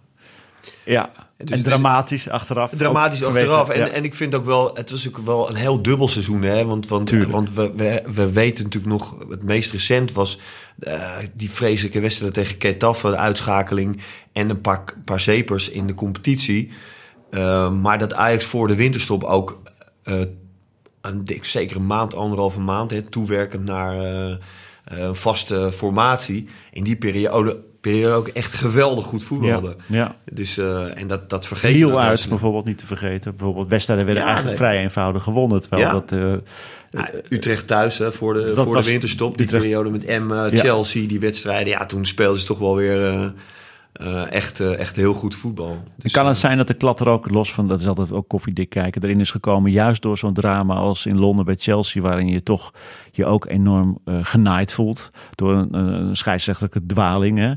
Ja. 0.88 1.10
Dus 1.36 1.50
en 1.50 1.62
dramatisch 1.62 2.28
achteraf. 2.28 2.70
Dramatisch 2.76 3.24
achteraf. 3.24 3.68
En, 3.68 3.92
en 3.92 4.04
ik 4.04 4.14
vind 4.14 4.34
ook 4.34 4.44
wel, 4.44 4.74
het 4.74 4.90
was 4.90 5.08
ook 5.08 5.18
wel 5.18 5.48
een 5.48 5.54
heel 5.54 5.82
dubbel 5.82 6.08
seizoen. 6.08 6.42
Hè? 6.42 6.64
Want, 6.64 6.88
want, 6.88 7.10
want 7.10 7.54
we, 7.54 7.72
we, 7.76 8.02
we 8.14 8.32
weten 8.32 8.64
natuurlijk 8.64 8.92
nog, 8.92 9.16
het 9.28 9.42
meest 9.42 9.72
recent 9.72 10.12
was 10.12 10.38
uh, 10.80 11.16
die 11.34 11.50
vreselijke 11.50 12.00
wedstrijd 12.00 12.34
tegen 12.34 12.58
Ketafe, 12.58 13.10
de 13.10 13.16
uitschakeling. 13.16 14.00
En 14.32 14.50
een 14.50 14.60
paar, 14.60 14.84
paar 15.04 15.20
zepers 15.20 15.68
in 15.68 15.86
de 15.86 15.94
competitie. 15.94 16.70
Uh, 17.30 17.70
maar 17.70 17.98
dat 17.98 18.14
Ajax 18.14 18.44
voor 18.44 18.68
de 18.68 18.74
winterstop 18.74 19.24
ook 19.24 19.58
uh, 20.04 20.20
een 21.00 21.24
dik, 21.24 21.44
zeker 21.44 21.76
een 21.76 21.86
maand, 21.86 22.14
anderhalve 22.14 22.60
maand, 22.60 22.90
hè, 22.90 23.02
toewerkend 23.02 23.64
naar 23.64 23.96
een 24.84 25.14
vaste 25.14 25.72
formatie. 25.72 26.48
In 26.72 26.84
die 26.84 26.96
periode 26.96 27.66
periode 27.80 28.14
ook 28.14 28.28
echt 28.28 28.54
geweldig 28.54 29.04
goed 29.04 29.24
voetbalde. 29.24 29.76
Ja, 29.86 29.96
ja. 29.96 30.16
Dus, 30.32 30.58
uh, 30.58 30.98
en 30.98 31.06
dat, 31.06 31.30
dat 31.30 31.46
vergeet 31.46 31.74
Heel 31.74 32.00
uit 32.00 32.28
bijvoorbeeld 32.28 32.64
niet 32.64 32.78
te 32.78 32.86
vergeten. 32.86 33.36
Bijvoorbeeld 33.36 33.68
wedstrijden 33.68 34.06
werden 34.06 34.24
ja, 34.24 34.28
eigenlijk 34.28 34.60
nee. 34.60 34.68
vrij 34.68 34.82
eenvoudig 34.82 35.22
gewonnen. 35.22 35.60
Terwijl 35.60 35.90
dat... 35.90 36.12
Uh, 36.12 36.32
Utrecht 37.28 37.66
thuis 37.66 37.98
hè, 37.98 38.12
voor 38.12 38.34
de, 38.34 38.52
voor 38.54 38.76
de 38.76 38.84
winterstop. 38.84 39.36
Die 39.36 39.46
Utrecht. 39.46 39.62
periode 39.62 39.90
met 39.90 40.06
M, 40.06 40.56
Chelsea, 40.56 41.08
die 41.08 41.20
wedstrijden. 41.20 41.68
Ja, 41.68 41.86
toen 41.86 42.06
speelden 42.06 42.40
ze 42.40 42.46
toch 42.46 42.58
wel 42.58 42.76
weer... 42.76 43.32
Uh, 44.02 44.32
echt, 44.32 44.60
uh, 44.60 44.78
echt 44.78 44.96
heel 44.96 45.14
goed 45.14 45.34
voetbal. 45.34 45.82
Dus, 45.96 46.12
kan 46.12 46.26
het 46.26 46.36
zijn 46.36 46.56
dat 46.56 46.66
de 46.66 46.74
klat 46.74 47.00
er 47.00 47.08
ook 47.08 47.30
los 47.30 47.52
van, 47.52 47.68
dat 47.68 47.80
is 47.80 47.86
altijd 47.86 48.12
ook 48.12 48.28
koffiedik 48.28 48.70
kijken, 48.70 49.02
erin 49.02 49.20
is 49.20 49.30
gekomen, 49.30 49.70
juist 49.70 50.02
door 50.02 50.18
zo'n 50.18 50.34
drama 50.34 50.74
als 50.74 51.06
in 51.06 51.18
Londen 51.18 51.44
bij 51.44 51.56
Chelsea, 51.58 52.02
waarin 52.02 52.28
je 52.28 52.42
toch 52.42 52.72
je 53.12 53.24
ook 53.24 53.46
enorm 53.46 53.98
uh, 54.04 54.18
genaaid 54.22 54.72
voelt 54.72 55.10
door 55.34 55.54
een, 55.54 55.74
een 55.74 56.16
scheidsrechtelijke 56.16 56.86
dwaling. 56.86 57.38
Hè? 57.38 57.52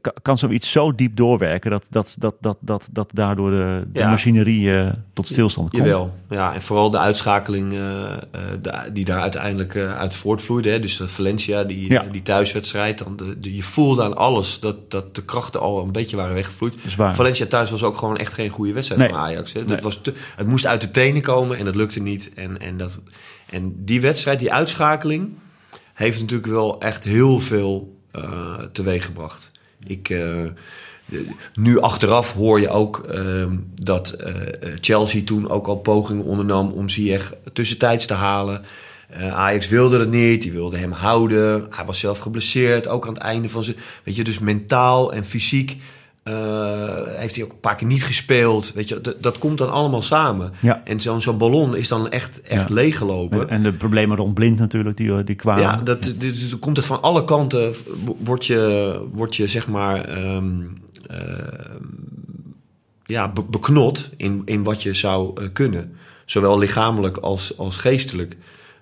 Kan, 0.00 0.12
kan, 0.22 0.38
zoiets 0.38 0.72
zo 0.72 0.94
diep 0.94 1.16
doorwerken 1.16 1.70
dat, 1.70 1.86
dat, 1.90 2.16
dat, 2.18 2.34
dat, 2.40 2.58
dat, 2.60 2.88
dat 2.92 3.10
daardoor 3.12 3.50
de, 3.50 3.86
de 3.92 3.98
ja. 3.98 4.10
machinerie 4.10 4.90
tot 5.12 5.28
stilstand 5.28 5.70
komt? 5.70 5.82
Jawel, 5.82 6.14
ja. 6.30 6.54
En 6.54 6.62
vooral 6.62 6.90
de 6.90 6.98
uitschakeling 6.98 7.78
die 8.92 9.04
daar 9.04 9.20
uiteindelijk 9.20 9.76
uit 9.76 10.14
voortvloeide. 10.14 10.70
Hè? 10.70 10.80
Dus 10.80 11.00
Valencia, 11.04 11.64
die, 11.64 11.92
ja. 11.92 12.04
die 12.10 12.22
thuiswedstrijd. 12.22 12.98
Dan 12.98 13.16
de, 13.16 13.38
de, 13.38 13.54
je 13.54 13.62
voelde 13.62 14.02
aan 14.02 14.16
alles 14.16 14.60
dat, 14.60 14.90
dat 14.90 15.14
de 15.14 15.24
krachten 15.24 15.57
al 15.58 15.82
een 15.82 15.92
beetje 15.92 16.16
waren 16.16 16.34
weggevloeid. 16.34 16.74
Valencia 16.96 17.46
thuis 17.46 17.70
was 17.70 17.82
ook 17.82 17.98
gewoon 17.98 18.16
echt 18.16 18.32
geen 18.32 18.50
goede 18.50 18.72
wedstrijd 18.72 19.00
nee. 19.00 19.10
van 19.10 19.18
Ajax. 19.18 19.52
Hè. 19.52 19.60
Nee. 19.60 19.68
Dat 19.68 19.82
was 19.82 20.00
te, 20.00 20.12
het 20.36 20.46
moest 20.46 20.66
uit 20.66 20.80
de 20.80 20.90
tenen 20.90 21.22
komen 21.22 21.58
en 21.58 21.64
dat 21.64 21.74
lukte 21.74 22.00
niet. 22.00 22.30
En, 22.34 22.60
en, 22.60 22.76
dat, 22.76 23.00
en 23.50 23.84
die 23.84 24.00
wedstrijd, 24.00 24.38
die 24.38 24.52
uitschakeling, 24.52 25.30
heeft 25.94 26.20
natuurlijk 26.20 26.48
wel 26.48 26.80
echt 26.80 27.04
heel 27.04 27.40
veel 27.40 27.96
uh, 28.12 28.54
teweeg 28.72 29.04
gebracht. 29.04 29.50
Ik, 29.86 30.08
uh, 30.08 30.50
nu 31.54 31.80
achteraf 31.80 32.32
hoor 32.32 32.60
je 32.60 32.68
ook 32.68 33.06
uh, 33.10 33.46
dat 33.74 34.16
uh, 34.20 34.34
Chelsea 34.80 35.22
toen 35.24 35.50
ook 35.50 35.66
al 35.66 35.76
pogingen 35.76 36.24
ondernam 36.24 36.70
om 36.70 36.88
Ziyech 36.88 37.34
tussentijds 37.52 38.06
te 38.06 38.14
halen. 38.14 38.64
Uh, 39.12 39.34
Ajax 39.34 39.68
wilde 39.68 39.98
het 39.98 40.10
niet, 40.10 40.42
die 40.42 40.52
wilde 40.52 40.76
hem 40.76 40.92
houden. 40.92 41.66
Hij 41.70 41.84
was 41.84 41.98
zelf 41.98 42.18
geblesseerd, 42.18 42.88
ook 42.88 43.06
aan 43.06 43.14
het 43.14 43.22
einde 43.22 43.48
van 43.48 43.64
zijn... 43.64 43.76
Weet 44.04 44.16
je, 44.16 44.24
dus 44.24 44.38
mentaal 44.38 45.12
en 45.12 45.24
fysiek 45.24 45.76
uh, 46.24 46.34
heeft 47.04 47.34
hij 47.34 47.44
ook 47.44 47.52
een 47.52 47.60
paar 47.60 47.76
keer 47.76 47.86
niet 47.86 48.04
gespeeld. 48.04 48.72
Weet 48.72 48.88
je, 48.88 49.16
dat 49.20 49.38
komt 49.38 49.58
dan 49.58 49.70
allemaal 49.70 50.02
samen. 50.02 50.52
Ja. 50.60 50.82
En 50.84 51.00
zo'n 51.00 51.22
zo'n 51.22 51.38
ballon 51.38 51.76
is 51.76 51.88
dan 51.88 52.10
echt, 52.10 52.42
echt 52.42 52.68
ja. 52.68 52.74
leeggelopen. 52.74 53.48
En 53.48 53.62
de 53.62 53.72
problemen 53.72 54.16
rond 54.16 54.34
Blind 54.34 54.58
natuurlijk, 54.58 54.96
die, 54.96 55.24
die 55.24 55.36
kwamen. 55.36 55.62
Ja, 55.62 55.76
dat, 55.76 56.14
dus 56.18 56.58
komt 56.58 56.76
het 56.76 56.86
van 56.86 57.02
alle 57.02 57.24
kanten, 57.24 57.74
word 58.24 58.46
je, 58.46 59.02
word 59.12 59.36
je 59.36 59.46
zeg 59.46 59.68
maar... 59.68 60.18
Um, 60.34 60.76
uh, 61.10 61.18
ja, 63.04 63.28
be 63.28 63.42
beknot 63.42 64.10
in, 64.16 64.42
in 64.44 64.62
wat 64.62 64.82
je 64.82 64.94
zou 64.94 65.48
kunnen. 65.48 65.96
Zowel 66.24 66.58
lichamelijk 66.58 67.16
als, 67.16 67.58
als 67.58 67.76
geestelijk. 67.76 68.36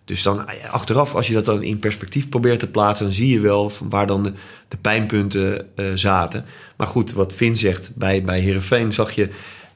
Dus 0.07 0.23
dan 0.23 0.47
achteraf, 0.71 1.15
als 1.15 1.27
je 1.27 1.35
dat 1.35 1.45
dan 1.45 1.63
in 1.63 1.79
perspectief 1.79 2.29
probeert 2.29 2.61
te 2.61 2.67
plaatsen, 2.67 3.07
dan 3.07 3.15
zie 3.15 3.31
je 3.31 3.41
wel 3.41 3.71
van 3.71 3.91
waar 3.91 4.07
dan 4.07 4.23
de, 4.23 4.33
de 4.69 4.77
pijnpunten 4.77 5.67
uh, 5.77 5.87
zaten. 5.95 6.45
Maar 6.77 6.87
goed, 6.87 7.13
wat 7.13 7.33
Vin 7.33 7.57
zegt, 7.57 7.91
bij, 7.95 8.23
bij 8.23 8.41
Herenveen 8.41 8.93
zag 8.93 9.11
je, 9.11 9.29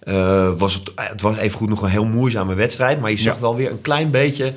uh, 0.05 0.59
was 0.59 0.75
het, 0.75 0.91
het 0.95 1.21
was 1.21 1.37
even 1.37 1.59
goed 1.59 1.69
nog 1.69 1.83
een 1.83 1.91
heel 1.91 2.05
moeizame 2.05 2.55
wedstrijd. 2.55 3.01
Maar 3.01 3.11
je 3.11 3.17
zag 3.17 3.35
ja. 3.35 3.41
wel 3.41 3.57
weer 3.57 3.71
een 3.71 3.81
klein 3.81 4.11
beetje 4.11 4.55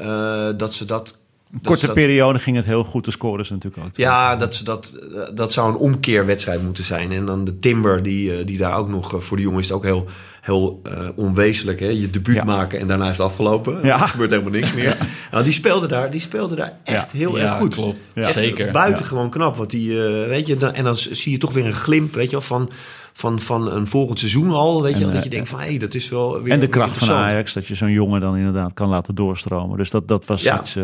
uh, 0.00 0.48
dat 0.56 0.74
ze 0.74 0.84
dat 0.84 1.18
korte 1.62 1.86
dat, 1.86 1.94
periode 1.94 2.38
ging 2.38 2.56
het 2.56 2.64
heel 2.64 2.84
goed. 2.84 3.04
De 3.04 3.10
scores 3.10 3.50
natuurlijk 3.50 3.84
ook. 3.84 3.96
Ja, 3.96 4.36
dat, 4.36 4.60
dat, 4.64 4.94
dat 5.34 5.52
zou 5.52 5.68
een 5.68 5.76
omkeerwedstrijd 5.76 6.62
moeten 6.62 6.84
zijn. 6.84 7.12
En 7.12 7.24
dan 7.24 7.44
de 7.44 7.56
Timber, 7.56 8.02
die, 8.02 8.44
die 8.44 8.58
daar 8.58 8.76
ook 8.76 8.88
nog 8.88 9.24
voor 9.24 9.36
de 9.36 9.42
jongen 9.42 9.60
is 9.60 9.72
ook 9.72 9.84
heel, 9.84 10.06
heel 10.40 10.80
uh, 10.84 11.08
onwezenlijk. 11.16 11.80
Hè? 11.80 11.86
Je 11.86 12.10
debuut 12.10 12.34
ja. 12.34 12.44
maken 12.44 12.78
en 12.78 12.86
daarna 12.86 13.04
is 13.04 13.18
het 13.18 13.26
afgelopen. 13.26 13.78
Ja. 13.82 14.00
Er 14.00 14.08
gebeurt 14.08 14.30
helemaal 14.30 14.52
niks 14.52 14.72
meer. 14.72 14.96
nou, 15.30 15.44
die, 15.44 15.52
speelde 15.52 15.86
daar, 15.86 16.10
die 16.10 16.20
speelde 16.20 16.54
daar 16.54 16.78
echt 16.84 17.10
heel 17.10 17.38
erg 17.38 17.54
goed. 17.54 17.74
Klopt, 17.74 18.12
zeker. 18.14 18.72
Buitengewoon 18.72 19.30
knap. 19.30 19.56
Wat 19.56 19.70
die, 19.70 19.90
uh, 19.90 20.26
weet 20.26 20.46
je, 20.46 20.56
dan, 20.56 20.72
en 20.72 20.84
dan 20.84 20.96
zie 20.96 21.32
je 21.32 21.38
toch 21.38 21.52
weer 21.52 21.66
een 21.66 21.72
glimp 21.72 22.14
weet 22.14 22.30
je, 22.30 22.40
van, 22.40 22.70
van, 23.18 23.40
van 23.40 23.72
een 23.72 23.86
volgend 23.86 24.18
seizoen 24.18 24.50
al. 24.50 24.82
Weet 24.82 24.98
je 24.98 25.04
En, 25.04 25.06
dat 25.08 25.16
eh, 25.16 25.22
je 25.22 25.30
denkt 25.30 25.48
van, 25.48 25.60
hé, 25.60 25.76
dat 25.78 25.94
is 25.94 26.08
wel 26.08 26.42
weer 26.42 26.52
en 26.52 26.60
de 26.60 26.68
kracht 26.68 26.98
van. 26.98 27.14
Ajax, 27.16 27.52
dat 27.52 27.66
je 27.66 27.74
zo'n 27.74 27.90
jongen 27.90 28.20
dan 28.20 28.36
inderdaad 28.36 28.74
kan 28.74 28.88
laten 28.88 29.14
doorstromen. 29.14 29.76
Dus 29.76 29.90
dat, 29.90 30.08
dat 30.08 30.26
was 30.26 30.42
Ja. 30.42 30.58
iets... 30.58 30.76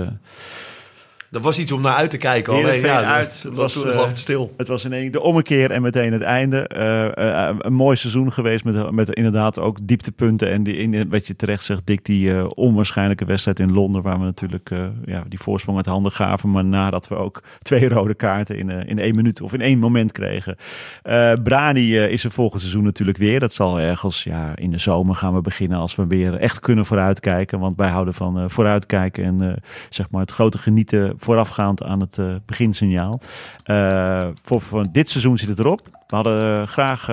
eh, 1.33 1.39
Dat 1.39 1.43
was 1.43 1.59
iets 1.59 1.73
om 1.73 1.81
naar 1.81 1.95
uit 1.95 2.11
te 2.11 2.17
kijken. 2.17 2.53
Alleen, 2.53 2.81
ja, 2.81 3.03
uit. 3.03 3.43
Het 3.43 3.57
was, 3.57 3.73
toen 3.73 3.91
eh, 3.91 3.97
lag 3.97 4.07
het 4.07 4.19
stil. 4.19 4.55
Het 4.57 4.69
was 4.69 4.85
in 4.85 4.93
één 4.93 5.13
de 5.13 5.21
ommekeer 5.21 5.71
en 5.71 5.83
meteen 5.83 6.13
het 6.13 6.23
einde. 6.23 6.67
Eh, 6.69 7.49
eh, 7.49 7.57
een 7.59 7.73
mooi 7.73 7.97
seizoen 7.97 8.33
geweest 8.33 8.65
met, 8.65 8.91
met 8.91 9.15
inderdaad 9.15 9.59
ook 9.59 9.79
dieptepunten. 9.83 10.51
En 10.51 10.63
die, 10.63 10.77
in, 10.77 11.11
wat 11.11 11.27
je 11.27 11.37
terecht 11.37 11.65
zegt, 11.65 11.87
Dick, 11.87 12.05
die 12.05 12.33
eh, 12.33 12.47
onwaarschijnlijke 12.55 13.25
wedstrijd 13.25 13.59
in 13.59 13.73
Londen... 13.73 14.03
waar 14.03 14.19
we 14.19 14.25
natuurlijk 14.25 14.71
eh, 14.71 14.87
ja, 15.05 15.25
die 15.29 15.41
voorsprong 15.41 15.77
uit 15.77 15.87
handen 15.87 16.13
gaven... 16.13 16.51
maar 16.51 16.65
nadat 16.65 17.09
we 17.09 17.15
ook 17.15 17.43
twee 17.63 17.89
rode 17.89 18.15
kaarten 18.15 18.59
in, 18.59 18.71
eh, 18.71 18.89
in 18.89 18.99
één 18.99 19.15
minuut 19.15 19.41
of 19.41 19.53
in 19.53 19.61
één 19.61 19.79
moment 19.79 20.13
kregen. 20.13 20.57
Eh, 21.03 21.33
Brani 21.43 21.99
eh, 21.99 22.11
is 22.11 22.25
er 22.25 22.31
volgend 22.31 22.61
seizoen 22.61 22.85
natuurlijk 22.85 23.19
weer. 23.19 23.41
Dat 23.41 23.53
zal 23.53 23.81
ergens 23.81 24.25
ja, 24.25 24.57
in 24.57 24.71
de 24.71 24.79
zomer 24.79 25.15
gaan 25.15 25.35
we 25.35 25.41
beginnen... 25.41 25.79
als 25.79 25.95
we 25.95 26.07
weer 26.07 26.35
echt 26.35 26.61
kunnen 26.61 26.87
vooruitkijken. 26.87 27.59
Want 27.59 27.77
wij 27.77 27.89
houden 27.89 28.15
van 28.15 28.39
eh, 28.39 28.45
vooruitkijken 28.49 29.25
en 29.25 29.43
eh, 29.43 29.57
zeg 29.89 30.11
maar 30.11 30.21
het 30.21 30.31
grote 30.31 30.59
genieten... 30.59 31.15
voorafgaand 31.25 31.83
aan 31.83 32.01
het 32.01 32.19
eh, 32.19 32.35
beginsignaal. 32.47 33.21
Eh, 33.65 34.27
voor, 34.43 34.61
voor 34.61 34.85
dit 34.93 35.09
seizoen 35.09 35.39
zit 35.39 35.49
het 35.49 35.59
erop. 35.59 35.81
We 36.07 36.15
hadden 36.15 36.61
eh, 36.61 36.67
graag 36.67 37.11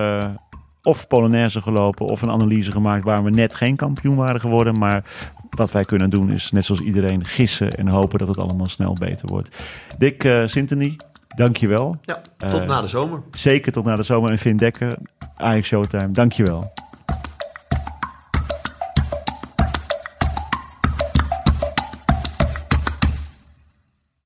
of 0.84 1.08
Polonaise 1.08 1.62
gelopen 1.62 2.06
of 2.06 2.22
een 2.22 2.32
analyse 2.32 2.72
gemaakt 2.72 3.04
waar 3.04 3.24
we 3.24 3.30
net 3.30 3.56
geen 3.56 3.76
kampioen 3.76 4.16
waren 4.16 4.40
geworden. 4.40 4.78
Maar 4.78 5.04
wat 5.50 5.72
wij 5.72 5.86
kunnen 5.86 6.10
doen 6.10 6.32
is 6.32 6.52
net 6.52 6.66
zoals 6.66 6.82
iedereen 6.82 7.26
gissen 7.26 7.72
en 7.72 7.88
hopen 7.88 8.20
dat 8.20 8.28
het 8.28 8.38
allemaal 8.38 8.70
snel 8.70 8.94
beter 8.94 9.28
wordt. 9.28 9.58
Dick 9.98 10.24
uh, 10.24 10.48
Sintony, 10.48 10.96
dankjewel. 11.36 11.96
Ja, 12.02 12.22
tot 12.38 12.66
na 12.66 12.82
de 12.82 12.88
zomer. 12.88 13.22
Zeker 13.32 13.72
tot 13.72 13.86
na 13.86 13.96
de 13.96 14.04
zomer. 14.04 14.32
En 14.32 14.38
Vin 14.38 14.58
Dekker, 14.58 14.98
Ajax 15.36 15.68
Showtime, 15.68 16.12
dankjewel. 16.12 16.72